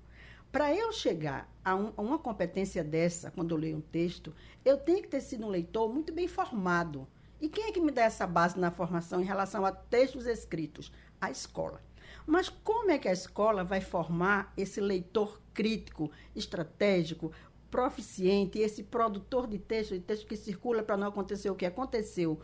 Para 0.53 0.71
eu 0.71 0.91
chegar 0.91 1.51
a, 1.65 1.75
um, 1.75 1.91
a, 1.97 2.01
uma 2.03 2.19
competência 2.19 2.83
dessa, 2.83 3.31
quando 3.31 3.55
eu 3.55 3.57
leio 3.57 3.77
um 3.77 3.81
texto, 3.81 4.35
eu 4.63 4.77
tenho 4.77 5.01
que 5.01 5.07
ter 5.07 5.19
sido 5.19 5.47
um 5.47 5.49
leitor 5.49 5.91
muito 5.91 6.13
bem 6.13 6.27
formado. 6.27 7.07
E 7.41 7.49
quem 7.49 7.63
é 7.65 7.71
que 7.71 7.81
me 7.81 7.91
dá 7.91 8.03
essa 8.03 8.27
base 8.27 8.59
na 8.59 8.69
formação 8.69 9.19
em 9.19 9.25
relação 9.25 9.65
a 9.65 9.71
textos 9.71 10.27
escritos? 10.27 10.91
A 11.19 11.31
escola. 11.31 11.81
Mas 12.27 12.49
como 12.49 12.91
é 12.91 12.99
que 12.99 13.07
a 13.07 13.11
escola 13.11 13.63
vai 13.63 13.81
formar 13.81 14.53
esse 14.55 14.79
leitor 14.79 15.41
crítico, 15.55 16.11
estratégico, 16.35 17.31
proficiente, 17.71 18.59
esse 18.59 18.83
produtor 18.83 19.47
de 19.47 19.57
texto, 19.57 19.95
de 19.95 20.01
texto 20.01 20.27
que 20.27 20.37
circula 20.37 20.83
para 20.83 20.95
não 20.95 21.07
acontecer 21.07 21.49
o 21.49 21.55
que 21.55 21.65
aconteceu, 21.65 22.39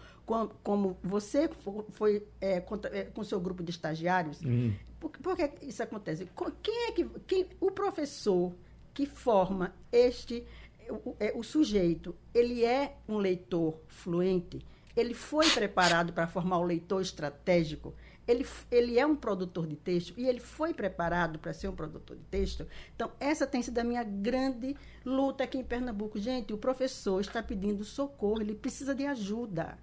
como, 0.64 0.98
você 1.04 1.48
foi 1.92 2.28
é, 2.42 2.60
com, 2.60 2.80
é, 2.92 3.04
com 3.04 3.24
seu 3.24 3.40
grupo 3.40 3.62
de 3.62 3.70
estagiários, 3.70 4.42
uhum. 4.42 4.74
Por, 5.00 5.12
por, 5.12 5.36
que 5.36 5.66
isso 5.66 5.82
acontece? 5.82 6.30
Quem 6.62 6.88
é 6.88 6.92
que 6.92 7.06
quem, 7.28 7.48
o 7.60 7.72
professor 7.72 8.54
que 8.94 9.06
forma 9.06 9.74
este 9.92 10.46
o, 10.90 11.16
é, 11.20 11.32
o 11.36 11.44
sujeito, 11.44 12.16
ele 12.34 12.66
é 12.66 12.98
um 13.08 13.18
leitor 13.18 13.80
fluente, 13.88 14.60
ele 14.96 15.14
foi 15.14 15.50
preparado 15.50 16.12
para 16.12 16.28
formar 16.28 16.58
o 16.58 16.64
leitor 16.64 17.02
estratégico, 17.02 17.94
ele, 18.28 18.46
ele 18.70 19.00
é 19.00 19.06
um 19.06 19.16
produtor 19.16 19.66
de 19.66 19.76
texto 19.76 20.14
e 20.16 20.28
ele 20.28 20.40
foi 20.40 20.74
preparado 20.74 21.40
para 21.40 21.54
ser 21.54 21.68
um 21.68 21.76
produtor 21.76 22.16
de 22.16 22.24
texto. 22.26 22.68
Então, 22.96 23.12
essa 23.20 23.48
tem 23.48 23.62
sido 23.62 23.80
a 23.80 23.84
minha 23.84 24.04
grande 24.04 24.76
luta 25.04 25.44
aqui 25.44 25.58
em 25.58 25.64
Pernambuco. 25.64 26.20
Gente, 26.20 26.54
o 26.54 26.58
professor 26.58 27.22
está 27.22 27.42
pedindo 27.42 27.84
socorro, 27.84 28.42
ele 28.42 28.54
precisa 28.54 28.94
de 28.94 29.06
ajuda. 29.06 29.80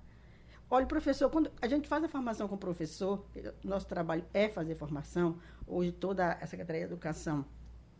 Olha, 0.69 0.85
professor, 0.85 1.31
quando 1.31 1.51
a 1.63 1.69
gente 1.69 1.87
faz 1.87 2.03
a 2.03 2.09
formação 2.09 2.49
com 2.49 2.57
o 2.57 2.59
professor, 2.59 3.25
nosso 3.63 3.87
trabalho 3.87 4.25
é 4.35 4.49
fazer 4.49 4.75
formação. 4.75 5.39
Hoje, 5.65 5.93
toda 5.93 6.33
a 6.33 6.47
Secretaria 6.47 6.83
de 6.83 6.93
Educação, 6.93 7.45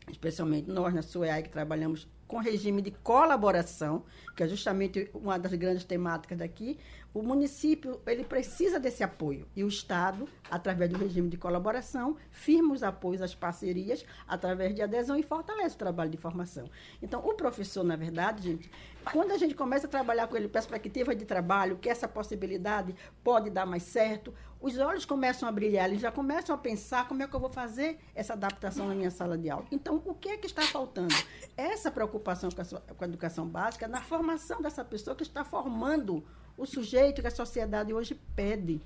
especialmente 0.09 0.69
nós 0.69 0.93
na 0.93 1.01
SUEAI, 1.01 1.43
que 1.43 1.49
trabalhamos 1.49 2.09
com 2.27 2.37
regime 2.37 2.81
de 2.81 2.91
colaboração, 2.91 4.03
que 4.35 4.43
é 4.43 4.47
justamente 4.47 5.09
uma 5.13 5.39
das 5.39 5.53
grandes 5.53 5.85
temáticas 5.85 6.37
daqui, 6.37 6.77
o 7.13 7.23
município 7.23 7.99
ele 8.05 8.23
precisa 8.23 8.79
desse 8.79 9.03
apoio 9.03 9.47
e 9.55 9.63
o 9.63 9.67
Estado, 9.67 10.27
através 10.51 10.91
do 10.91 10.99
regime 10.99 11.29
de 11.29 11.37
colaboração, 11.37 12.15
firma 12.29 12.73
os 12.73 12.83
apoios 12.83 13.21
às 13.21 13.33
parcerias 13.33 14.05
através 14.27 14.75
de 14.75 14.81
adesão 14.83 15.17
e 15.17 15.23
fortalece 15.23 15.75
o 15.75 15.79
trabalho 15.79 16.11
de 16.11 16.17
formação. 16.17 16.69
Então, 17.01 17.25
o 17.25 17.33
professor, 17.33 17.83
na 17.83 17.95
verdade, 17.95 18.43
gente, 18.43 18.71
quando 19.11 19.31
a 19.31 19.37
gente 19.37 19.55
começa 19.55 19.87
a 19.87 19.89
trabalhar 19.89 20.27
com 20.27 20.35
ele 20.35 20.47
perspectiva 20.47 21.15
de 21.15 21.25
trabalho, 21.25 21.77
que 21.77 21.89
essa 21.89 22.07
possibilidade 22.07 22.93
pode 23.23 23.49
dar 23.49 23.65
mais 23.65 23.83
certo, 23.83 24.33
os 24.59 24.77
olhos 24.77 25.05
começam 25.05 25.47
a 25.47 25.51
brilhar, 25.51 25.87
eles 25.87 26.01
já 26.01 26.11
começam 26.11 26.53
a 26.53 26.57
pensar 26.57 27.07
como 27.07 27.23
é 27.23 27.27
que 27.27 27.35
eu 27.35 27.39
vou 27.39 27.49
fazer 27.49 27.99
essa 28.13 28.33
adaptação 28.33 28.87
na 28.87 28.95
minha 28.95 29.11
sala 29.11 29.37
de 29.37 29.49
aula. 29.49 29.65
Então, 29.71 30.01
o 30.05 30.13
que 30.13 30.29
é 30.29 30.37
que 30.37 30.47
está 30.47 30.63
faltando? 30.63 31.13
Essa 31.55 31.89
preocupação 31.89 32.16
com 32.19 32.61
a, 32.61 32.65
sua, 32.65 32.79
com 32.81 33.03
a 33.03 33.07
educação 33.07 33.47
básica 33.47 33.87
na 33.87 34.01
formação 34.01 34.61
dessa 34.61 34.83
pessoa 34.83 35.15
que 35.15 35.23
está 35.23 35.43
formando 35.43 36.23
o 36.57 36.65
sujeito 36.65 37.21
que 37.21 37.27
a 37.27 37.31
sociedade 37.31 37.93
hoje 37.93 38.15
pede. 38.35 38.81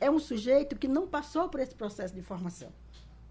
É 0.00 0.10
um 0.10 0.18
sujeito 0.18 0.76
que 0.76 0.88
não 0.88 1.06
passou 1.06 1.48
por 1.48 1.60
esse 1.60 1.74
processo 1.74 2.14
de 2.14 2.22
formação 2.22 2.72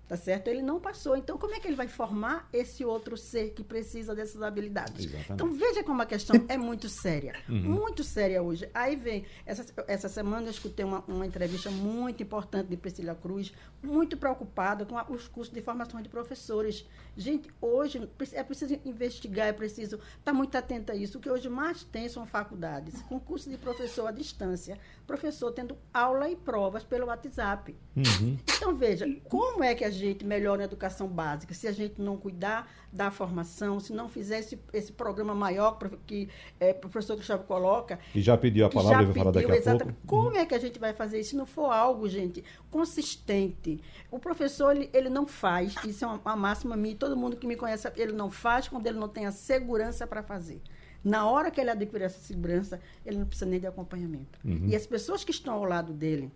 tá 0.10 0.18
certo? 0.18 0.48
Ele 0.48 0.64
não 0.64 0.80
passou. 0.80 1.16
Então, 1.16 1.38
como 1.38 1.54
é 1.54 1.60
que 1.60 1.68
ele 1.68 1.76
vai 1.76 1.88
formar 1.88 2.50
esse 2.52 2.84
outro 2.84 3.16
ser 3.16 3.52
que 3.52 3.64
precisa 3.64 4.16
dessas 4.16 4.42
habilidades? 4.42 5.06
Exatamente. 5.06 5.32
Então, 5.32 5.54
veja 5.54 5.84
como 5.84 6.02
a 6.02 6.06
questão 6.06 6.36
é 6.50 6.58
muito 6.58 6.90
séria. 6.90 7.34
Uhum. 7.50 7.62
Muito 7.62 8.04
séria 8.04 8.42
hoje. 8.42 8.70
Aí 8.74 8.96
vem, 8.96 9.26
essa, 9.46 9.66
essa 9.88 10.08
semana 10.08 10.48
eu 10.48 10.52
escutei 10.52 10.86
uma, 10.86 11.04
uma 11.08 11.26
entrevista 11.26 11.70
muito 11.72 12.22
importante 12.22 12.68
de 12.68 12.78
Priscila 12.78 13.16
Cruz, 13.16 13.52
muito 13.82 14.18
preocupada 14.18 14.86
com 14.86 14.98
a, 14.98 15.06
os 15.10 15.28
cursos 15.28 15.54
de 15.54 15.62
formação 15.62 16.02
de 16.02 16.10
professores. 16.10 16.86
Gente, 17.18 17.50
hoje 17.60 18.08
é 18.34 18.44
preciso 18.44 18.80
investigar, 18.86 19.48
é 19.48 19.54
preciso 19.54 19.96
estar 19.96 20.08
tá 20.26 20.34
muito 20.34 20.56
atento 20.56 20.92
a 20.92 20.96
isso. 20.96 21.18
O 21.18 21.22
que 21.22 21.30
hoje 21.30 21.50
mais 21.50 21.84
tem 21.84 22.08
são 22.08 22.26
faculdades, 22.26 23.02
com 23.04 23.20
curso 23.20 23.50
de 23.50 23.58
professor 23.58 24.08
à 24.08 24.12
distância, 24.12 24.78
professor 25.08 25.52
tendo 25.52 25.78
aula 25.94 26.30
e 26.30 26.36
provas 26.36 26.84
pelo 26.84 27.08
WhatsApp. 27.08 27.76
Uhum. 27.96 28.38
Então, 28.44 28.76
veja, 28.76 29.06
como 29.28 29.64
é 29.64 29.74
que 29.74 29.84
a 29.84 29.90
gente 30.00 30.26
melhora 30.26 30.62
a 30.62 30.66
educação 30.66 31.08
básica, 31.08 31.54
se 31.54 31.68
a 31.68 31.72
gente 31.72 32.02
não 32.02 32.18
cuidar 32.18 32.72
da 32.92 33.12
formação, 33.12 33.80
se 33.80 33.94
não 33.94 34.10
fizer 34.10 34.40
esse, 34.40 34.60
esse 34.74 34.92
programa 34.92 35.36
maior 35.36 35.78
que 36.06 36.30
é, 36.60 36.72
o 36.72 36.76
professor 36.76 37.16
Gustavo 37.16 37.44
coloca. 37.44 38.00
E 38.16 38.22
já 38.22 38.38
pediu 38.38 38.66
a 38.66 38.70
palavra 38.70 39.06
vai 39.06 39.14
falar 39.14 39.32
daqui 39.32 39.52
a 39.52 39.56
exatamente. 39.56 39.98
pouco. 40.06 40.26
Como 40.26 40.38
é 40.38 40.46
que 40.46 40.56
a 40.56 40.60
gente 40.60 40.80
vai 40.80 40.94
fazer 40.94 41.20
isso? 41.20 41.32
Se 41.32 41.36
não 41.36 41.46
for 41.46 41.72
algo, 41.72 42.08
gente, 42.08 42.44
consistente. 42.72 43.80
O 44.10 44.18
professor, 44.18 44.76
ele, 44.76 44.90
ele 44.94 45.10
não 45.10 45.28
faz, 45.28 45.76
isso 45.86 46.04
é 46.04 46.08
uma, 46.08 46.18
uma 46.18 46.36
máxima 46.36 46.76
minha, 46.76 46.96
todo 46.96 47.16
mundo 47.16 47.38
que 47.38 47.46
me 47.46 47.56
conhece, 47.56 47.92
ele 47.96 48.14
não 48.14 48.30
faz 48.30 48.68
quando 48.68 48.88
ele 48.88 48.98
não 48.98 49.08
tem 49.08 49.26
a 49.26 49.32
segurança 49.32 50.08
para 50.08 50.24
fazer. 50.24 50.62
Na 51.04 51.30
hora 51.30 51.50
que 51.50 51.62
ele 51.62 51.70
adquirir 51.70 52.06
essa 52.06 52.20
segurança, 52.20 52.80
ele 53.06 53.18
não 53.18 53.26
precisa 53.26 53.50
nem 53.50 53.60
de 53.60 53.68
acompanhamento. 53.68 54.40
Uhum. 54.44 54.68
E 54.68 54.76
as 54.76 54.86
pessoas 54.86 55.24
que 55.24 55.32
estão 55.32 55.54
ao 55.54 55.64
lado 55.64 55.94
dele, 55.94 56.32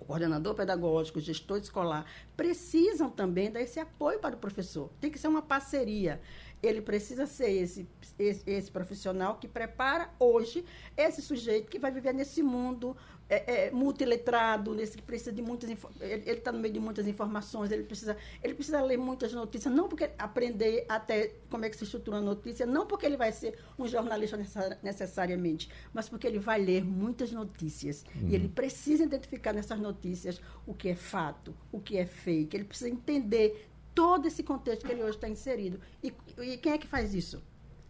o 0.00 0.04
coordenador 0.04 0.54
pedagógico, 0.54 1.20
gestor 1.20 1.58
escolar, 1.58 2.06
precisam 2.36 3.10
também 3.10 3.50
dar 3.50 3.60
esse 3.60 3.78
apoio 3.78 4.18
para 4.18 4.34
o 4.34 4.38
professor. 4.38 4.90
Tem 5.00 5.10
que 5.10 5.18
ser 5.18 5.28
uma 5.28 5.42
parceria. 5.42 6.20
Ele 6.62 6.80
precisa 6.80 7.26
ser 7.26 7.50
esse, 7.50 7.88
esse, 8.18 8.42
esse 8.48 8.70
profissional 8.70 9.36
que 9.36 9.48
prepara 9.48 10.10
hoje 10.18 10.64
esse 10.96 11.22
sujeito 11.22 11.70
que 11.70 11.78
vai 11.78 11.90
viver 11.90 12.12
nesse 12.12 12.42
mundo 12.42 12.96
é, 13.30 13.66
é, 13.66 13.70
multiletrado, 13.70 14.74
nesse 14.74 14.96
que 14.96 15.02
precisa 15.02 15.30
de 15.30 15.40
muitas 15.40 15.70
ele 16.00 16.30
está 16.30 16.50
no 16.50 16.58
meio 16.58 16.74
de 16.74 16.80
muitas 16.80 17.06
informações, 17.06 17.70
ele 17.70 17.84
precisa, 17.84 18.16
ele 18.42 18.54
precisa 18.54 18.82
ler 18.82 18.98
muitas 18.98 19.32
notícias, 19.32 19.72
não 19.72 19.88
porque 19.88 20.10
aprender 20.18 20.84
até 20.88 21.34
como 21.48 21.64
é 21.64 21.70
que 21.70 21.76
se 21.76 21.84
estrutura 21.84 22.16
a 22.16 22.20
notícia, 22.20 22.66
não 22.66 22.86
porque 22.86 23.06
ele 23.06 23.16
vai 23.16 23.30
ser 23.30 23.56
um 23.78 23.86
jornalista 23.86 24.36
necessariamente, 24.82 25.70
mas 25.94 26.08
porque 26.08 26.26
ele 26.26 26.40
vai 26.40 26.60
ler 26.60 26.84
muitas 26.84 27.30
notícias 27.30 28.04
uhum. 28.16 28.28
e 28.28 28.34
ele 28.34 28.48
precisa 28.48 29.04
identificar 29.04 29.52
nessas 29.52 29.78
notícias 29.78 30.40
o 30.66 30.74
que 30.74 30.88
é 30.88 30.96
fato, 30.96 31.54
o 31.70 31.80
que 31.80 31.96
é 31.98 32.06
fake, 32.06 32.56
ele 32.56 32.64
precisa 32.64 32.90
entender 32.90 33.69
todo 33.94 34.26
esse 34.26 34.42
contexto 34.42 34.86
que 34.86 34.92
ele 34.92 35.02
hoje 35.02 35.16
está 35.16 35.28
inserido. 35.28 35.80
E, 36.02 36.12
e, 36.38 36.56
quem 36.56 36.72
é 36.72 36.78
que 36.78 36.86
faz 36.86 37.14
isso? 37.14 37.42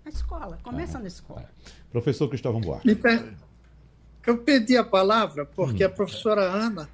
A 0.05 0.09
escola, 0.09 0.59
começa 0.63 0.99
ah, 0.99 1.01
na 1.01 1.09
escola. 1.09 1.43
É. 1.43 1.71
Professor 1.93 2.29
Cristóvão 2.29 2.61
Buarque. 2.61 2.99
Eu 4.27 4.39
pedi 4.39 4.77
a 4.77 4.85
palavra 4.85 5.47
porque 5.47 5.85
hum. 5.85 5.87
a 5.87 5.91
professora 5.91 6.43
Ana 6.43 6.89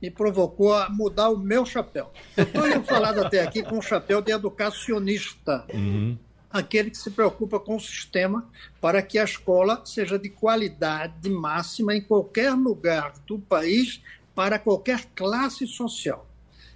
me 0.00 0.10
provocou 0.10 0.74
a 0.74 0.88
mudar 0.88 1.30
o 1.30 1.38
meu 1.38 1.64
chapéu. 1.64 2.10
Eu 2.36 2.44
estou 2.44 2.84
falando 2.84 3.24
até 3.24 3.42
aqui 3.42 3.62
com 3.62 3.78
um 3.78 3.82
chapéu 3.82 4.20
de 4.20 4.32
educacionista. 4.32 5.64
Uhum. 5.72 6.18
aquele 6.50 6.90
que 6.90 6.98
se 6.98 7.10
preocupa 7.10 7.58
com 7.58 7.76
o 7.76 7.80
sistema 7.80 8.46
para 8.80 9.00
que 9.00 9.18
a 9.18 9.24
escola 9.24 9.80
seja 9.86 10.18
de 10.18 10.28
qualidade 10.28 11.30
máxima 11.30 11.94
em 11.94 12.02
qualquer 12.02 12.52
lugar 12.52 13.14
do 13.26 13.38
país, 13.38 14.02
para 14.34 14.58
qualquer 14.58 15.06
classe 15.14 15.66
social, 15.66 16.26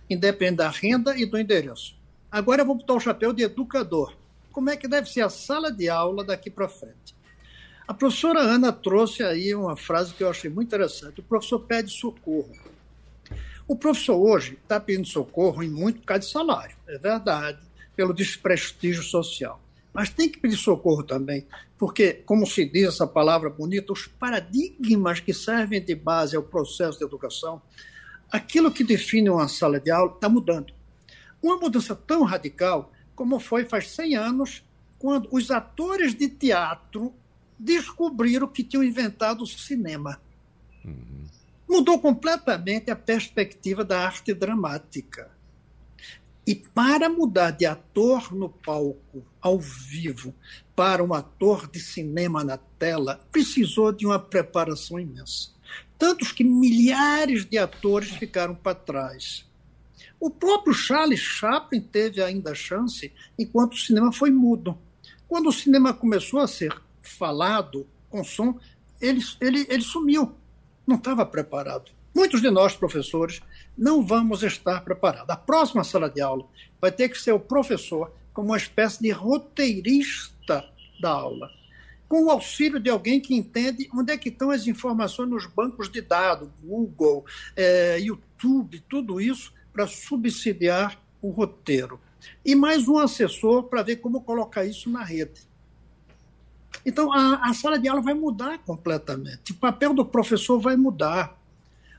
independente 0.08 0.58
da 0.58 0.70
renda 0.70 1.16
e 1.16 1.26
do 1.26 1.38
endereço. 1.38 1.96
Agora 2.30 2.62
eu 2.62 2.66
vou 2.66 2.76
botar 2.76 2.94
o 2.94 3.00
chapéu 3.00 3.32
de 3.32 3.42
educador. 3.42 4.14
Como 4.52 4.70
é 4.70 4.76
que 4.76 4.88
deve 4.88 5.10
ser 5.10 5.22
a 5.22 5.28
sala 5.28 5.70
de 5.70 5.88
aula 5.88 6.24
daqui 6.24 6.50
para 6.50 6.68
frente? 6.68 7.14
A 7.86 7.94
professora 7.94 8.40
Ana 8.40 8.72
trouxe 8.72 9.22
aí 9.22 9.54
uma 9.54 9.76
frase 9.76 10.12
que 10.12 10.24
eu 10.24 10.28
achei 10.28 10.50
muito 10.50 10.68
interessante. 10.68 11.20
O 11.20 11.22
professor 11.22 11.60
pede 11.60 11.90
socorro. 11.90 12.52
O 13.68 13.76
professor 13.76 14.16
hoje 14.16 14.58
está 14.62 14.78
pedindo 14.78 15.06
socorro 15.06 15.62
em 15.62 15.68
muito 15.68 16.00
por 16.00 16.06
causa 16.06 16.20
de 16.20 16.30
salário, 16.30 16.76
é 16.88 16.98
verdade, 16.98 17.58
pelo 17.96 18.14
desprestígio 18.14 19.02
social. 19.02 19.60
Mas 19.92 20.10
tem 20.10 20.28
que 20.28 20.38
pedir 20.38 20.56
socorro 20.56 21.02
também, 21.02 21.46
porque, 21.78 22.12
como 22.26 22.46
se 22.46 22.64
diz 22.64 22.88
essa 22.88 23.06
palavra 23.06 23.50
bonita, 23.50 23.92
os 23.92 24.06
paradigmas 24.06 25.20
que 25.20 25.32
servem 25.32 25.82
de 25.82 25.94
base 25.94 26.36
ao 26.36 26.42
processo 26.42 26.98
de 26.98 27.04
educação, 27.04 27.60
aquilo 28.30 28.72
que 28.72 28.84
define 28.84 29.30
uma 29.30 29.48
sala 29.48 29.80
de 29.80 29.90
aula 29.90 30.12
está 30.12 30.28
mudando. 30.28 30.72
Uma 31.42 31.56
mudança 31.56 31.94
tão 31.94 32.22
radical 32.22 32.92
como 33.16 33.40
foi 33.40 33.64
faz 33.64 33.90
100 33.90 34.14
anos, 34.16 34.64
quando 34.98 35.28
os 35.32 35.50
atores 35.50 36.14
de 36.14 36.28
teatro 36.28 37.12
descobriram 37.58 38.46
que 38.46 38.62
tinham 38.62 38.84
inventado 38.84 39.42
o 39.42 39.46
cinema. 39.46 40.20
Uhum. 40.84 41.24
Mudou 41.68 41.98
completamente 41.98 42.90
a 42.90 42.96
perspectiva 42.96 43.82
da 43.84 44.04
arte 44.04 44.34
dramática. 44.34 45.30
E 46.46 46.54
para 46.54 47.08
mudar 47.08 47.50
de 47.50 47.66
ator 47.66 48.32
no 48.32 48.48
palco, 48.48 49.26
ao 49.40 49.58
vivo, 49.58 50.32
para 50.76 51.02
um 51.02 51.12
ator 51.12 51.68
de 51.68 51.80
cinema 51.80 52.44
na 52.44 52.56
tela, 52.56 53.20
precisou 53.32 53.90
de 53.90 54.06
uma 54.06 54.18
preparação 54.18 55.00
imensa. 55.00 55.50
Tantos 55.98 56.32
que 56.32 56.44
milhares 56.44 57.44
de 57.44 57.58
atores 57.58 58.10
ficaram 58.10 58.54
para 58.54 58.74
trás. 58.74 59.46
O 60.18 60.30
próprio 60.30 60.74
Charles 60.74 61.20
Chaplin 61.20 61.80
teve 61.80 62.22
ainda 62.22 62.52
a 62.52 62.54
chance 62.54 63.12
enquanto 63.38 63.74
o 63.74 63.78
cinema 63.78 64.12
foi 64.12 64.30
mudo. 64.30 64.78
Quando 65.28 65.48
o 65.48 65.52
cinema 65.52 65.92
começou 65.92 66.40
a 66.40 66.46
ser 66.46 66.74
falado 67.00 67.86
com 68.08 68.24
som, 68.24 68.58
ele, 69.00 69.20
ele, 69.40 69.66
ele 69.68 69.82
sumiu. 69.82 70.34
Não 70.86 70.96
estava 70.96 71.26
preparado. 71.26 71.90
Muitos 72.14 72.40
de 72.40 72.50
nós, 72.50 72.74
professores, 72.74 73.42
não 73.76 74.04
vamos 74.04 74.42
estar 74.42 74.82
preparados. 74.82 75.28
A 75.28 75.36
próxima 75.36 75.84
sala 75.84 76.08
de 76.08 76.20
aula 76.20 76.46
vai 76.80 76.90
ter 76.90 77.10
que 77.10 77.18
ser 77.18 77.32
o 77.32 77.40
professor 77.40 78.10
como 78.32 78.48
uma 78.48 78.56
espécie 78.56 79.02
de 79.02 79.10
roteirista 79.10 80.64
da 80.98 81.10
aula, 81.10 81.50
com 82.08 82.24
o 82.24 82.30
auxílio 82.30 82.78
de 82.78 82.88
alguém 82.88 83.20
que 83.20 83.34
entende 83.34 83.88
onde 83.94 84.12
é 84.12 84.16
que 84.16 84.28
estão 84.28 84.50
as 84.50 84.66
informações 84.66 85.28
nos 85.28 85.46
bancos 85.46 85.88
de 85.88 86.00
dados, 86.00 86.48
Google, 86.62 87.24
é, 87.54 87.98
YouTube, 88.00 88.82
tudo 88.88 89.20
isso, 89.20 89.52
para 89.72 89.86
subsidiar 89.86 91.00
o 91.20 91.30
roteiro. 91.30 92.00
E 92.44 92.54
mais 92.54 92.88
um 92.88 92.98
assessor 92.98 93.64
para 93.64 93.82
ver 93.82 93.96
como 93.96 94.22
colocar 94.22 94.64
isso 94.64 94.88
na 94.90 95.02
rede. 95.02 95.42
Então, 96.84 97.12
a, 97.12 97.48
a 97.48 97.54
sala 97.54 97.78
de 97.78 97.88
aula 97.88 98.00
vai 98.00 98.14
mudar 98.14 98.58
completamente. 98.58 99.52
O 99.52 99.56
papel 99.56 99.92
do 99.92 100.04
professor 100.04 100.60
vai 100.60 100.76
mudar 100.76 101.36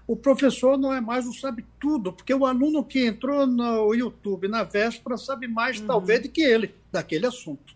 o 0.07 0.15
professor 0.15 0.77
não 0.77 0.93
é 0.93 1.01
mais 1.01 1.27
o 1.27 1.33
sabe 1.33 1.65
tudo, 1.77 2.13
porque 2.13 2.33
o 2.33 2.45
aluno 2.45 2.83
que 2.83 3.05
entrou 3.05 3.45
no 3.45 3.93
YouTube 3.93 4.47
na 4.47 4.63
véspera 4.63 5.17
sabe 5.17 5.49
mais, 5.49 5.81
uhum. 5.81 5.87
talvez, 5.87 6.21
do 6.21 6.29
que 6.29 6.41
ele, 6.41 6.73
daquele 6.89 7.25
assunto. 7.25 7.75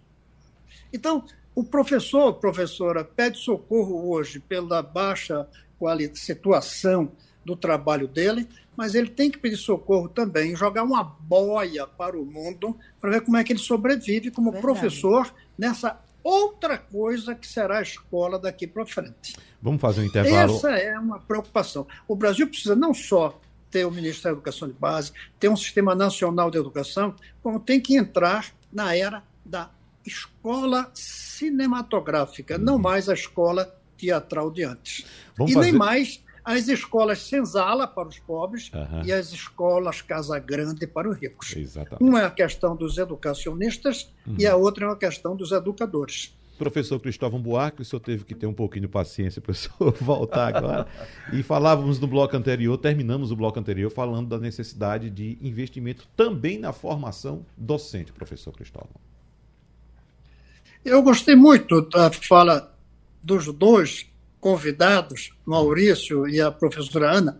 Então, 0.93 1.25
o 1.53 1.63
professor, 1.63 2.33
professora, 2.35 3.03
pede 3.03 3.37
socorro 3.37 4.09
hoje 4.09 4.39
pela 4.39 4.81
baixa 4.81 5.47
situação 6.13 7.11
do 7.43 7.55
trabalho 7.55 8.07
dele, 8.07 8.47
mas 8.77 8.93
ele 8.95 9.09
tem 9.09 9.29
que 9.29 9.37
pedir 9.37 9.57
socorro 9.57 10.07
também, 10.07 10.55
jogar 10.55 10.83
uma 10.83 11.03
boia 11.03 11.87
para 11.87 12.17
o 12.17 12.25
mundo 12.25 12.77
para 12.99 13.11
ver 13.11 13.21
como 13.21 13.37
é 13.37 13.43
que 13.43 13.51
ele 13.51 13.59
sobrevive 13.59 14.31
como 14.31 14.51
Verdade. 14.51 14.73
professor 14.73 15.33
nessa 15.57 15.99
outra 16.23 16.77
coisa 16.77 17.33
que 17.33 17.47
será 17.47 17.79
a 17.79 17.81
escola 17.81 18.37
daqui 18.37 18.67
para 18.67 18.85
frente. 18.85 19.35
Vamos 19.61 19.81
fazer 19.81 20.01
um 20.01 20.05
intervalo. 20.05 20.55
Essa 20.55 20.71
é 20.71 20.97
uma 20.97 21.19
preocupação. 21.19 21.87
O 22.07 22.15
Brasil 22.15 22.47
precisa 22.47 22.75
não 22.75 22.93
só 22.93 23.39
ter 23.71 23.85
o 23.85 23.91
Ministério 23.91 24.35
da 24.35 24.41
Educação 24.41 24.67
de 24.67 24.73
Base, 24.75 25.11
ter 25.39 25.49
um 25.49 25.55
sistema 25.55 25.95
nacional 25.95 26.51
de 26.51 26.57
educação, 26.57 27.15
como 27.41 27.59
tem 27.59 27.79
que 27.79 27.95
entrar 27.95 28.53
na 28.71 28.95
era 28.95 29.23
da 29.45 29.69
escola 30.05 30.89
cinematográfica, 30.93 32.57
não 32.57 32.77
mais 32.77 33.09
a 33.09 33.13
escola 33.13 33.75
teatral 33.97 34.51
de 34.51 34.63
antes. 34.63 35.05
Vamos 35.37 35.51
e 35.51 35.55
fazer... 35.55 35.71
nem 35.71 35.77
mais 35.77 36.23
as 36.43 36.67
escolas 36.67 37.19
senzala 37.19 37.87
para 37.87 38.07
os 38.07 38.17
pobres 38.19 38.71
uhum. 38.73 39.03
e 39.05 39.11
as 39.11 39.31
escolas 39.31 40.01
Casa 40.01 40.39
Grande 40.39 40.87
para 40.87 41.09
os 41.09 41.17
ricos. 41.17 41.55
Exatamente. 41.55 42.03
Uma 42.03 42.21
é 42.21 42.25
a 42.25 42.31
questão 42.31 42.75
dos 42.75 42.97
educacionistas 42.97 44.11
uhum. 44.25 44.35
e 44.39 44.47
a 44.47 44.55
outra 44.55 44.85
é 44.85 44.87
uma 44.87 44.97
questão 44.97 45.35
dos 45.35 45.51
educadores. 45.51 46.35
Professor 46.57 46.99
Cristóvão 46.99 47.41
Buarque, 47.41 47.81
o 47.81 47.85
senhor 47.85 47.99
teve 47.99 48.23
que 48.23 48.35
ter 48.35 48.45
um 48.45 48.53
pouquinho 48.53 48.83
de 48.83 48.87
paciência 48.87 49.41
para 49.41 49.51
o 49.51 49.55
senhor 49.55 49.93
voltar 49.99 50.55
agora. 50.55 50.87
e 51.33 51.41
falávamos 51.41 51.99
no 51.99 52.05
bloco 52.05 52.35
anterior, 52.37 52.77
terminamos 52.77 53.31
o 53.31 53.35
bloco 53.35 53.59
anterior 53.59 53.89
falando 53.89 54.27
da 54.27 54.37
necessidade 54.37 55.09
de 55.09 55.39
investimento 55.41 56.07
também 56.15 56.59
na 56.59 56.71
formação 56.71 57.45
docente, 57.57 58.11
professor 58.11 58.51
Cristóvão. 58.51 59.10
Eu 60.83 61.03
gostei 61.03 61.35
muito 61.35 61.81
da 61.81 62.09
fala 62.11 62.75
dos 63.21 63.45
dois 63.53 64.07
convidados, 64.39 65.31
Maurício 65.45 66.27
e 66.27 66.41
a 66.41 66.51
professora 66.51 67.11
Ana, 67.11 67.39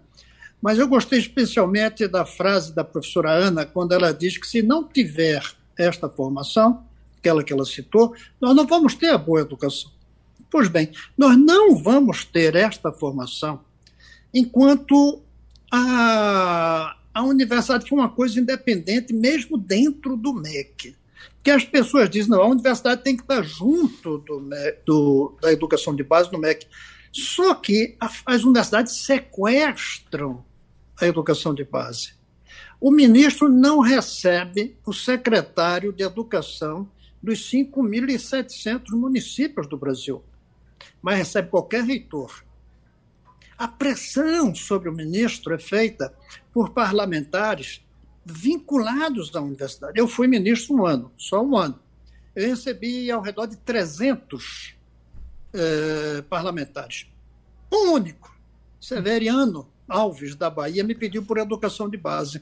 mas 0.62 0.78
eu 0.78 0.88
gostei 0.88 1.18
especialmente 1.18 2.08
da 2.08 2.24
frase 2.24 2.72
da 2.72 2.84
professora 2.84 3.32
Ana, 3.32 3.66
quando 3.66 3.94
ela 3.94 4.14
diz 4.14 4.38
que 4.38 4.46
se 4.46 4.62
não 4.62 4.88
tiver 4.88 5.44
esta 5.76 6.08
formação, 6.08 6.86
aquela 7.18 7.44
que 7.44 7.52
ela 7.52 7.66
citou, 7.66 8.14
nós 8.40 8.56
não 8.56 8.68
vamos 8.68 8.94
ter 8.94 9.10
a 9.10 9.18
boa 9.18 9.42
educação. 9.42 9.90
Pois 10.52 10.68
bem, 10.68 10.92
nós 11.18 11.36
não 11.36 11.76
vamos 11.76 12.24
ter 12.24 12.56
esta 12.56 12.92
formação 12.92 13.62
enquanto 14.32 15.24
a, 15.72 16.96
a 17.12 17.24
universidade 17.24 17.90
for 17.90 17.96
uma 17.96 18.10
coisa 18.10 18.40
independente, 18.40 19.14
mesmo 19.14 19.58
dentro 19.58 20.16
do 20.16 20.32
MEC. 20.32 20.96
Que 21.44 21.52
as 21.52 21.64
pessoas 21.64 22.10
dizem, 22.10 22.32
não, 22.32 22.42
a 22.42 22.48
universidade 22.48 23.04
tem 23.04 23.16
que 23.16 23.24
estar 23.24 23.42
junto 23.44 24.20
do, 24.20 24.50
do 24.86 25.38
da 25.42 25.52
educação 25.52 25.96
de 25.96 26.04
base 26.04 26.32
no 26.32 26.40
MEC. 26.40 26.68
Só 27.12 27.54
que 27.56 27.98
as 28.26 28.44
universidades 28.44 29.04
sequestram 29.04 30.46
a 31.00 31.08
educação 31.08 31.54
de 31.54 31.64
base. 31.64 32.14
O 32.80 32.90
ministro 32.90 33.50
não 33.50 33.80
recebe 33.80 34.76
o 34.86 34.94
secretário 34.94 35.94
de 35.94 36.04
Educação 36.04 36.90
dos 37.22 37.52
5.700 37.52 38.90
municípios 38.92 39.68
do 39.68 39.78
Brasil, 39.78 40.24
mas 41.02 41.18
recebe 41.18 41.50
qualquer 41.50 41.84
reitor. 41.84 42.44
A 43.56 43.68
pressão 43.68 44.56
sobre 44.56 44.90
o 44.90 44.94
ministro 44.94 45.54
é 45.54 45.60
feita 45.60 46.12
por 46.52 46.72
parlamentares 46.72 47.86
vinculados 48.26 49.36
à 49.36 49.42
universidade. 49.42 50.00
Eu 50.00 50.08
fui 50.08 50.28
ministro 50.28 50.76
um 50.76 50.86
ano, 50.86 51.12
só 51.18 51.44
um 51.44 51.58
ano. 51.58 51.80
Eu 52.36 52.50
recebi 52.50 53.12
ao 53.12 53.22
redor 53.22 53.48
de 53.48 53.58
300 53.58 54.76
eh, 55.54 56.24
parlamentares. 56.30 57.08
Um 57.72 57.92
único, 57.94 58.34
Severiano 58.80 59.68
Alves, 59.88 60.36
da 60.36 60.50
Bahia, 60.50 60.84
me 60.84 60.96
pediu 60.96 61.24
por 61.24 61.38
educação 61.38 61.90
de 61.90 61.98
base. 61.98 62.42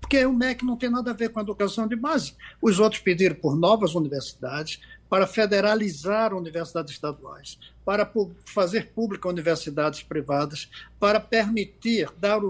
Porque 0.00 0.24
o 0.24 0.32
MEC 0.32 0.64
não 0.64 0.76
tem 0.76 0.88
nada 0.88 1.10
a 1.10 1.14
ver 1.14 1.30
com 1.30 1.40
a 1.40 1.42
educação 1.42 1.86
de 1.86 1.96
base. 1.96 2.34
Os 2.62 2.78
outros 2.78 3.02
pediram 3.02 3.36
por 3.36 3.56
novas 3.56 3.94
universidades, 3.94 4.80
para 5.08 5.26
federalizar 5.26 6.34
universidades 6.34 6.92
estaduais, 6.92 7.58
para 7.84 8.10
fazer 8.44 8.88
pública 8.92 9.28
universidades 9.28 10.02
privadas, 10.02 10.68
para 10.98 11.20
permitir, 11.20 12.10
dar 12.18 12.40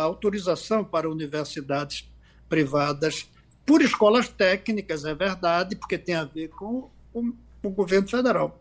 autorização 0.00 0.84
para 0.84 1.08
universidades 1.08 2.10
privadas, 2.48 3.28
por 3.64 3.80
escolas 3.80 4.28
técnicas, 4.28 5.04
é 5.04 5.14
verdade, 5.14 5.76
porque 5.76 5.96
tem 5.96 6.16
a 6.16 6.24
ver 6.24 6.48
com 6.48 6.90
o, 7.14 7.32
o 7.62 7.70
governo 7.70 8.08
federal. 8.08 8.60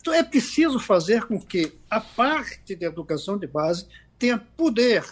Então, 0.00 0.14
é 0.14 0.22
preciso 0.22 0.78
fazer 0.78 1.24
com 1.24 1.40
que 1.40 1.72
a 1.90 2.00
parte 2.00 2.76
de 2.76 2.84
educação 2.84 3.36
de 3.36 3.46
base 3.48 3.86
tenha 4.16 4.38
poder 4.38 5.04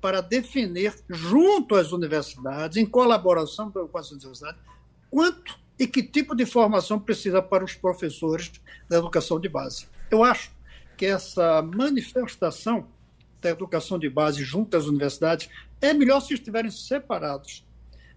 para 0.00 0.20
definir, 0.20 0.92
junto 1.08 1.76
às 1.76 1.92
universidades, 1.92 2.76
em 2.76 2.84
colaboração 2.84 3.70
com 3.70 3.96
as 3.96 4.10
universidades, 4.10 4.60
quanto 5.08 5.56
e 5.78 5.86
que 5.86 6.02
tipo 6.02 6.34
de 6.34 6.46
formação 6.46 6.98
precisa 6.98 7.42
para 7.42 7.64
os 7.64 7.74
professores 7.74 8.52
da 8.88 8.98
educação 8.98 9.40
de 9.40 9.48
base. 9.48 9.88
Eu 10.10 10.22
acho 10.22 10.52
que 10.96 11.06
essa 11.06 11.60
manifestação 11.62 12.86
da 13.40 13.50
educação 13.50 13.98
de 13.98 14.08
base 14.08 14.42
junto 14.42 14.76
às 14.76 14.86
universidades 14.86 15.48
é 15.80 15.92
melhor 15.92 16.20
se 16.20 16.34
estiverem 16.34 16.70
separados. 16.70 17.64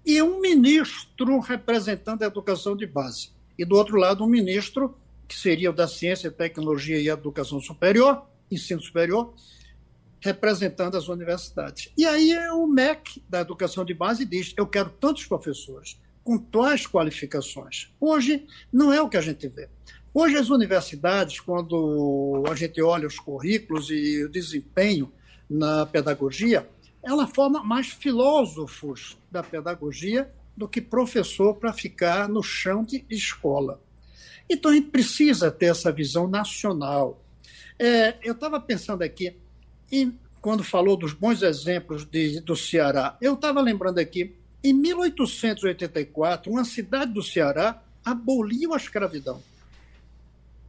e 0.06 0.22
um 0.22 0.40
ministro 0.40 1.38
representando 1.40 2.24
a 2.24 2.28
educação 2.28 2.78
de 2.78 2.88
base. 2.88 3.32
E 3.60 3.66
do 3.66 3.76
outro 3.76 3.98
lado, 3.98 4.24
um 4.24 4.28
ministro 4.28 4.98
que 5.28 5.36
seria 5.36 5.70
o 5.70 5.74
da 5.74 5.86
Ciência, 5.86 6.32
Tecnologia 6.32 6.98
e 6.98 7.10
Educação 7.10 7.60
Superior, 7.60 8.26
Ensino 8.50 8.82
Superior, 8.82 9.34
representando 10.22 10.96
as 10.96 11.10
universidades. 11.10 11.92
E 11.98 12.06
aí 12.06 12.34
o 12.52 12.66
MEC 12.66 13.22
da 13.28 13.42
Educação 13.42 13.84
de 13.84 13.94
Base 13.94 14.24
diz: 14.24 14.54
eu 14.56 14.66
quero 14.66 14.90
tantos 14.90 15.26
professores 15.26 16.00
com 16.28 16.38
tais 16.38 16.86
qualificações. 16.86 17.88
Hoje 18.02 18.46
não 18.72 18.92
é 18.92 19.02
o 19.02 19.08
que 19.08 19.16
a 19.16 19.22
gente 19.22 19.48
vê. 19.48 19.70
Hoje 20.14 20.36
as 20.36 20.50
universidades, 20.50 21.40
quando 21.40 22.44
a 22.52 22.54
gente 22.54 22.82
olha 22.82 23.08
os 23.08 23.18
currículos 23.18 23.90
e 23.90 24.26
o 24.26 24.30
desempenho 24.30 25.10
na 25.50 25.86
pedagogia, 25.86 26.68
ela 27.02 27.28
forma 27.28 27.64
mais 27.64 27.88
filósofos 27.88 29.18
da 29.32 29.42
pedagogia 29.42 30.30
do 30.54 30.68
que 30.68 30.82
professor 30.82 31.56
para 31.56 31.72
ficar 31.72 32.28
no 32.28 32.44
chão 32.44 32.84
de 32.84 33.06
escola. 33.10 33.82
Então 34.50 34.72
a 34.72 34.74
gente 34.74 34.90
precisa 34.90 35.50
ter 35.50 35.68
essa 35.68 35.94
visão 35.94 36.28
nacional. 36.28 37.24
É, 37.80 38.18
eu 38.22 38.34
estava 38.34 38.60
pensando 38.60 39.02
aqui, 39.02 39.34
em, 39.90 40.20
quando 40.42 40.62
falou 40.62 40.98
dos 40.98 41.14
bons 41.14 41.42
exemplos 41.42 42.04
de, 42.04 42.42
do 42.42 42.54
Ceará, 42.54 43.16
eu 43.22 43.36
estava 43.36 43.62
lembrando 43.62 44.00
aqui, 44.00 44.36
em 44.70 44.74
1884, 44.74 46.52
uma 46.52 46.66
cidade 46.66 47.14
do 47.14 47.24
Ceará 47.24 47.82
aboliu 48.04 48.74
a 48.74 48.78
escravidão. 48.78 49.42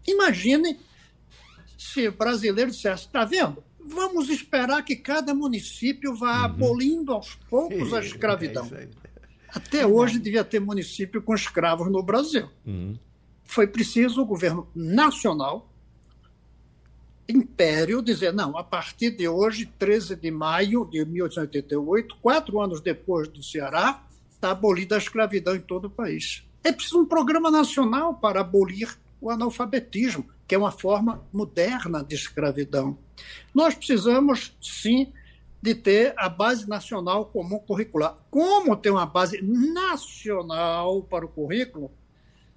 Imagine 0.07 0.79
se 1.77 2.11
brasileiro 2.11 2.71
dissesse: 2.71 3.07
está 3.07 3.25
vendo? 3.25 3.63
Vamos 3.81 4.29
esperar 4.29 4.83
que 4.85 4.97
cada 4.97 5.35
município 5.35 6.15
vá 6.15 6.41
uhum. 6.41 6.45
abolindo 6.45 7.13
aos 7.13 7.35
poucos 7.49 7.95
a 7.95 8.01
escravidão. 8.05 8.69
É 8.73 8.89
Até 9.49 9.87
hoje 9.87 10.19
devia 10.19 10.45
ter 10.45 10.61
município 10.61 11.23
com 11.23 11.35
escravos 11.35 11.91
no 11.91 12.03
Brasil. 12.03 12.49
Uhum. 12.67 12.99
Foi 13.45 13.67
preciso 13.67 14.21
o 14.21 14.27
governo 14.27 14.69
nacional, 14.75 15.68
império, 17.29 18.03
dizer: 18.03 18.33
não, 18.33 18.57
a 18.57 18.65
partir 18.65 19.11
de 19.11 19.29
hoje, 19.29 19.67
13 19.79 20.17
de 20.17 20.31
maio 20.31 20.85
de 20.85 21.05
1888, 21.05 22.17
quatro 22.17 22.61
anos 22.61 22.81
depois 22.81 23.29
do 23.29 23.43
Ceará, 23.43 24.03
está 24.31 24.51
abolida 24.51 24.95
a 24.95 24.99
escravidão 24.99 25.55
em 25.55 25.61
todo 25.61 25.87
o 25.87 25.91
país. 25.91 26.45
É 26.65 26.73
preciso 26.73 27.01
um 27.01 27.07
programa 27.07 27.51
nacional 27.51 28.15
para 28.15 28.41
abolir 28.41 28.97
o 29.21 29.31
analfabetismo, 29.31 30.29
que 30.47 30.55
é 30.55 30.59
uma 30.59 30.71
forma 30.71 31.23
moderna 31.33 32.03
de 32.03 32.15
escravidão. 32.15 32.97
Nós 33.55 33.75
precisamos, 33.75 34.57
sim, 34.61 35.13
de 35.61 35.75
ter 35.75 36.15
a 36.17 36.29
base 36.29 36.69
nacional 36.69 37.27
comum 37.27 37.59
curricular. 37.59 38.17
Como 38.31 38.77
ter 38.77 38.91
uma 38.91 39.07
base 39.07 39.43
nacional 39.43 41.03
para 41.03 41.27
o 41.27 41.29
currículo 41.29 41.91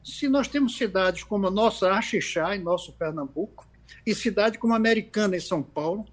se 0.03 0.27
nós 0.27 0.47
temos 0.47 0.77
cidades 0.77 1.23
como 1.23 1.47
a 1.47 1.51
nossa 1.51 1.93
Axixá, 1.93 2.55
em 2.55 2.59
nosso 2.59 2.91
Pernambuco, 2.93 3.67
e 4.05 4.15
cidade 4.15 4.57
como 4.57 4.73
Americana, 4.73 5.35
em 5.35 5.39
São 5.39 5.61
Paulo, 5.61 6.05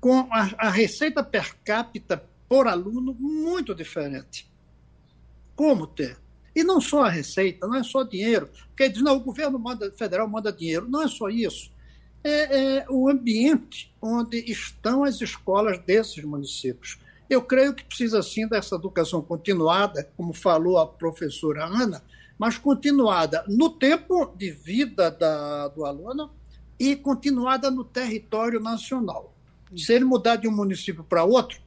com 0.00 0.28
a, 0.30 0.50
a 0.58 0.70
receita 0.70 1.22
per 1.22 1.56
capita 1.64 2.22
por 2.48 2.68
aluno 2.68 3.14
muito 3.18 3.74
diferente? 3.74 4.48
Como 5.54 5.86
ter? 5.86 6.18
E 6.54 6.64
não 6.64 6.80
só 6.80 7.04
a 7.04 7.10
receita, 7.10 7.66
não 7.66 7.76
é 7.76 7.82
só 7.82 8.02
dinheiro. 8.02 8.48
Porque 8.68 8.88
diz, 8.88 9.02
não, 9.02 9.16
o 9.16 9.20
governo 9.20 9.58
manda, 9.58 9.92
federal 9.92 10.26
manda 10.28 10.52
dinheiro. 10.52 10.88
Não 10.88 11.02
é 11.02 11.08
só 11.08 11.28
isso. 11.28 11.70
É, 12.24 12.78
é, 12.78 12.86
o 12.88 13.08
ambiente 13.08 13.94
onde 14.00 14.38
estão 14.50 15.04
as 15.04 15.20
escolas 15.20 15.78
desses 15.80 16.24
municípios. 16.24 16.98
Eu 17.28 17.42
creio 17.42 17.74
que 17.74 17.84
precisa 17.84 18.22
sim 18.22 18.46
dessa 18.48 18.76
educação 18.76 19.20
continuada, 19.20 20.08
como 20.16 20.32
falou 20.32 20.78
a 20.78 20.86
professora 20.86 21.64
Ana, 21.64 22.02
mas 22.38 22.56
continuada 22.56 23.44
no 23.48 23.70
tempo 23.70 24.32
de 24.36 24.50
vida 24.50 25.10
da, 25.10 25.68
do 25.68 25.84
aluno 25.84 26.30
e 26.78 26.94
continuada 26.96 27.70
no 27.70 27.84
território 27.84 28.60
nacional. 28.60 29.34
Se 29.76 29.92
ele 29.92 30.04
mudar 30.04 30.36
de 30.36 30.46
um 30.46 30.52
município 30.52 31.02
para 31.02 31.24
outro, 31.24 31.60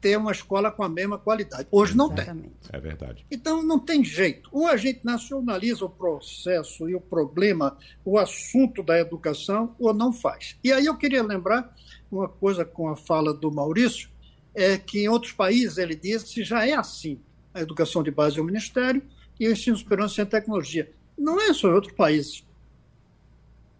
ter 0.00 0.16
uma 0.16 0.32
escola 0.32 0.70
com 0.70 0.82
a 0.82 0.88
mesma 0.88 1.18
qualidade. 1.18 1.68
Hoje 1.70 1.96
não 1.96 2.06
Exatamente. 2.12 2.48
tem. 2.48 2.70
É 2.72 2.80
verdade. 2.80 3.26
Então 3.30 3.62
não 3.62 3.78
tem 3.78 4.02
jeito. 4.02 4.48
Ou 4.50 4.66
a 4.66 4.76
gente 4.76 5.00
nacionaliza 5.04 5.84
o 5.84 5.90
processo 5.90 6.88
e 6.88 6.94
o 6.94 7.00
problema, 7.00 7.76
o 8.04 8.18
assunto 8.18 8.82
da 8.82 8.98
educação, 8.98 9.74
ou 9.78 9.92
não 9.92 10.12
faz. 10.12 10.56
E 10.64 10.72
aí 10.72 10.86
eu 10.86 10.96
queria 10.96 11.22
lembrar 11.22 11.74
uma 12.10 12.28
coisa 12.28 12.64
com 12.64 12.88
a 12.88 12.96
fala 12.96 13.34
do 13.34 13.52
Maurício, 13.52 14.08
é 14.54 14.76
que 14.78 15.00
em 15.00 15.08
outros 15.08 15.32
países 15.32 15.78
ele 15.78 15.94
disse 15.94 16.42
já 16.42 16.66
é 16.66 16.72
assim. 16.72 17.20
A 17.52 17.60
educação 17.60 18.02
de 18.02 18.10
base 18.10 18.38
é 18.38 18.42
o 18.42 18.44
Ministério 18.44 19.02
e 19.38 19.46
o 19.46 19.52
ensino 19.52 19.76
superior 19.76 20.10
em 20.18 20.26
tecnologia. 20.26 20.90
Não 21.16 21.40
é 21.40 21.52
só 21.52 21.68
em 21.68 21.74
outros 21.74 21.94
países. 21.94 22.44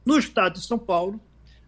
No 0.05 0.19
estado 0.19 0.55
de 0.55 0.67
São 0.67 0.79
Paulo, 0.79 1.21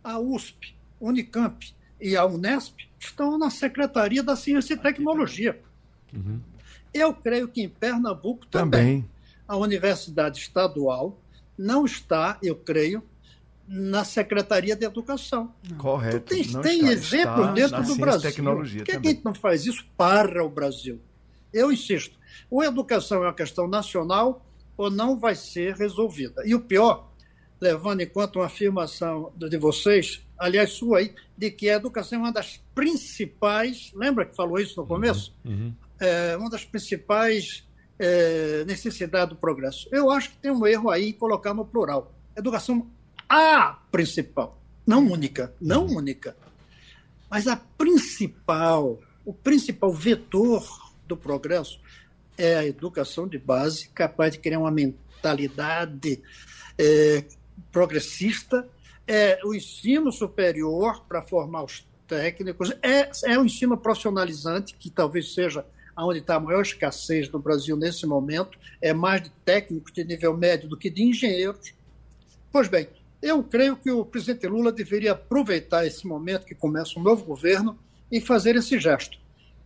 a 0.03 0.19
USP, 0.19 0.75
Unicamp 1.01 1.75
e 2.01 2.17
a 2.17 2.25
Unesp 2.25 2.77
estão 2.99 3.39
na 3.39 3.51
Secretaria 3.51 4.23
da 4.23 4.37
Ciência 4.37 4.75
e 4.75 4.77
Tecnologia. 4.77 5.61
Uhum. 6.13 6.41
Eu 6.93 7.15
creio 7.15 7.49
que 7.49 7.63
em 7.63 7.69
Pernambuco 7.69 8.47
também, 8.47 9.03
também, 9.03 9.11
a 9.47 9.57
Universidade 9.57 10.39
Estadual 10.39 11.19
não 11.57 11.85
está, 11.85 12.39
eu 12.43 12.57
creio, 12.57 13.03
na 13.67 14.05
Secretaria 14.05 14.77
de 14.77 14.85
Educação. 14.85 15.53
Correto. 15.79 16.21
tem, 16.21 16.45
tem 16.61 16.89
exemplos 16.89 17.55
dentro 17.55 17.83
do 17.85 17.97
Brasil. 17.97 18.31
Tecnologia 18.31 18.81
Por 18.81 18.87
que, 18.87 19.01
que 19.01 19.09
a 19.09 19.11
gente 19.11 19.25
não 19.25 19.35
faz 19.35 19.65
isso 19.67 19.87
para 19.97 20.45
o 20.45 20.49
Brasil? 20.49 21.01
Eu 21.53 21.71
insisto, 21.71 22.19
ou 22.51 22.61
a 22.61 22.67
educação 22.67 23.19
é 23.23 23.27
uma 23.29 23.35
questão 23.35 23.69
nacional 23.69 24.45
ou 24.77 24.91
não 24.91 25.19
vai 25.19 25.35
ser 25.35 25.75
resolvida. 25.75 26.43
E 26.47 26.55
o 26.55 26.61
pior, 26.61 27.12
levando 27.63 28.01
em 28.01 28.09
conta 28.09 28.41
uma 28.41 28.47
afirmação 28.47 29.33
de 29.37 29.57
vocês, 29.57 30.21
aliás, 30.37 30.73
sua 30.73 30.99
aí, 30.99 31.15
de 31.39 31.49
que 31.49 31.71
a 31.71 31.75
educação 31.75 32.19
é 32.19 32.23
uma 32.23 32.33
das 32.33 32.61
principais, 32.75 33.93
lembra 33.95 34.27
que 34.27 34.35
falou 34.35 34.59
isso 34.59 34.81
no 34.81 34.85
começo? 34.85 35.33
Uhum, 35.45 35.53
uhum. 35.53 35.75
É, 36.01 36.37
uma 36.37 36.51
das 36.51 36.65
principais 36.65 37.65
é, 38.01 38.65
necessidades 38.67 39.29
do 39.29 39.37
progresso. 39.37 39.89
Eu 39.93 40.11
acho 40.11 40.31
que 40.31 40.39
tem 40.39 40.51
um 40.51 40.67
erro 40.67 40.91
aí 40.91 41.11
em 41.11 41.13
colocar 41.13 41.55
no 41.55 41.65
plural. 41.65 42.13
Educação 42.37 42.91
a 43.29 43.79
principal, 43.93 44.61
não 44.85 45.07
única, 45.07 45.55
não 45.61 45.87
uhum. 45.87 45.99
única, 45.99 46.37
mas 47.31 47.47
a 47.47 47.55
principal, 47.55 48.99
o 49.25 49.33
principal 49.33 49.93
vetor 49.93 50.67
do 51.07 51.17
progresso 51.17 51.79
é 52.37 52.57
a 52.57 52.67
educação 52.67 53.29
de 53.29 53.39
base, 53.39 53.89
capaz 53.91 54.33
de 54.33 54.41
criar 54.41 54.59
uma 54.59 54.71
mentalidade 54.73 56.21
é, 56.77 57.25
progressista 57.71 58.69
é 59.07 59.39
o 59.45 59.55
ensino 59.55 60.11
superior 60.11 61.05
para 61.09 61.23
formar 61.23 61.65
os 61.65 61.87
técnicos, 62.07 62.71
é, 62.83 63.11
é 63.25 63.39
o 63.39 63.45
ensino 63.45 63.77
profissionalizante, 63.77 64.75
que 64.79 64.91
talvez 64.91 65.35
seja 65.35 65.65
onde 65.97 66.21
está 66.21 66.37
a 66.37 66.41
maior 66.41 66.63
escassez 66.63 67.29
no 67.31 67.39
Brasil 67.39 67.77
nesse 67.77 68.07
momento, 68.07 68.59
é 68.81 68.93
mais 68.93 69.23
de 69.23 69.31
técnicos 69.45 69.93
de 69.93 70.05
nível 70.05 70.37
médio 70.37 70.69
do 70.69 70.77
que 70.77 70.89
de 70.89 71.03
engenheiros. 71.03 71.75
Pois 72.51 72.69
bem, 72.69 72.89
eu 73.21 73.43
creio 73.43 73.77
que 73.77 73.91
o 73.91 74.05
presidente 74.05 74.47
Lula 74.47 74.73
deveria 74.73 75.13
aproveitar 75.13 75.87
esse 75.87 76.07
momento 76.07 76.47
que 76.47 76.55
começa 76.55 76.99
um 76.99 77.03
novo 77.03 77.25
governo 77.25 77.79
e 78.11 78.21
fazer 78.21 78.57
esse 78.57 78.79
gesto, 78.79 79.19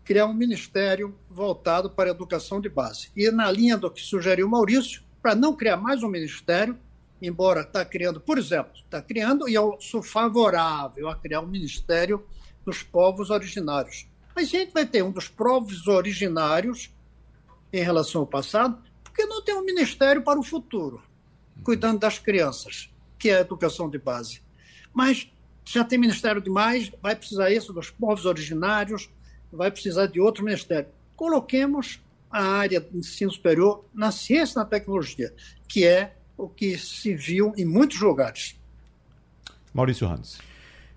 criar 0.04 0.26
um 0.26 0.34
ministério 0.34 1.14
voltado 1.30 1.90
para 1.90 2.10
a 2.10 2.14
educação 2.14 2.60
de 2.60 2.68
base. 2.68 3.08
E 3.16 3.30
na 3.30 3.50
linha 3.50 3.76
do 3.76 3.90
que 3.90 4.02
sugeriu 4.02 4.48
Maurício, 4.48 5.02
para 5.22 5.34
não 5.34 5.56
criar 5.56 5.76
mais 5.76 6.02
um 6.02 6.08
ministério, 6.08 6.78
embora 7.26 7.62
está 7.62 7.84
criando, 7.84 8.20
por 8.20 8.38
exemplo, 8.38 8.72
está 8.76 9.02
criando, 9.02 9.48
e 9.48 9.54
eu 9.54 9.76
sou 9.80 10.02
favorável 10.02 11.08
a 11.08 11.16
criar 11.16 11.40
um 11.40 11.46
ministério 11.46 12.24
dos 12.64 12.82
povos 12.82 13.30
originários. 13.30 14.06
Mas 14.34 14.48
a 14.48 14.50
gente 14.50 14.72
vai 14.72 14.84
ter 14.84 15.02
um 15.02 15.10
dos 15.10 15.28
povos 15.28 15.86
originários 15.86 16.90
em 17.72 17.82
relação 17.82 18.22
ao 18.22 18.26
passado, 18.26 18.78
porque 19.02 19.24
não 19.26 19.42
tem 19.42 19.54
um 19.54 19.64
ministério 19.64 20.22
para 20.22 20.38
o 20.38 20.42
futuro, 20.42 21.02
cuidando 21.62 22.00
das 22.00 22.18
crianças, 22.18 22.90
que 23.18 23.30
é 23.30 23.38
a 23.38 23.40
educação 23.40 23.88
de 23.88 23.98
base. 23.98 24.42
Mas 24.92 25.30
já 25.64 25.84
tem 25.84 25.98
ministério 25.98 26.40
demais, 26.40 26.90
vai 27.02 27.16
precisar 27.16 27.50
isso 27.50 27.72
dos 27.72 27.90
povos 27.90 28.24
originários, 28.24 29.10
vai 29.52 29.70
precisar 29.70 30.06
de 30.06 30.20
outro 30.20 30.44
ministério. 30.44 30.88
Coloquemos 31.14 32.00
a 32.30 32.42
área 32.42 32.80
de 32.80 32.98
ensino 32.98 33.30
superior 33.30 33.84
na 33.94 34.12
ciência 34.12 34.54
e 34.54 34.56
na 34.56 34.64
tecnologia, 34.64 35.32
que 35.68 35.86
é 35.86 36.15
o 36.36 36.48
que 36.48 36.76
se 36.78 37.14
viu 37.14 37.52
em 37.56 37.64
muitos 37.64 38.00
lugares. 38.00 38.58
Maurício 39.72 40.06
Hans. 40.06 40.38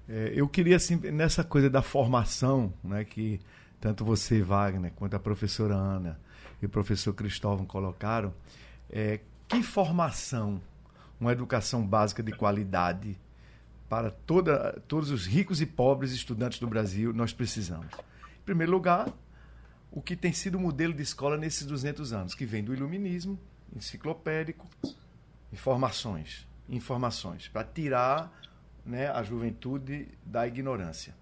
É, 0.08 0.34
eu 0.36 0.48
queria, 0.48 0.76
assim, 0.76 0.96
nessa 0.96 1.44
coisa 1.44 1.70
da 1.70 1.82
formação, 1.82 2.74
né, 2.84 3.04
que 3.06 3.40
tanto 3.80 4.04
você, 4.04 4.42
Wagner, 4.42 4.92
quanto 4.96 5.16
a 5.16 5.20
professora 5.20 5.76
Ana 5.76 6.20
e 6.62 6.66
o 6.66 6.70
professor 6.70 7.14
Cristóvão 7.14 7.66
colocaram, 7.66 8.34
é, 8.90 9.20
que 9.48 9.64
formação, 9.64 10.62
uma 11.20 11.32
educação 11.32 11.86
básica 11.86 12.24
de 12.24 12.32
qualidade 12.32 13.18
para 13.88 14.12
toda, 14.12 14.82
todos 14.88 15.10
os 15.10 15.26
ricos 15.26 15.62
e 15.62 15.66
pobres 15.66 16.12
estudantes 16.12 16.60
do 16.60 16.68
Brasil 16.68 17.14
nós 17.14 17.34
precisamos? 17.34 17.88
Em 18.42 18.46
primeiro 18.46 18.72
lugar, 18.72 19.08
o 19.92 20.02
que 20.02 20.16
tem 20.16 20.34
sido 20.34 20.56
o 20.56 20.60
modelo 20.60 20.94
de 20.94 21.02
escola 21.02 21.38
nesses 21.38 21.66
200 21.66 22.14
anos, 22.14 22.36
que 22.36 22.46
vem 22.46 22.64
do 22.64 22.74
iluminismo, 22.74 23.40
enciclopédico, 23.76 24.68
informações, 25.52 26.48
informações, 26.68 27.48
para 27.48 27.64
tirar 27.64 28.32
né, 28.86 29.10
a 29.10 29.24
juventude 29.24 30.08
da 30.26 30.48
ignorância. 30.48 31.16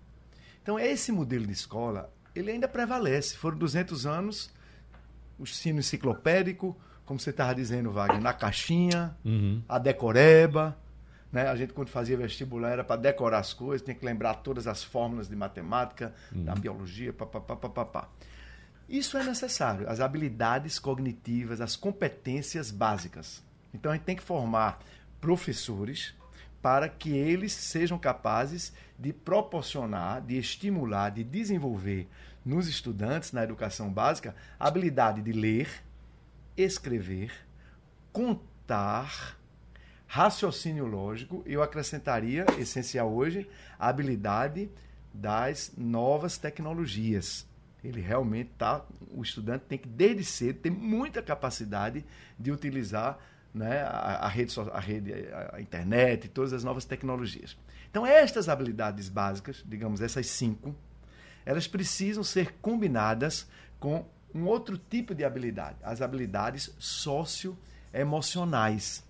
Então, 0.61 0.79
esse 0.79 1.11
modelo 1.11 1.45
de 1.45 1.53
escola, 1.53 2.13
ele 2.35 2.51
ainda 2.51 2.67
prevalece. 2.67 3.37
Foram 3.37 3.57
200 3.57 4.05
anos, 4.05 4.51
o 5.39 5.43
ensino 5.43 5.79
enciclopédico, 5.79 6.77
como 7.05 7.19
você 7.19 7.29
estava 7.29 7.55
dizendo, 7.55 7.89
Wagner, 7.91 8.21
na 8.21 8.33
caixinha, 8.33 9.15
uhum. 9.23 9.63
a 9.67 9.79
decoreba. 9.79 10.77
Né? 11.31 11.47
A 11.47 11.55
gente, 11.55 11.71
quando 11.71 11.87
fazia 11.87 12.17
vestibular, 12.17 12.71
era 12.71 12.83
para 12.83 12.99
decorar 12.99 13.39
as 13.39 13.53
coisas, 13.53 13.83
tinha 13.83 13.95
que 13.95 14.05
lembrar 14.05 14.35
todas 14.35 14.67
as 14.67 14.83
fórmulas 14.83 15.29
de 15.29 15.35
matemática, 15.35 16.13
uhum. 16.33 16.43
da 16.43 16.53
biologia, 16.53 17.13
papapá, 17.13 17.55
papapá. 17.55 18.09
Isso 18.89 19.17
é 19.17 19.23
necessário, 19.23 19.89
as 19.89 19.99
habilidades 19.99 20.79
cognitivas, 20.79 21.59
as 21.59 21.75
competências 21.75 22.71
básicas. 22.71 23.43
Então, 23.77 23.91
a 23.91 23.95
gente 23.95 24.05
tem 24.05 24.15
que 24.15 24.23
formar 24.23 24.79
professores 25.21 26.15
para 26.61 26.89
que 26.89 27.15
eles 27.15 27.53
sejam 27.53 27.97
capazes 27.97 28.73
de 28.97 29.13
proporcionar, 29.13 30.21
de 30.21 30.37
estimular, 30.37 31.11
de 31.11 31.23
desenvolver 31.23 32.09
nos 32.43 32.67
estudantes, 32.67 33.31
na 33.31 33.43
educação 33.43 33.91
básica, 33.91 34.35
a 34.59 34.67
habilidade 34.67 35.21
de 35.21 35.31
ler, 35.31 35.69
escrever, 36.55 37.31
contar, 38.11 39.37
raciocínio 40.07 40.87
lógico, 40.87 41.43
eu 41.45 41.61
acrescentaria, 41.61 42.45
essencial 42.57 43.13
hoje, 43.13 43.47
a 43.77 43.89
habilidade 43.89 44.71
das 45.13 45.71
novas 45.77 46.37
tecnologias. 46.37 47.45
Ele 47.83 48.01
realmente 48.01 48.49
tá, 48.57 48.83
o 49.11 49.21
estudante 49.21 49.65
tem 49.67 49.77
que 49.77 49.87
desde 49.87 50.23
cedo 50.23 50.59
ter 50.59 50.71
muita 50.71 51.21
capacidade 51.21 52.03
de 52.39 52.51
utilizar 52.51 53.19
né, 53.53 53.81
a, 53.81 54.25
a, 54.25 54.27
rede, 54.27 54.59
a 54.59 54.79
rede, 54.79 55.13
a 55.51 55.61
internet, 55.61 56.27
todas 56.29 56.53
as 56.53 56.63
novas 56.63 56.85
tecnologias. 56.85 57.55
Então, 57.89 58.05
estas 58.05 58.47
habilidades 58.49 59.09
básicas, 59.09 59.63
digamos 59.65 60.01
essas 60.01 60.27
cinco, 60.27 60.75
elas 61.45 61.67
precisam 61.67 62.23
ser 62.23 62.53
combinadas 62.61 63.47
com 63.79 64.05
um 64.33 64.45
outro 64.45 64.77
tipo 64.77 65.15
de 65.15 65.23
habilidade, 65.23 65.77
as 65.81 66.01
habilidades 66.01 66.75
socioemocionais. 66.77 69.05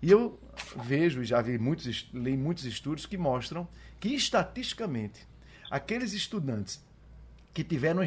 E 0.00 0.08
eu 0.10 0.38
vejo, 0.84 1.24
já 1.24 1.40
vi 1.40 1.58
muitos, 1.58 2.08
li 2.12 2.36
muitos 2.36 2.64
estudos 2.64 3.06
que 3.06 3.16
mostram 3.16 3.66
que, 3.98 4.14
estatisticamente, 4.14 5.26
aqueles 5.70 6.12
estudantes 6.12 6.86
que 7.58 7.64
tiveram 7.64 8.02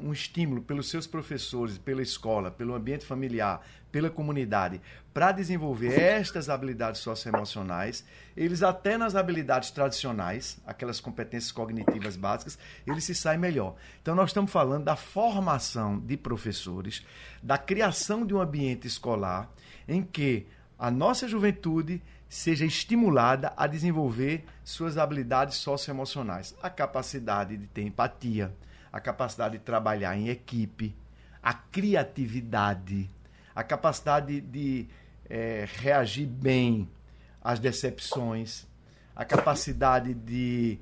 um, 0.00 0.12
estímulo 0.12 0.62
pelos 0.62 0.88
seus 0.88 1.04
professores, 1.04 1.76
pela 1.76 2.00
escola, 2.00 2.48
pelo 2.48 2.76
ambiente 2.76 3.04
familiar, 3.04 3.60
pela 3.90 4.08
comunidade, 4.08 4.80
para 5.12 5.32
desenvolver 5.32 5.98
estas 5.98 6.48
habilidades 6.48 7.00
socioemocionais, 7.00 8.04
eles 8.36 8.62
até 8.62 8.96
nas 8.96 9.16
habilidades 9.16 9.72
tradicionais, 9.72 10.60
aquelas 10.64 11.00
competências 11.00 11.50
cognitivas 11.50 12.14
básicas, 12.14 12.56
eles 12.86 13.02
se 13.02 13.16
saem 13.16 13.36
melhor. 13.36 13.74
Então 14.00 14.14
nós 14.14 14.30
estamos 14.30 14.52
falando 14.52 14.84
da 14.84 14.94
formação 14.94 15.98
de 15.98 16.16
professores, 16.16 17.04
da 17.42 17.58
criação 17.58 18.24
de 18.24 18.32
um 18.32 18.40
ambiente 18.40 18.86
escolar 18.86 19.50
em 19.88 20.04
que 20.04 20.46
a 20.78 20.88
nossa 20.88 21.26
juventude 21.26 22.00
seja 22.28 22.64
estimulada 22.64 23.52
a 23.56 23.66
desenvolver 23.66 24.44
suas 24.62 24.96
habilidades 24.96 25.56
socioemocionais, 25.56 26.54
a 26.62 26.70
capacidade 26.70 27.56
de 27.56 27.66
ter 27.66 27.82
empatia, 27.82 28.54
a 28.94 29.00
capacidade 29.00 29.58
de 29.58 29.64
trabalhar 29.64 30.16
em 30.16 30.28
equipe, 30.28 30.94
a 31.42 31.52
criatividade, 31.52 33.10
a 33.52 33.64
capacidade 33.64 34.40
de 34.40 34.86
é, 35.28 35.66
reagir 35.78 36.28
bem 36.28 36.88
às 37.42 37.58
decepções, 37.58 38.64
a 39.16 39.24
capacidade 39.24 40.14
de 40.14 40.78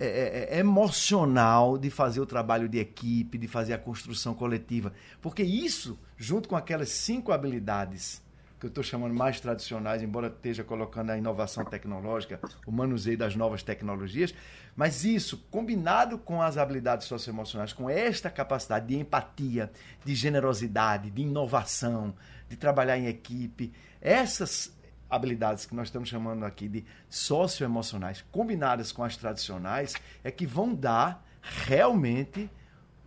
é, 0.00 0.04
é, 0.04 0.56
é, 0.56 0.58
emocional 0.58 1.78
de 1.78 1.90
fazer 1.90 2.20
o 2.20 2.26
trabalho 2.26 2.68
de 2.68 2.80
equipe, 2.80 3.38
de 3.38 3.46
fazer 3.46 3.74
a 3.74 3.78
construção 3.78 4.34
coletiva. 4.34 4.92
Porque 5.22 5.44
isso, 5.44 5.96
junto 6.16 6.48
com 6.48 6.56
aquelas 6.56 6.88
cinco 6.88 7.30
habilidades 7.30 8.20
que 8.64 8.66
eu 8.66 8.70
estou 8.70 8.82
chamando 8.82 9.14
mais 9.14 9.38
tradicionais, 9.40 10.02
embora 10.02 10.28
esteja 10.28 10.64
colocando 10.64 11.10
a 11.10 11.18
inovação 11.18 11.66
tecnológica, 11.66 12.40
o 12.66 12.72
manuseio 12.72 13.18
das 13.18 13.36
novas 13.36 13.62
tecnologias, 13.62 14.34
mas 14.74 15.04
isso, 15.04 15.46
combinado 15.50 16.16
com 16.16 16.40
as 16.40 16.56
habilidades 16.56 17.06
socioemocionais, 17.06 17.74
com 17.74 17.90
esta 17.90 18.30
capacidade 18.30 18.86
de 18.86 18.96
empatia, 18.96 19.70
de 20.02 20.14
generosidade, 20.14 21.10
de 21.10 21.22
inovação, 21.22 22.14
de 22.48 22.56
trabalhar 22.56 22.96
em 22.96 23.06
equipe, 23.06 23.70
essas 24.00 24.74
habilidades 25.10 25.66
que 25.66 25.74
nós 25.74 25.88
estamos 25.88 26.08
chamando 26.08 26.44
aqui 26.44 26.66
de 26.66 26.86
socioemocionais, 27.10 28.24
combinadas 28.32 28.92
com 28.92 29.04
as 29.04 29.14
tradicionais, 29.14 29.94
é 30.24 30.30
que 30.30 30.46
vão 30.46 30.74
dar 30.74 31.22
realmente 31.42 32.50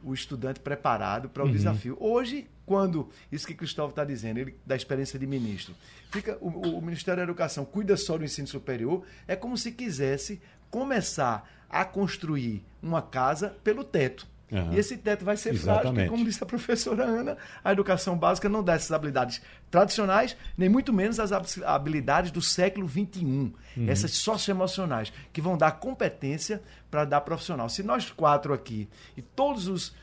o 0.03 0.13
estudante 0.13 0.59
preparado 0.59 1.29
para 1.29 1.41
o 1.41 1.47
uhum. 1.47 1.51
desafio. 1.51 1.97
Hoje, 1.99 2.47
quando, 2.67 3.09
isso 3.31 3.47
que 3.47 3.55
Cristóvão 3.55 3.91
está 3.91 4.03
dizendo, 4.03 4.39
ele 4.39 4.59
da 4.65 4.75
experiência 4.75 5.17
de 5.17 5.25
ministro, 5.25 5.73
fica 6.11 6.37
o, 6.41 6.49
o, 6.49 6.81
Ministério 6.81 7.17
da 7.17 7.23
Educação 7.23 7.63
cuida 7.63 7.95
só 7.95 8.17
do 8.17 8.25
ensino 8.25 8.45
superior, 8.45 9.05
é 9.25 9.37
como 9.37 9.57
se 9.57 9.71
quisesse 9.71 10.41
começar 10.69 11.49
a 11.69 11.85
construir 11.85 12.65
uma 12.83 13.01
casa 13.01 13.55
pelo 13.63 13.85
teto. 13.85 14.27
Uhum. 14.51 14.73
E 14.73 14.79
esse 14.79 14.97
teto 14.97 15.23
vai 15.23 15.37
ser 15.37 15.53
Exatamente. 15.53 15.81
frágil, 15.81 15.93
porque, 15.93 16.09
como 16.09 16.25
disse 16.25 16.43
a 16.43 16.45
professora 16.45 17.05
Ana, 17.05 17.37
a 17.63 17.71
educação 17.71 18.17
básica 18.17 18.49
não 18.49 18.61
dá 18.61 18.73
essas 18.73 18.91
habilidades 18.91 19.41
tradicionais, 19.71 20.35
nem 20.57 20.67
muito 20.67 20.91
menos 20.91 21.21
as 21.21 21.31
habilidades 21.63 22.31
do 22.31 22.41
século 22.41 22.87
XXI, 22.87 23.23
uhum. 23.23 23.53
essas 23.87 24.11
socioemocionais, 24.11 25.13
que 25.31 25.39
vão 25.39 25.57
dar 25.57 25.71
competência 25.71 26.61
para 26.91 27.05
dar 27.05 27.21
profissional. 27.21 27.69
Se 27.69 27.81
nós 27.81 28.11
quatro 28.11 28.53
aqui 28.53 28.89
e 29.15 29.21
todos 29.21 29.69
os 29.69 29.95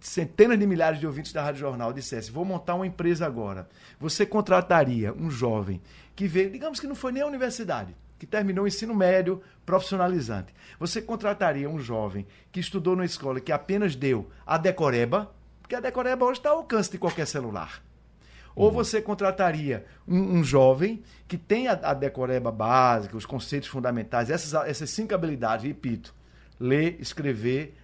centenas 0.00 0.58
de 0.58 0.66
milhares 0.66 1.00
de 1.00 1.06
ouvintes 1.06 1.32
da 1.32 1.42
Rádio 1.42 1.60
Jornal 1.60 1.92
dissesse: 1.92 2.30
vou 2.30 2.44
montar 2.44 2.74
uma 2.74 2.86
empresa 2.86 3.26
agora, 3.26 3.68
você 3.98 4.24
contrataria 4.24 5.12
um 5.12 5.30
jovem 5.30 5.80
que 6.14 6.26
veio, 6.26 6.50
digamos 6.50 6.80
que 6.80 6.86
não 6.86 6.94
foi 6.94 7.12
nem 7.12 7.22
a 7.22 7.26
universidade, 7.26 7.96
que 8.18 8.26
terminou 8.26 8.64
o 8.64 8.68
ensino 8.68 8.94
médio 8.94 9.42
profissionalizante. 9.66 10.54
Você 10.78 11.00
contrataria 11.00 11.68
um 11.68 11.78
jovem 11.78 12.26
que 12.50 12.60
estudou 12.60 12.94
na 12.94 13.04
escola 13.04 13.40
que 13.40 13.52
apenas 13.52 13.96
deu 13.96 14.28
a 14.46 14.58
decoreba, 14.58 15.32
porque 15.60 15.74
a 15.74 15.80
decoreba 15.80 16.26
hoje 16.26 16.40
está 16.40 16.50
ao 16.50 16.58
alcance 16.58 16.90
de 16.90 16.98
qualquer 16.98 17.26
celular. 17.26 17.82
Ou 18.54 18.68
uhum. 18.68 18.74
você 18.74 19.00
contrataria 19.00 19.86
um, 20.06 20.38
um, 20.38 20.44
jovem 20.44 21.02
que 21.26 21.38
tem 21.38 21.68
a, 21.68 21.72
a, 21.72 21.94
decoreba 21.94 22.52
básica, 22.52 23.16
os 23.16 23.24
conceitos 23.24 23.68
fundamentais, 23.68 24.28
essas, 24.28 24.52
essas 24.68 24.90
cinco 24.90 25.14
habilidades, 25.14 25.64
repito, 25.64 26.14
ler, 26.60 26.96
escrever, 27.00 27.74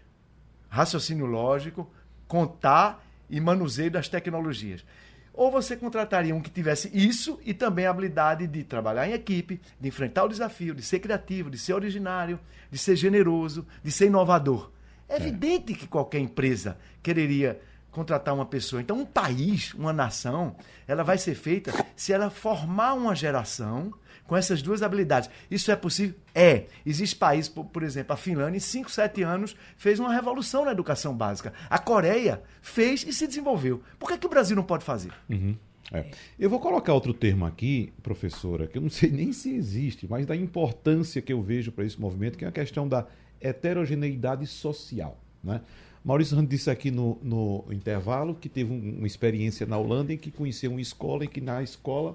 raciocínio 0.68 1.26
lógico, 1.26 1.90
contar 2.26 3.04
e 3.28 3.40
manuseio 3.40 3.90
das 3.90 4.08
tecnologias. 4.08 4.84
Ou 5.32 5.50
você 5.50 5.76
contrataria 5.76 6.34
um 6.34 6.40
que 6.40 6.50
tivesse 6.50 6.90
isso 6.92 7.38
e 7.44 7.54
também 7.54 7.86
a 7.86 7.90
habilidade 7.90 8.46
de 8.46 8.64
trabalhar 8.64 9.08
em 9.08 9.12
equipe, 9.12 9.60
de 9.80 9.88
enfrentar 9.88 10.24
o 10.24 10.28
desafio, 10.28 10.74
de 10.74 10.82
ser 10.82 10.98
criativo, 10.98 11.48
de 11.48 11.56
ser 11.56 11.74
originário, 11.74 12.40
de 12.70 12.76
ser 12.76 12.96
generoso, 12.96 13.66
de 13.82 13.92
ser 13.92 14.06
inovador. 14.06 14.70
É, 15.08 15.14
é. 15.14 15.16
evidente 15.16 15.74
que 15.74 15.86
qualquer 15.86 16.18
empresa 16.18 16.76
quereria 17.02 17.60
contratar 17.90 18.34
uma 18.34 18.46
pessoa. 18.46 18.82
Então, 18.82 18.98
um 18.98 19.06
país, 19.06 19.72
uma 19.74 19.92
nação, 19.92 20.56
ela 20.86 21.02
vai 21.02 21.18
ser 21.18 21.34
feita 21.34 21.72
se 21.96 22.12
ela 22.12 22.30
formar 22.30 22.94
uma 22.94 23.14
geração 23.14 23.94
com 24.28 24.36
essas 24.36 24.62
duas 24.62 24.82
habilidades. 24.82 25.28
Isso 25.50 25.72
é 25.72 25.74
possível? 25.74 26.14
É. 26.32 26.66
Existe 26.86 27.16
país, 27.16 27.48
por, 27.48 27.64
por 27.64 27.82
exemplo, 27.82 28.12
a 28.12 28.16
Finlândia, 28.16 28.58
em 28.58 28.60
5, 28.60 28.90
7 28.90 29.22
anos, 29.22 29.56
fez 29.76 29.98
uma 29.98 30.14
revolução 30.14 30.66
na 30.66 30.70
educação 30.70 31.16
básica. 31.16 31.52
A 31.68 31.78
Coreia 31.78 32.42
fez 32.60 33.04
e 33.04 33.12
se 33.12 33.26
desenvolveu. 33.26 33.82
Por 33.98 34.08
que, 34.10 34.18
que 34.18 34.26
o 34.26 34.30
Brasil 34.30 34.54
não 34.54 34.62
pode 34.62 34.84
fazer? 34.84 35.10
Uhum. 35.28 35.56
É. 35.90 36.04
Eu 36.38 36.50
vou 36.50 36.60
colocar 36.60 36.92
outro 36.92 37.14
termo 37.14 37.46
aqui, 37.46 37.90
professora, 38.02 38.66
que 38.66 38.76
eu 38.76 38.82
não 38.82 38.90
sei 38.90 39.10
nem 39.10 39.32
se 39.32 39.52
existe, 39.54 40.06
mas 40.06 40.26
da 40.26 40.36
importância 40.36 41.22
que 41.22 41.32
eu 41.32 41.42
vejo 41.42 41.72
para 41.72 41.84
esse 41.84 41.98
movimento, 41.98 42.36
que 42.36 42.44
é 42.44 42.48
a 42.48 42.52
questão 42.52 42.86
da 42.86 43.06
heterogeneidade 43.40 44.46
social. 44.46 45.18
Né? 45.42 45.62
Maurício 46.04 46.36
Rand 46.36 46.44
disse 46.46 46.70
aqui 46.70 46.90
no, 46.90 47.18
no 47.22 47.64
intervalo 47.70 48.34
que 48.34 48.50
teve 48.50 48.70
um, 48.70 48.98
uma 48.98 49.06
experiência 49.06 49.66
na 49.66 49.78
Holanda 49.78 50.12
em 50.12 50.18
que 50.18 50.30
conheceu 50.30 50.70
uma 50.70 50.82
escola 50.82 51.24
em 51.24 51.28
que 51.28 51.40
na 51.40 51.62
escola 51.62 52.14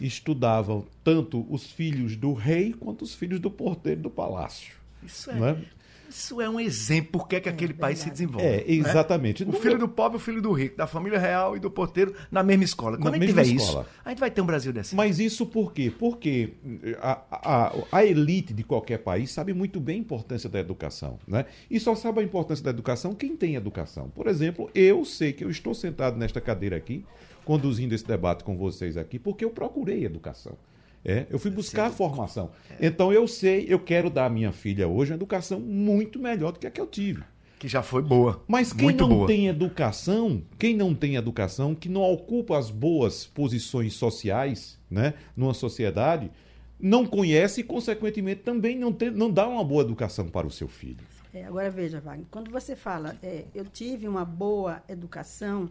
estudavam 0.00 0.84
tanto 1.04 1.46
os 1.48 1.66
filhos 1.66 2.16
do 2.16 2.32
rei 2.32 2.72
quanto 2.72 3.02
os 3.02 3.14
filhos 3.14 3.40
do 3.40 3.50
porteiro 3.50 4.00
do 4.02 4.10
palácio. 4.10 4.74
Isso 5.02 5.30
é. 5.30 5.50
é? 5.50 5.56
Isso 6.12 6.42
é 6.42 6.48
um 6.48 6.60
exemplo 6.60 7.12
por 7.12 7.26
que, 7.26 7.40
que 7.40 7.48
aquele 7.48 7.72
é, 7.72 7.76
país 7.76 7.98
se 7.98 8.10
desenvolve. 8.10 8.46
É, 8.46 8.70
exatamente. 8.70 9.46
Né? 9.46 9.50
O 9.50 9.58
filho 9.58 9.78
do 9.78 9.88
pobre, 9.88 10.18
o 10.18 10.20
filho 10.20 10.42
do 10.42 10.52
rico, 10.52 10.76
da 10.76 10.86
família 10.86 11.18
real 11.18 11.56
e 11.56 11.60
do 11.60 11.70
porteiro 11.70 12.14
na 12.30 12.42
mesma 12.42 12.64
escola. 12.64 12.98
Quando 12.98 13.12
na 13.12 13.16
a 13.16 13.20
gente 13.20 13.28
tiver 13.28 13.46
escola. 13.46 13.82
isso, 13.82 13.90
a 14.04 14.10
gente 14.10 14.18
vai 14.18 14.30
ter 14.30 14.42
um 14.42 14.46
Brasil 14.46 14.74
desse. 14.74 14.94
Mas 14.94 15.18
isso 15.18 15.46
por 15.46 15.72
quê? 15.72 15.90
Porque 15.98 16.52
a, 17.00 17.22
a, 17.30 17.72
a 17.90 18.04
elite 18.04 18.52
de 18.52 18.62
qualquer 18.62 18.98
país 18.98 19.30
sabe 19.30 19.54
muito 19.54 19.80
bem 19.80 19.96
a 19.96 20.00
importância 20.00 20.50
da 20.50 20.60
educação. 20.60 21.18
Né? 21.26 21.46
E 21.70 21.80
só 21.80 21.94
sabe 21.94 22.20
a 22.20 22.22
importância 22.22 22.62
da 22.62 22.70
educação 22.70 23.14
quem 23.14 23.34
tem 23.34 23.54
educação. 23.54 24.10
Por 24.10 24.26
exemplo, 24.26 24.70
eu 24.74 25.06
sei 25.06 25.32
que 25.32 25.42
eu 25.42 25.50
estou 25.50 25.74
sentado 25.74 26.18
nesta 26.18 26.42
cadeira 26.42 26.76
aqui, 26.76 27.06
conduzindo 27.44 27.94
esse 27.94 28.06
debate 28.06 28.44
com 28.44 28.56
vocês 28.56 28.96
aqui, 28.96 29.18
porque 29.18 29.44
eu 29.44 29.50
procurei 29.50 30.04
educação. 30.04 30.56
É, 31.04 31.26
eu 31.30 31.38
fui 31.38 31.50
buscar 31.50 31.86
a 31.86 31.90
formação. 31.90 32.50
É. 32.78 32.86
Então 32.86 33.12
eu 33.12 33.26
sei, 33.26 33.66
eu 33.68 33.78
quero 33.78 34.08
dar 34.08 34.26
à 34.26 34.30
minha 34.30 34.52
filha 34.52 34.86
hoje 34.86 35.10
uma 35.10 35.16
educação 35.16 35.58
muito 35.58 36.18
melhor 36.18 36.52
do 36.52 36.58
que 36.58 36.66
a 36.66 36.70
que 36.70 36.80
eu 36.80 36.86
tive. 36.86 37.24
Que 37.58 37.68
já 37.68 37.82
foi 37.82 38.02
boa. 38.02 38.42
Mas 38.46 38.72
quem 38.72 38.84
muito 38.84 39.06
não 39.06 39.16
boa. 39.16 39.26
tem 39.26 39.48
educação, 39.48 40.42
quem 40.58 40.76
não 40.76 40.94
tem 40.94 41.16
educação, 41.16 41.74
que 41.74 41.88
não 41.88 42.02
ocupa 42.02 42.58
as 42.58 42.70
boas 42.70 43.24
posições 43.24 43.94
sociais, 43.94 44.78
né, 44.90 45.14
numa 45.36 45.54
sociedade, 45.54 46.30
não 46.78 47.06
conhece 47.06 47.60
e, 47.60 47.64
consequentemente, 47.64 48.42
também 48.42 48.76
não, 48.76 48.92
tem, 48.92 49.12
não 49.12 49.30
dá 49.30 49.46
uma 49.48 49.62
boa 49.62 49.82
educação 49.82 50.28
para 50.28 50.46
o 50.46 50.50
seu 50.50 50.66
filho. 50.66 51.04
É, 51.32 51.44
agora 51.44 51.70
veja, 51.70 52.00
Wagner, 52.00 52.26
quando 52.30 52.50
você 52.50 52.74
fala, 52.74 53.16
é, 53.22 53.44
eu 53.54 53.64
tive 53.64 54.06
uma 54.08 54.24
boa 54.24 54.82
educação, 54.88 55.70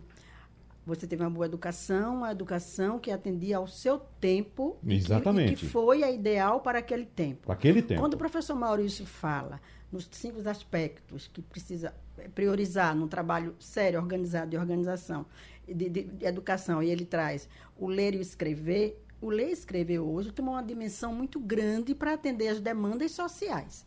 você 0.85 1.05
teve 1.05 1.23
uma 1.23 1.29
boa 1.29 1.45
educação, 1.45 2.15
uma 2.15 2.31
educação 2.31 2.97
que 2.97 3.11
atendia 3.11 3.57
ao 3.57 3.67
seu 3.67 3.99
tempo. 4.19 4.77
Exatamente. 4.85 5.53
E 5.53 5.55
que, 5.55 5.67
foi 5.67 6.03
a 6.03 6.11
ideal 6.11 6.61
para 6.61 6.79
aquele 6.79 7.05
tempo. 7.05 7.45
Para 7.45 7.53
aquele 7.53 7.81
tempo. 7.81 8.01
Quando 8.01 8.15
o 8.15 8.17
professor 8.17 8.55
Maurício 8.55 9.05
fala 9.05 9.61
nos 9.91 10.07
cinco 10.11 10.47
aspectos 10.47 11.27
que 11.27 11.41
precisa 11.41 11.93
priorizar 12.33 12.95
num 12.95 13.07
trabalho 13.07 13.55
sério, 13.59 13.99
organizado 13.99 14.51
de 14.51 14.57
organização, 14.57 15.25
de, 15.67 15.89
de, 15.89 16.03
de 16.03 16.25
educação, 16.25 16.81
e 16.81 16.89
ele 16.89 17.05
traz 17.05 17.47
o 17.77 17.87
ler 17.87 18.15
e 18.15 18.17
o 18.17 18.21
escrever, 18.21 19.03
o 19.21 19.29
ler 19.29 19.49
e 19.49 19.51
escrever 19.51 19.99
hoje 19.99 20.31
tem 20.31 20.43
uma 20.43 20.63
dimensão 20.63 21.13
muito 21.13 21.39
grande 21.39 21.93
para 21.93 22.13
atender 22.13 22.47
as 22.47 22.59
demandas 22.59 23.11
sociais 23.11 23.85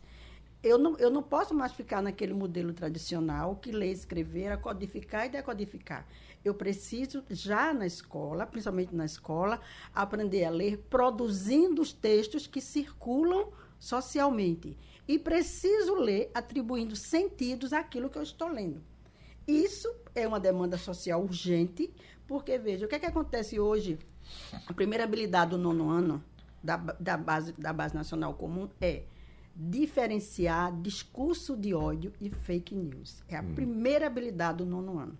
eu 0.65 0.79
não, 0.79 0.97
eu 0.97 1.11
não 1.11 1.21
posso 1.21 1.53
mais 1.53 1.73
ficar 1.73 2.01
naquele 2.01 2.33
modelo 2.33 2.73
tradicional 2.73 3.55
que 3.55 3.71
ler, 3.71 3.91
escrever, 3.91 4.51
é 4.51 4.57
codificar 4.57 5.27
e 5.27 5.29
decodificar. 5.29 6.07
Eu 6.45 6.53
preciso, 6.53 7.23
já 7.27 7.73
na 7.73 7.87
escola, 7.87 8.45
principalmente 8.45 8.93
na 8.93 9.03
escola, 9.03 9.59
aprender 9.93 10.45
a 10.45 10.51
ler 10.51 10.77
produzindo 10.89 11.81
os 11.81 11.91
textos 11.91 12.45
que 12.45 12.61
circulam 12.61 13.51
socialmente. 13.79 14.77
E 15.07 15.17
preciso 15.17 15.95
ler 15.95 16.29
atribuindo 16.35 16.95
sentidos 16.95 17.73
àquilo 17.73 18.11
que 18.11 18.17
eu 18.19 18.23
estou 18.23 18.47
lendo. 18.47 18.79
Isso 19.47 19.91
é 20.13 20.27
uma 20.27 20.39
demanda 20.39 20.77
social 20.77 21.23
urgente, 21.23 21.91
porque, 22.27 22.59
veja, 22.59 22.85
o 22.85 22.89
que, 22.89 22.95
é 22.95 22.99
que 22.99 23.05
acontece 23.07 23.59
hoje? 23.59 23.97
A 24.67 24.73
primeira 24.73 25.03
habilidade 25.03 25.51
do 25.51 25.57
nono 25.57 25.89
ano 25.89 26.23
da, 26.63 26.77
da, 26.77 27.17
base, 27.17 27.53
da 27.53 27.73
base 27.73 27.95
nacional 27.95 28.35
comum 28.35 28.69
é 28.79 29.03
diferenciar 29.55 30.75
discurso 30.79 31.55
de 31.55 31.73
ódio 31.73 32.13
e 32.21 32.29
fake 32.29 32.75
news. 32.75 33.23
É 33.27 33.37
a 33.37 33.41
hum. 33.41 33.55
primeira 33.55 34.05
habilidade 34.05 34.59
do 34.59 34.65
nono 34.65 34.99
ano. 34.99 35.17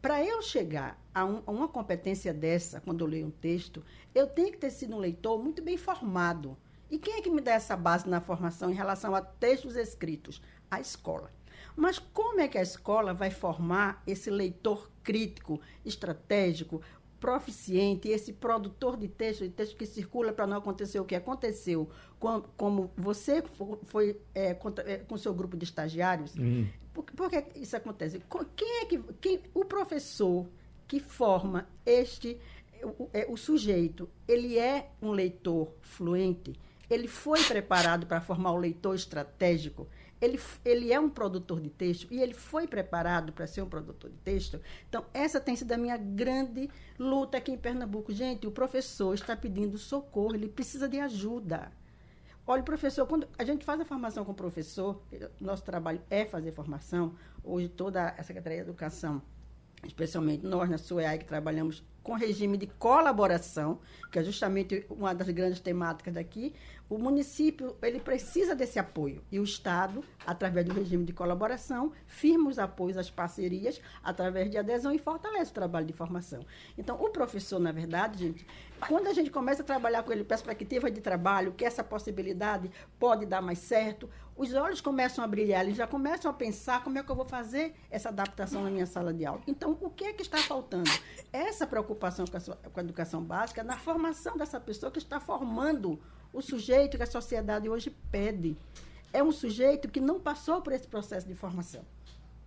Para 0.00 0.24
eu 0.24 0.40
chegar 0.42 1.00
a, 1.14 1.24
um, 1.24 1.42
a, 1.46 1.50
uma 1.50 1.68
competência 1.68 2.32
dessa, 2.32 2.80
quando 2.80 3.02
eu 3.02 3.08
leio 3.08 3.26
um 3.26 3.30
texto, 3.30 3.82
eu 4.14 4.26
tenho 4.26 4.52
que 4.52 4.58
ter 4.58 4.70
sido 4.70 4.94
um 4.94 4.98
leitor 4.98 5.42
muito 5.42 5.62
bem 5.62 5.76
formado. 5.76 6.56
E 6.90 6.98
quem 6.98 7.14
é 7.14 7.22
que 7.22 7.30
me 7.30 7.40
dá 7.40 7.52
essa 7.52 7.76
base 7.76 8.08
na 8.08 8.20
formação 8.20 8.70
em 8.70 8.74
relação 8.74 9.14
a 9.14 9.20
textos 9.20 9.76
escritos? 9.76 10.40
A 10.70 10.80
escola. 10.80 11.32
Mas 11.74 11.98
como 11.98 12.40
é 12.40 12.48
que 12.48 12.58
a 12.58 12.62
escola 12.62 13.12
vai 13.12 13.30
formar 13.30 14.02
esse 14.06 14.30
leitor 14.30 14.90
crítico, 15.02 15.60
estratégico, 15.84 16.80
proficiente, 17.20 18.08
esse 18.08 18.32
produtor 18.32 18.96
de 18.96 19.08
texto, 19.08 19.42
de 19.42 19.50
texto 19.50 19.76
que 19.76 19.86
circula 19.86 20.32
para 20.32 20.46
não 20.46 20.56
acontecer 20.58 21.00
o 21.00 21.04
que 21.04 21.14
aconteceu, 21.14 21.90
com, 22.18 22.42
como 22.56 22.90
você 22.96 23.42
foi 23.84 24.20
é, 24.34 24.54
com, 24.54 24.72
é, 24.84 24.98
com 24.98 25.16
seu 25.16 25.34
grupo 25.34 25.56
de 25.56 25.64
estagiários, 25.64 26.34
uhum. 26.34 26.68
Por, 27.02 27.04
por, 27.04 27.30
que 27.30 27.44
isso 27.56 27.76
acontece? 27.76 28.22
Quem 28.56 28.82
é 28.82 28.84
que 28.86 28.98
quem, 29.20 29.40
o 29.52 29.64
professor 29.64 30.46
que 30.88 31.00
forma 31.00 31.68
este 31.84 32.38
o, 32.82 33.08
é, 33.12 33.26
o 33.28 33.36
sujeito, 33.36 34.08
ele 34.26 34.58
é 34.58 34.90
um 35.02 35.10
leitor 35.10 35.72
fluente, 35.80 36.54
ele 36.88 37.08
foi 37.08 37.42
preparado 37.42 38.06
para 38.06 38.20
formar 38.20 38.52
o 38.52 38.56
leitor 38.56 38.94
estratégico, 38.94 39.88
ele, 40.20 40.40
ele 40.64 40.92
é 40.92 40.98
um 40.98 41.10
produtor 41.10 41.60
de 41.60 41.68
texto 41.68 42.06
e 42.10 42.20
ele 42.20 42.32
foi 42.32 42.66
preparado 42.66 43.32
para 43.32 43.46
ser 43.46 43.60
um 43.60 43.68
produtor 43.68 44.10
de 44.10 44.16
texto. 44.18 44.60
Então, 44.88 45.04
essa 45.12 45.38
tem 45.38 45.54
sido 45.54 45.72
a 45.72 45.76
minha 45.76 45.96
grande 45.96 46.70
luta 46.98 47.36
aqui 47.36 47.52
em 47.52 47.58
Pernambuco. 47.58 48.12
Gente, 48.12 48.46
o 48.46 48.50
professor 48.50 49.14
está 49.14 49.36
pedindo 49.36 49.76
socorro, 49.76 50.34
ele 50.34 50.48
precisa 50.48 50.88
de 50.88 50.98
ajuda. 50.98 51.70
Olha, 52.48 52.62
professor, 52.62 53.04
quando 53.08 53.26
a 53.36 53.44
gente 53.44 53.64
faz 53.64 53.80
a 53.80 53.84
formação 53.84 54.24
com 54.24 54.30
o 54.30 54.34
professor, 54.34 55.02
nosso 55.40 55.64
trabalho 55.64 56.00
é 56.08 56.24
fazer 56.24 56.52
formação. 56.52 57.16
Hoje, 57.42 57.68
toda 57.68 58.10
a 58.10 58.22
Secretaria 58.22 58.58
de 58.58 58.70
Educação, 58.70 59.20
especialmente 59.84 60.46
nós 60.46 60.70
na 60.70 60.78
SUEAI, 60.78 61.18
que 61.18 61.24
trabalhamos 61.24 61.82
com 62.04 62.14
regime 62.14 62.56
de 62.56 62.68
colaboração, 62.68 63.80
que 64.12 64.20
é 64.20 64.22
justamente 64.22 64.86
uma 64.88 65.12
das 65.12 65.28
grandes 65.30 65.58
temáticas 65.58 66.14
daqui, 66.14 66.54
o 66.88 66.98
município 66.98 67.76
ele 67.82 67.98
precisa 67.98 68.54
desse 68.54 68.78
apoio 68.78 69.22
e 69.30 69.40
o 69.40 69.44
Estado, 69.44 70.04
através 70.24 70.66
do 70.66 70.72
regime 70.72 71.04
de 71.04 71.12
colaboração, 71.12 71.92
firma 72.06 72.48
os 72.48 72.58
apoios 72.58 72.96
às 72.96 73.10
parcerias 73.10 73.80
através 74.04 74.50
de 74.50 74.56
adesão 74.56 74.92
e 74.92 74.98
fortalece 74.98 75.50
o 75.50 75.54
trabalho 75.54 75.86
de 75.86 75.92
formação. 75.92 76.40
Então, 76.78 76.96
o 77.02 77.10
professor, 77.10 77.58
na 77.58 77.72
verdade, 77.72 78.18
gente, 78.18 78.46
quando 78.88 79.08
a 79.08 79.12
gente 79.12 79.30
começa 79.30 79.62
a 79.62 79.64
trabalhar 79.64 80.02
com 80.04 80.12
ele 80.12 80.22
perspectiva 80.22 80.90
de 80.90 81.00
trabalho, 81.00 81.52
que 81.52 81.64
essa 81.64 81.82
possibilidade 81.82 82.70
pode 82.98 83.26
dar 83.26 83.42
mais 83.42 83.58
certo, 83.58 84.08
os 84.36 84.52
olhos 84.54 84.80
começam 84.80 85.24
a 85.24 85.26
brilhar, 85.26 85.64
eles 85.64 85.76
já 85.76 85.86
começam 85.86 86.30
a 86.30 86.34
pensar 86.34 86.84
como 86.84 86.98
é 86.98 87.02
que 87.02 87.10
eu 87.10 87.16
vou 87.16 87.24
fazer 87.24 87.74
essa 87.90 88.10
adaptação 88.10 88.62
na 88.62 88.70
minha 88.70 88.86
sala 88.86 89.12
de 89.12 89.24
aula. 89.24 89.40
Então, 89.46 89.76
o 89.80 89.90
que 89.90 90.04
é 90.04 90.12
que 90.12 90.22
está 90.22 90.38
faltando? 90.38 90.90
Essa 91.32 91.66
preocupação 91.66 92.26
com 92.26 92.36
a, 92.36 92.40
sua, 92.40 92.56
com 92.56 92.78
a 92.78 92.82
educação 92.82 93.22
básica 93.22 93.64
na 93.64 93.76
formação 93.78 94.36
dessa 94.36 94.60
pessoa 94.60 94.92
que 94.92 94.98
está 94.98 95.18
formando 95.18 95.98
o 96.36 96.42
sujeito 96.42 96.98
que 96.98 97.02
a 97.02 97.06
sociedade 97.06 97.66
hoje 97.66 97.90
pede. 98.10 98.54
É 99.10 99.22
um 99.22 99.32
sujeito 99.32 99.88
que 99.88 100.00
não 100.00 100.20
passou 100.20 100.60
por 100.60 100.74
esse 100.74 100.86
processo 100.86 101.26
de 101.26 101.34
formação. 101.34 101.82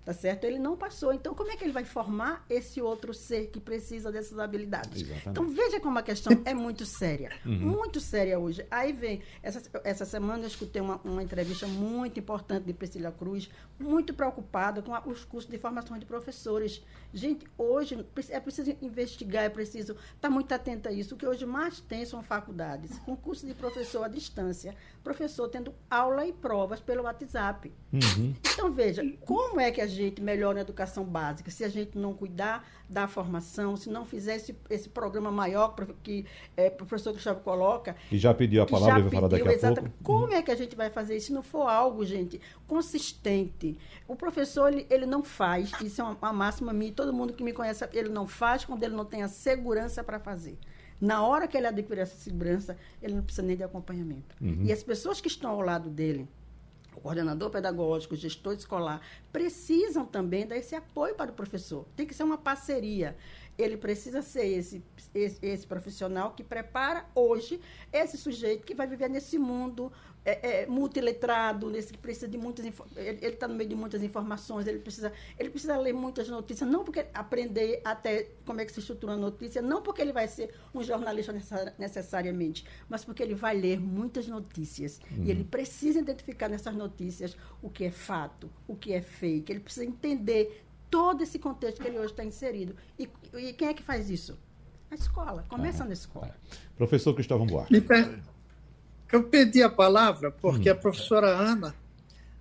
Tá 0.06 0.14
certo? 0.14 0.46
Ele 0.46 0.58
não 0.58 0.76
passou. 0.76 1.14
Então, 1.14 1.36
como 1.36 1.52
é 1.52 1.56
que 1.56 1.64
ele 1.64 1.74
vai 1.74 1.84
formar 1.84 2.44
esse 2.50 2.82
outro 2.82 3.14
ser 3.14 3.48
que 3.48 3.60
precisa 3.60 4.12
dessas 4.12 4.40
habilidades? 4.40 5.02
Exatamente. 5.02 5.30
Então, 5.30 5.48
veja 5.50 5.80
como 5.80 6.00
a 6.00 6.02
questão 6.02 6.42
é 6.46 6.54
muito 6.54 6.86
séria. 6.86 7.32
Uhum. 7.46 7.60
Muito 7.60 8.00
séria 8.00 8.40
hoje. 8.40 8.66
Aí 8.72 8.92
vem, 8.92 9.22
essa, 9.44 9.62
essa 9.84 10.06
semana 10.06 10.44
eu 10.44 10.48
escutei 10.48 10.82
uma, 10.82 11.00
uma 11.04 11.22
entrevista 11.22 11.68
muito 11.68 12.20
importante 12.20 12.64
de 12.64 12.74
Priscila 12.74 13.12
Cruz, 13.12 13.50
muito 13.78 14.14
preocupada 14.14 14.82
com 14.82 14.96
a, 14.96 15.02
os 15.06 15.24
cursos 15.26 15.50
de 15.52 15.58
formação 15.58 15.98
de 16.00 16.06
professores. 16.06 16.82
Gente, 17.14 17.46
hoje 17.58 18.06
é 18.30 18.40
preciso 18.40 18.76
investigar, 18.82 19.44
é 19.44 19.50
preciso 19.50 19.94
estar 19.94 20.14
tá 20.22 20.30
muito 20.30 20.52
atento 20.54 20.88
a 20.88 20.92
isso. 20.92 21.14
O 21.14 21.18
que 21.18 21.28
hoje 21.28 21.46
mais 21.46 21.80
tem 21.82 22.06
são 22.06 22.24
faculdades, 22.24 22.98
com 23.00 23.16
curso 23.16 23.46
de 23.46 23.54
professor 23.54 24.04
à 24.04 24.08
distância, 24.08 24.76
professor 25.04 25.50
tendo 25.50 25.74
aula 25.90 26.26
e 26.26 26.34
provas 26.34 26.80
pelo 26.80 27.04
WhatsApp. 27.04 27.72
Uhum. 27.92 28.34
Então, 28.54 28.72
veja, 28.72 29.04
como 29.26 29.60
é 29.60 29.72
que 29.72 29.82
a 29.82 29.88
gente 29.90 30.22
melhora 30.22 30.60
a 30.60 30.62
educação 30.62 31.04
básica 31.04 31.52
se 31.52 31.64
a 31.66 31.68
gente 31.68 31.98
não 31.98 32.14
cuidar 32.14 32.66
da 32.90 33.08
formação, 33.08 33.76
se 33.76 33.90
não 33.90 34.06
fizer 34.06 34.38
esse, 34.38 34.56
esse 34.70 34.88
programa 34.88 35.30
maior 35.32 35.76
que 36.02 36.26
é, 36.56 36.68
o 36.68 36.72
professor 36.72 37.12
Gustavo 37.12 37.42
coloca. 37.42 37.96
E 38.10 38.18
já 38.18 38.34
pediu 38.34 38.64
a 38.64 38.66
palavra, 38.66 39.02
vai 39.02 39.12
falar 39.12 39.28
daqui 39.28 39.48
a 39.48 39.54
exatamente. 39.54 39.94
pouco. 40.02 40.22
Como 40.22 40.34
é 40.34 40.42
que 40.42 40.52
a 40.52 40.56
gente 40.56 40.76
vai 40.76 40.90
fazer 40.90 41.18
isso 41.18 41.28
se 41.28 41.34
não 41.34 41.44
for 41.44 41.68
algo, 41.68 42.06
gente, 42.06 42.40
consistente? 42.66 43.78
O 44.08 44.16
professor, 44.16 44.72
ele, 44.72 44.88
ele 44.90 45.06
não 45.06 45.24
faz, 45.24 45.72
isso 45.82 46.00
é 46.00 46.04
uma, 46.04 46.18
uma 46.22 46.34
máxima 46.34 46.72
minha, 46.72 46.92
todo 46.92 47.12
mundo 47.12 47.34
que 47.34 47.44
me 47.44 47.52
conhece, 47.52 47.88
ele 47.94 48.10
não 48.10 48.26
faz 48.26 48.64
quando 48.64 48.82
ele 48.84 48.96
não 48.96 49.06
tem 49.06 49.24
a 49.24 49.28
segurança 49.28 50.04
para 50.04 50.20
fazer. 50.20 50.58
Na 51.02 51.26
hora 51.26 51.48
que 51.48 51.56
ele 51.56 51.68
adquirir 51.68 52.02
essa 52.02 52.18
segurança, 52.18 52.76
ele 53.02 53.16
não 53.16 53.24
precisa 53.24 53.46
nem 53.46 53.56
de 53.56 53.64
acompanhamento. 53.64 54.36
Uhum. 54.42 54.64
E 54.64 54.72
as 54.72 54.84
pessoas 54.84 55.22
que 55.22 55.28
estão 55.30 55.52
ao 55.52 55.62
lado 55.62 55.90
dele, 55.90 56.28
o 56.96 57.02
coordenador 57.02 57.50
pedagógico, 57.50 58.14
o 58.14 58.18
gestor 58.18 58.54
escolar, 58.54 59.02
precisam 59.32 60.06
também 60.06 60.46
dar 60.46 60.58
esse 60.58 60.76
apoio 60.76 61.16
para 61.16 61.32
o 61.32 61.34
professor. 61.34 61.86
Tem 61.96 62.06
que 62.06 62.14
ser 62.14 62.24
uma 62.24 62.38
parceria. 62.38 63.16
Ele 63.58 63.78
precisa 63.78 64.22
ser 64.22 64.46
esse, 64.46 64.84
esse, 65.14 65.40
esse 65.46 65.68
profissional 65.68 66.32
que 66.32 66.44
prepara 66.44 67.06
hoje 67.14 67.60
esse 67.92 68.18
sujeito 68.18 68.66
que 68.66 68.74
vai 68.74 68.88
viver 68.88 69.10
nesse 69.10 69.38
mundo 69.38 69.92
é, 70.26 70.62
é, 70.62 70.66
multiletrado, 70.68 71.70
nesse 71.70 71.94
que 71.94 71.98
precisa 71.98 72.28
de 72.28 72.38
muitas 72.38 72.66
ele 72.96 73.26
está 73.28 73.48
no 73.48 73.56
meio 73.56 73.70
de 73.70 73.76
muitas 73.76 74.04
informações, 74.04 74.68
ele 74.68 74.80
precisa, 74.80 75.12
ele 75.38 75.50
precisa 75.50 75.78
ler 75.78 75.94
muitas 75.94 76.28
notícias, 76.28 76.70
não 76.70 76.84
porque 76.84 77.06
aprender 77.14 77.82
até 77.84 78.30
como 78.46 78.60
é 78.60 78.66
que 78.66 78.72
se 78.72 78.80
estrutura 78.80 79.14
a 79.14 79.18
notícia, 79.18 79.62
não 79.62 79.82
porque 79.82 80.02
ele 80.02 80.12
vai 80.12 80.28
ser 80.28 80.54
um 80.74 80.84
jornalista 80.84 81.34
necessariamente, 81.78 82.66
mas 82.88 83.06
porque 83.06 83.24
ele 83.24 83.36
vai 83.36 83.58
ler 83.58 83.80
muitas 83.80 84.28
notícias. 84.28 85.00
Uhum. 85.12 85.24
E 85.24 85.32
ele 85.32 85.44
precisa 85.44 86.00
identificar 86.00 86.50
nessas 86.50 86.76
notícias 86.76 87.36
o 87.62 87.70
que 87.70 87.86
é 87.86 87.92
fato, 87.92 88.50
o 88.68 88.76
que 88.76 88.94
é 88.94 89.02
fake, 89.02 89.52
ele 89.52 89.62
precisa 89.62 89.86
entender 89.86 90.66
todo 90.90 91.22
esse 91.22 91.38
contexto 91.38 91.82
que 91.82 91.88
ele 91.88 91.98
hoje 91.98 92.12
está 92.12 92.24
inserido. 92.24 92.76
E, 92.98 93.08
e, 93.36 93.54
quem 93.54 93.68
é 93.68 93.74
que 93.74 93.84
faz 93.84 94.10
isso? 94.10 94.38
A 94.90 94.96
escola. 94.96 95.46
Começa 95.48 95.84
ah, 95.84 95.88
na 95.88 95.94
escola. 95.94 96.36
Professor 96.76 97.14
Cristóvão 97.14 97.46
Buarque. 97.46 97.76
Eu 99.12 99.24
pedi 99.24 99.64
a 99.64 99.70
palavra 99.70 100.32
porque 100.32 100.70
hum. 100.70 100.74
a 100.74 100.76
professora 100.76 101.28
Ana 101.28 101.76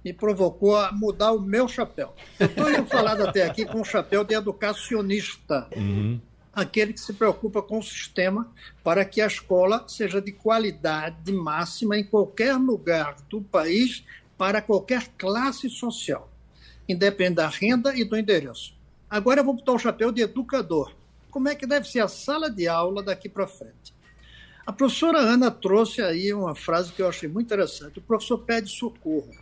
me 0.04 0.12
provocou 0.12 0.76
a 0.76 0.92
mudar 0.92 1.32
o 1.32 1.40
meu 1.40 1.66
chapéu. 1.68 2.14
Eu 2.38 2.46
estou 2.46 2.86
falando 2.86 3.26
até 3.26 3.44
aqui 3.44 3.64
com 3.64 3.80
o 3.80 3.84
chapéu 3.84 4.24
de 4.24 4.34
educacionista, 4.34 5.68
uhum. 5.76 6.20
aquele 6.52 6.92
que 6.92 7.00
se 7.00 7.12
preocupa 7.12 7.60
com 7.60 7.78
o 7.78 7.82
sistema 7.82 8.48
para 8.84 9.04
que 9.04 9.20
a 9.20 9.26
escola 9.26 9.84
seja 9.88 10.20
de 10.20 10.32
qualidade 10.32 11.32
máxima 11.32 11.98
em 11.98 12.04
qualquer 12.04 12.54
lugar 12.54 13.16
do 13.28 13.42
país, 13.42 14.04
para 14.36 14.62
qualquer 14.62 15.08
classe 15.18 15.68
social, 15.68 16.30
independente 16.88 17.34
da 17.34 17.48
renda 17.48 17.94
e 17.94 18.04
do 18.04 18.16
endereço. 18.16 18.72
Agora 19.10 19.40
eu 19.40 19.44
vou 19.44 19.54
botar 19.54 19.72
o 19.72 19.78
chapéu 19.78 20.12
de 20.12 20.22
educador. 20.22 20.94
Como 21.28 21.48
é 21.48 21.54
que 21.54 21.66
deve 21.66 21.88
ser 21.88 22.00
a 22.00 22.08
sala 22.08 22.48
de 22.48 22.68
aula 22.68 23.02
daqui 23.02 23.28
para 23.28 23.48
frente? 23.48 23.92
A 24.68 24.72
professora 24.72 25.18
Ana 25.18 25.50
trouxe 25.50 26.02
aí 26.02 26.30
uma 26.30 26.54
frase 26.54 26.92
que 26.92 27.00
eu 27.00 27.08
achei 27.08 27.26
muito 27.26 27.46
interessante. 27.46 28.00
O 28.00 28.02
professor 28.02 28.36
pede 28.36 28.68
socorro. 28.68 29.34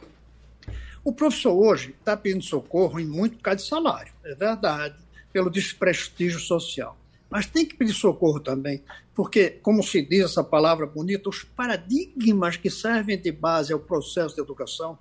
O 1.02 1.12
professor 1.12 1.52
hoje 1.52 1.96
está 1.98 2.16
pedindo 2.16 2.44
socorro 2.44 3.00
em 3.00 3.04
muito 3.04 3.34
por 3.34 3.42
causa 3.42 3.56
de 3.56 3.68
salário, 3.68 4.12
é 4.22 4.36
verdade, 4.36 4.94
pelo 5.32 5.50
desprestígio 5.50 6.38
social. 6.38 6.96
Mas 7.28 7.44
tem 7.44 7.66
que 7.66 7.74
pedir 7.74 7.92
socorro 7.92 8.38
também, 8.38 8.84
porque, 9.16 9.50
como 9.50 9.82
se 9.82 10.00
diz 10.00 10.26
essa 10.26 10.44
palavra 10.44 10.86
bonita, 10.86 11.28
os 11.28 11.42
paradigmas 11.42 12.56
que 12.56 12.70
servem 12.70 13.20
de 13.20 13.32
base 13.32 13.72
ao 13.72 13.80
processo 13.80 14.36
de 14.36 14.40
educação, 14.40 14.96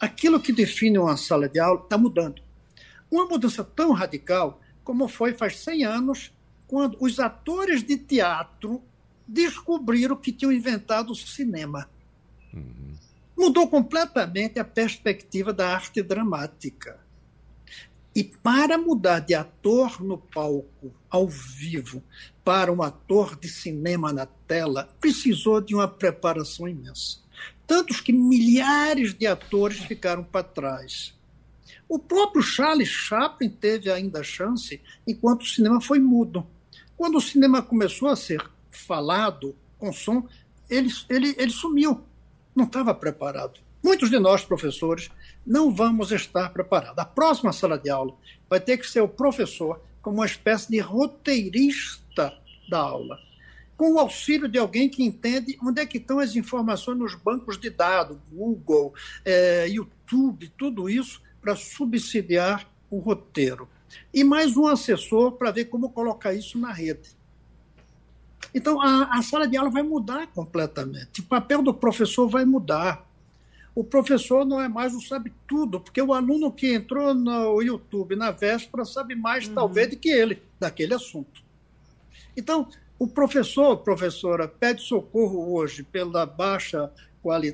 aquilo 0.00 0.38
que 0.38 0.52
define 0.52 1.00
uma 1.00 1.16
sala 1.16 1.48
de 1.48 1.58
aula 1.58 1.80
está 1.80 1.98
mudando. 1.98 2.40
Uma 3.10 3.26
mudança 3.26 3.64
tão 3.64 3.90
radical 3.90 4.60
como 4.84 5.08
foi 5.08 5.32
faz 5.32 5.58
100 5.58 5.84
anos, 5.84 6.32
quando 6.68 6.96
os 7.00 7.18
atores 7.18 7.82
de 7.82 7.96
teatro 7.96 8.80
descobriram 9.28 10.16
que 10.16 10.32
tinham 10.32 10.50
inventado 10.50 11.10
o 11.10 11.14
cinema. 11.14 11.88
Uhum. 12.52 12.94
Mudou 13.36 13.68
completamente 13.68 14.58
a 14.58 14.64
perspectiva 14.64 15.52
da 15.52 15.68
arte 15.68 16.02
dramática. 16.02 16.98
E 18.14 18.24
para 18.24 18.78
mudar 18.78 19.20
de 19.20 19.34
ator 19.34 20.02
no 20.02 20.18
palco, 20.18 20.92
ao 21.08 21.28
vivo, 21.28 22.02
para 22.42 22.72
um 22.72 22.82
ator 22.82 23.38
de 23.38 23.48
cinema 23.48 24.12
na 24.12 24.26
tela, 24.26 24.88
precisou 24.98 25.60
de 25.60 25.74
uma 25.74 25.86
preparação 25.86 26.66
imensa. 26.66 27.18
Tantos 27.66 28.00
que 28.00 28.12
milhares 28.12 29.14
de 29.14 29.26
atores 29.26 29.78
ficaram 29.80 30.24
para 30.24 30.42
trás. 30.42 31.14
O 31.88 31.98
próprio 31.98 32.42
Charles 32.42 32.88
Chaplin 32.88 33.50
teve 33.50 33.90
ainda 33.90 34.22
chance 34.22 34.80
enquanto 35.06 35.42
o 35.42 35.46
cinema 35.46 35.80
foi 35.80 35.98
mudo. 36.00 36.46
Quando 36.96 37.18
o 37.18 37.20
cinema 37.20 37.62
começou 37.62 38.08
a 38.08 38.16
ser 38.16 38.42
falado 38.70 39.54
com 39.78 39.92
som, 39.92 40.26
ele, 40.68 40.90
ele, 41.08 41.34
ele 41.38 41.50
sumiu. 41.50 42.02
Não 42.54 42.64
estava 42.64 42.94
preparado. 42.94 43.60
Muitos 43.82 44.10
de 44.10 44.18
nós, 44.18 44.44
professores, 44.44 45.10
não 45.46 45.72
vamos 45.72 46.10
estar 46.10 46.50
preparados. 46.52 46.98
A 46.98 47.04
próxima 47.04 47.52
sala 47.52 47.78
de 47.78 47.88
aula 47.88 48.14
vai 48.48 48.60
ter 48.60 48.76
que 48.76 48.86
ser 48.86 49.00
o 49.00 49.08
professor 49.08 49.80
como 50.02 50.18
uma 50.18 50.26
espécie 50.26 50.70
de 50.70 50.78
roteirista 50.80 52.36
da 52.68 52.78
aula, 52.78 53.18
com 53.76 53.94
o 53.94 53.98
auxílio 53.98 54.48
de 54.48 54.58
alguém 54.58 54.88
que 54.88 55.04
entende 55.04 55.58
onde 55.62 55.80
é 55.80 55.86
que 55.86 55.98
estão 55.98 56.18
as 56.18 56.34
informações 56.34 56.98
nos 56.98 57.14
bancos 57.14 57.58
de 57.58 57.70
dados, 57.70 58.18
Google, 58.30 58.92
é, 59.24 59.68
YouTube, 59.68 60.52
tudo 60.56 60.90
isso 60.90 61.22
para 61.40 61.54
subsidiar 61.54 62.68
o 62.90 62.98
roteiro. 62.98 63.68
E 64.12 64.24
mais 64.24 64.56
um 64.56 64.66
assessor 64.66 65.32
para 65.32 65.50
ver 65.50 65.66
como 65.66 65.90
colocar 65.90 66.34
isso 66.34 66.58
na 66.58 66.72
rede. 66.72 67.17
Então, 68.54 68.80
a, 68.80 69.18
a 69.18 69.22
sala 69.22 69.46
de 69.46 69.56
aula 69.56 69.70
vai 69.70 69.82
mudar 69.82 70.26
completamente. 70.28 71.20
O 71.20 71.24
papel 71.24 71.62
do 71.62 71.74
professor 71.74 72.28
vai 72.28 72.44
mudar. 72.44 73.06
O 73.74 73.84
professor 73.84 74.44
não 74.44 74.60
é 74.60 74.68
mais 74.68 74.94
o 74.94 75.00
sabe-tudo, 75.00 75.80
porque 75.80 76.02
o 76.02 76.12
aluno 76.12 76.50
que 76.50 76.74
entrou 76.74 77.14
no 77.14 77.62
YouTube 77.62 78.16
na 78.16 78.30
véspera 78.30 78.84
sabe 78.84 79.14
mais, 79.14 79.46
uhum. 79.46 79.54
talvez, 79.54 79.90
do 79.90 79.96
que 79.96 80.08
ele, 80.08 80.42
daquele 80.58 80.94
assunto. 80.94 81.42
Então, 82.36 82.68
o 82.98 83.06
professor, 83.06 83.76
professora, 83.78 84.48
pede 84.48 84.82
socorro 84.82 85.54
hoje 85.54 85.84
pela 85.84 86.26
baixa 86.26 86.90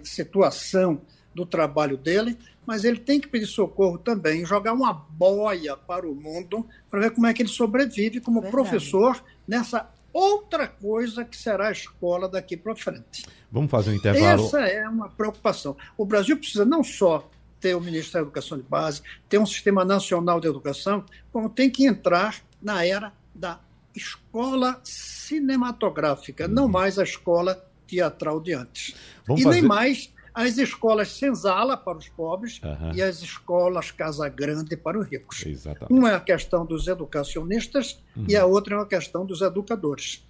situação 0.05 1.01
do 1.35 1.45
trabalho 1.45 1.97
dele, 1.97 2.39
mas 2.64 2.85
ele 2.85 2.99
tem 2.99 3.20
que 3.20 3.28
pedir 3.28 3.47
socorro 3.47 3.99
também, 3.99 4.47
jogar 4.47 4.72
uma 4.72 4.93
boia 4.93 5.76
para 5.76 6.09
o 6.09 6.14
mundo 6.14 6.66
para 6.91 7.01
ver 7.01 7.11
como 7.11 7.26
é 7.26 7.35
que 7.35 7.43
ele 7.43 7.49
sobrevive 7.49 8.20
como 8.20 8.41
Verdade. 8.41 8.53
professor 8.53 9.22
nessa 9.47 9.91
outra 10.14 10.68
coisa 10.68 11.24
que 11.24 11.36
será 11.36 11.68
a 11.68 11.72
escola 11.72 12.28
daqui 12.28 12.56
para 12.56 12.76
frente. 12.76 13.26
Vamos 13.50 13.70
fazer 13.70 13.90
um 13.90 13.94
intervalo. 13.94 14.46
Essa 14.46 14.60
é 14.60 14.88
uma 14.88 15.08
preocupação. 15.08 15.76
O 15.98 16.06
Brasil 16.06 16.36
precisa 16.36 16.64
não 16.64 16.84
só 16.84 17.28
ter 17.60 17.74
o 17.74 17.80
Ministério 17.80 18.26
da 18.26 18.30
Educação 18.30 18.56
de 18.56 18.64
Base, 18.64 19.02
ter 19.28 19.38
um 19.38 19.46
sistema 19.46 19.84
nacional 19.84 20.38
de 20.38 20.46
educação, 20.46 21.04
como 21.32 21.48
tem 21.48 21.68
que 21.68 21.86
entrar 21.86 22.42
na 22.62 22.86
era 22.86 23.12
da 23.34 23.58
escola 23.94 24.80
cinematográfica, 24.84 26.46
não 26.46 26.68
mais 26.68 26.98
a 26.98 27.02
escola 27.02 27.64
teatral 27.86 28.40
de 28.40 28.52
antes. 28.52 28.94
Vamos 29.26 29.40
e 29.40 29.44
fazer... 29.44 29.60
nem 29.60 29.68
mais 29.68 30.12
as 30.35 30.59
escolas 30.59 31.12
senzala 31.12 31.76
para 31.76 31.97
os 31.97 32.09
pobres 32.09 32.61
uhum. 32.62 32.93
e 32.93 33.01
as 33.01 33.22
escolas 33.22 33.91
Casa 33.91 34.28
Grande 34.28 34.76
para 34.76 34.99
os 34.99 35.07
ricos. 35.07 35.47
Exatamente. 35.47 35.93
Uma 35.93 36.11
é 36.11 36.14
a 36.14 36.20
questão 36.20 36.66
dos 36.66 36.89
educacionistas 36.89 38.03
uhum. 38.16 38.26
e 38.28 38.37
a 38.37 38.45
outra 38.45 38.76
é 38.76 38.80
a 38.80 38.87
questão 38.87 39.24
dos 39.24 39.41
educadores. 39.41 40.26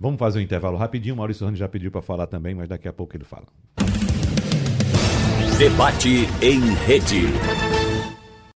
Vamos 0.00 0.18
fazer 0.18 0.40
um 0.40 0.42
intervalo 0.42 0.76
rapidinho. 0.76 1.14
Maurício 1.16 1.46
Rani 1.46 1.56
já 1.56 1.68
pediu 1.68 1.90
para 1.90 2.02
falar 2.02 2.26
também, 2.26 2.54
mas 2.54 2.68
daqui 2.68 2.88
a 2.88 2.92
pouco 2.92 3.16
ele 3.16 3.24
fala. 3.24 3.46
Debate 5.56 6.26
em 6.42 6.60
rede. 6.86 7.22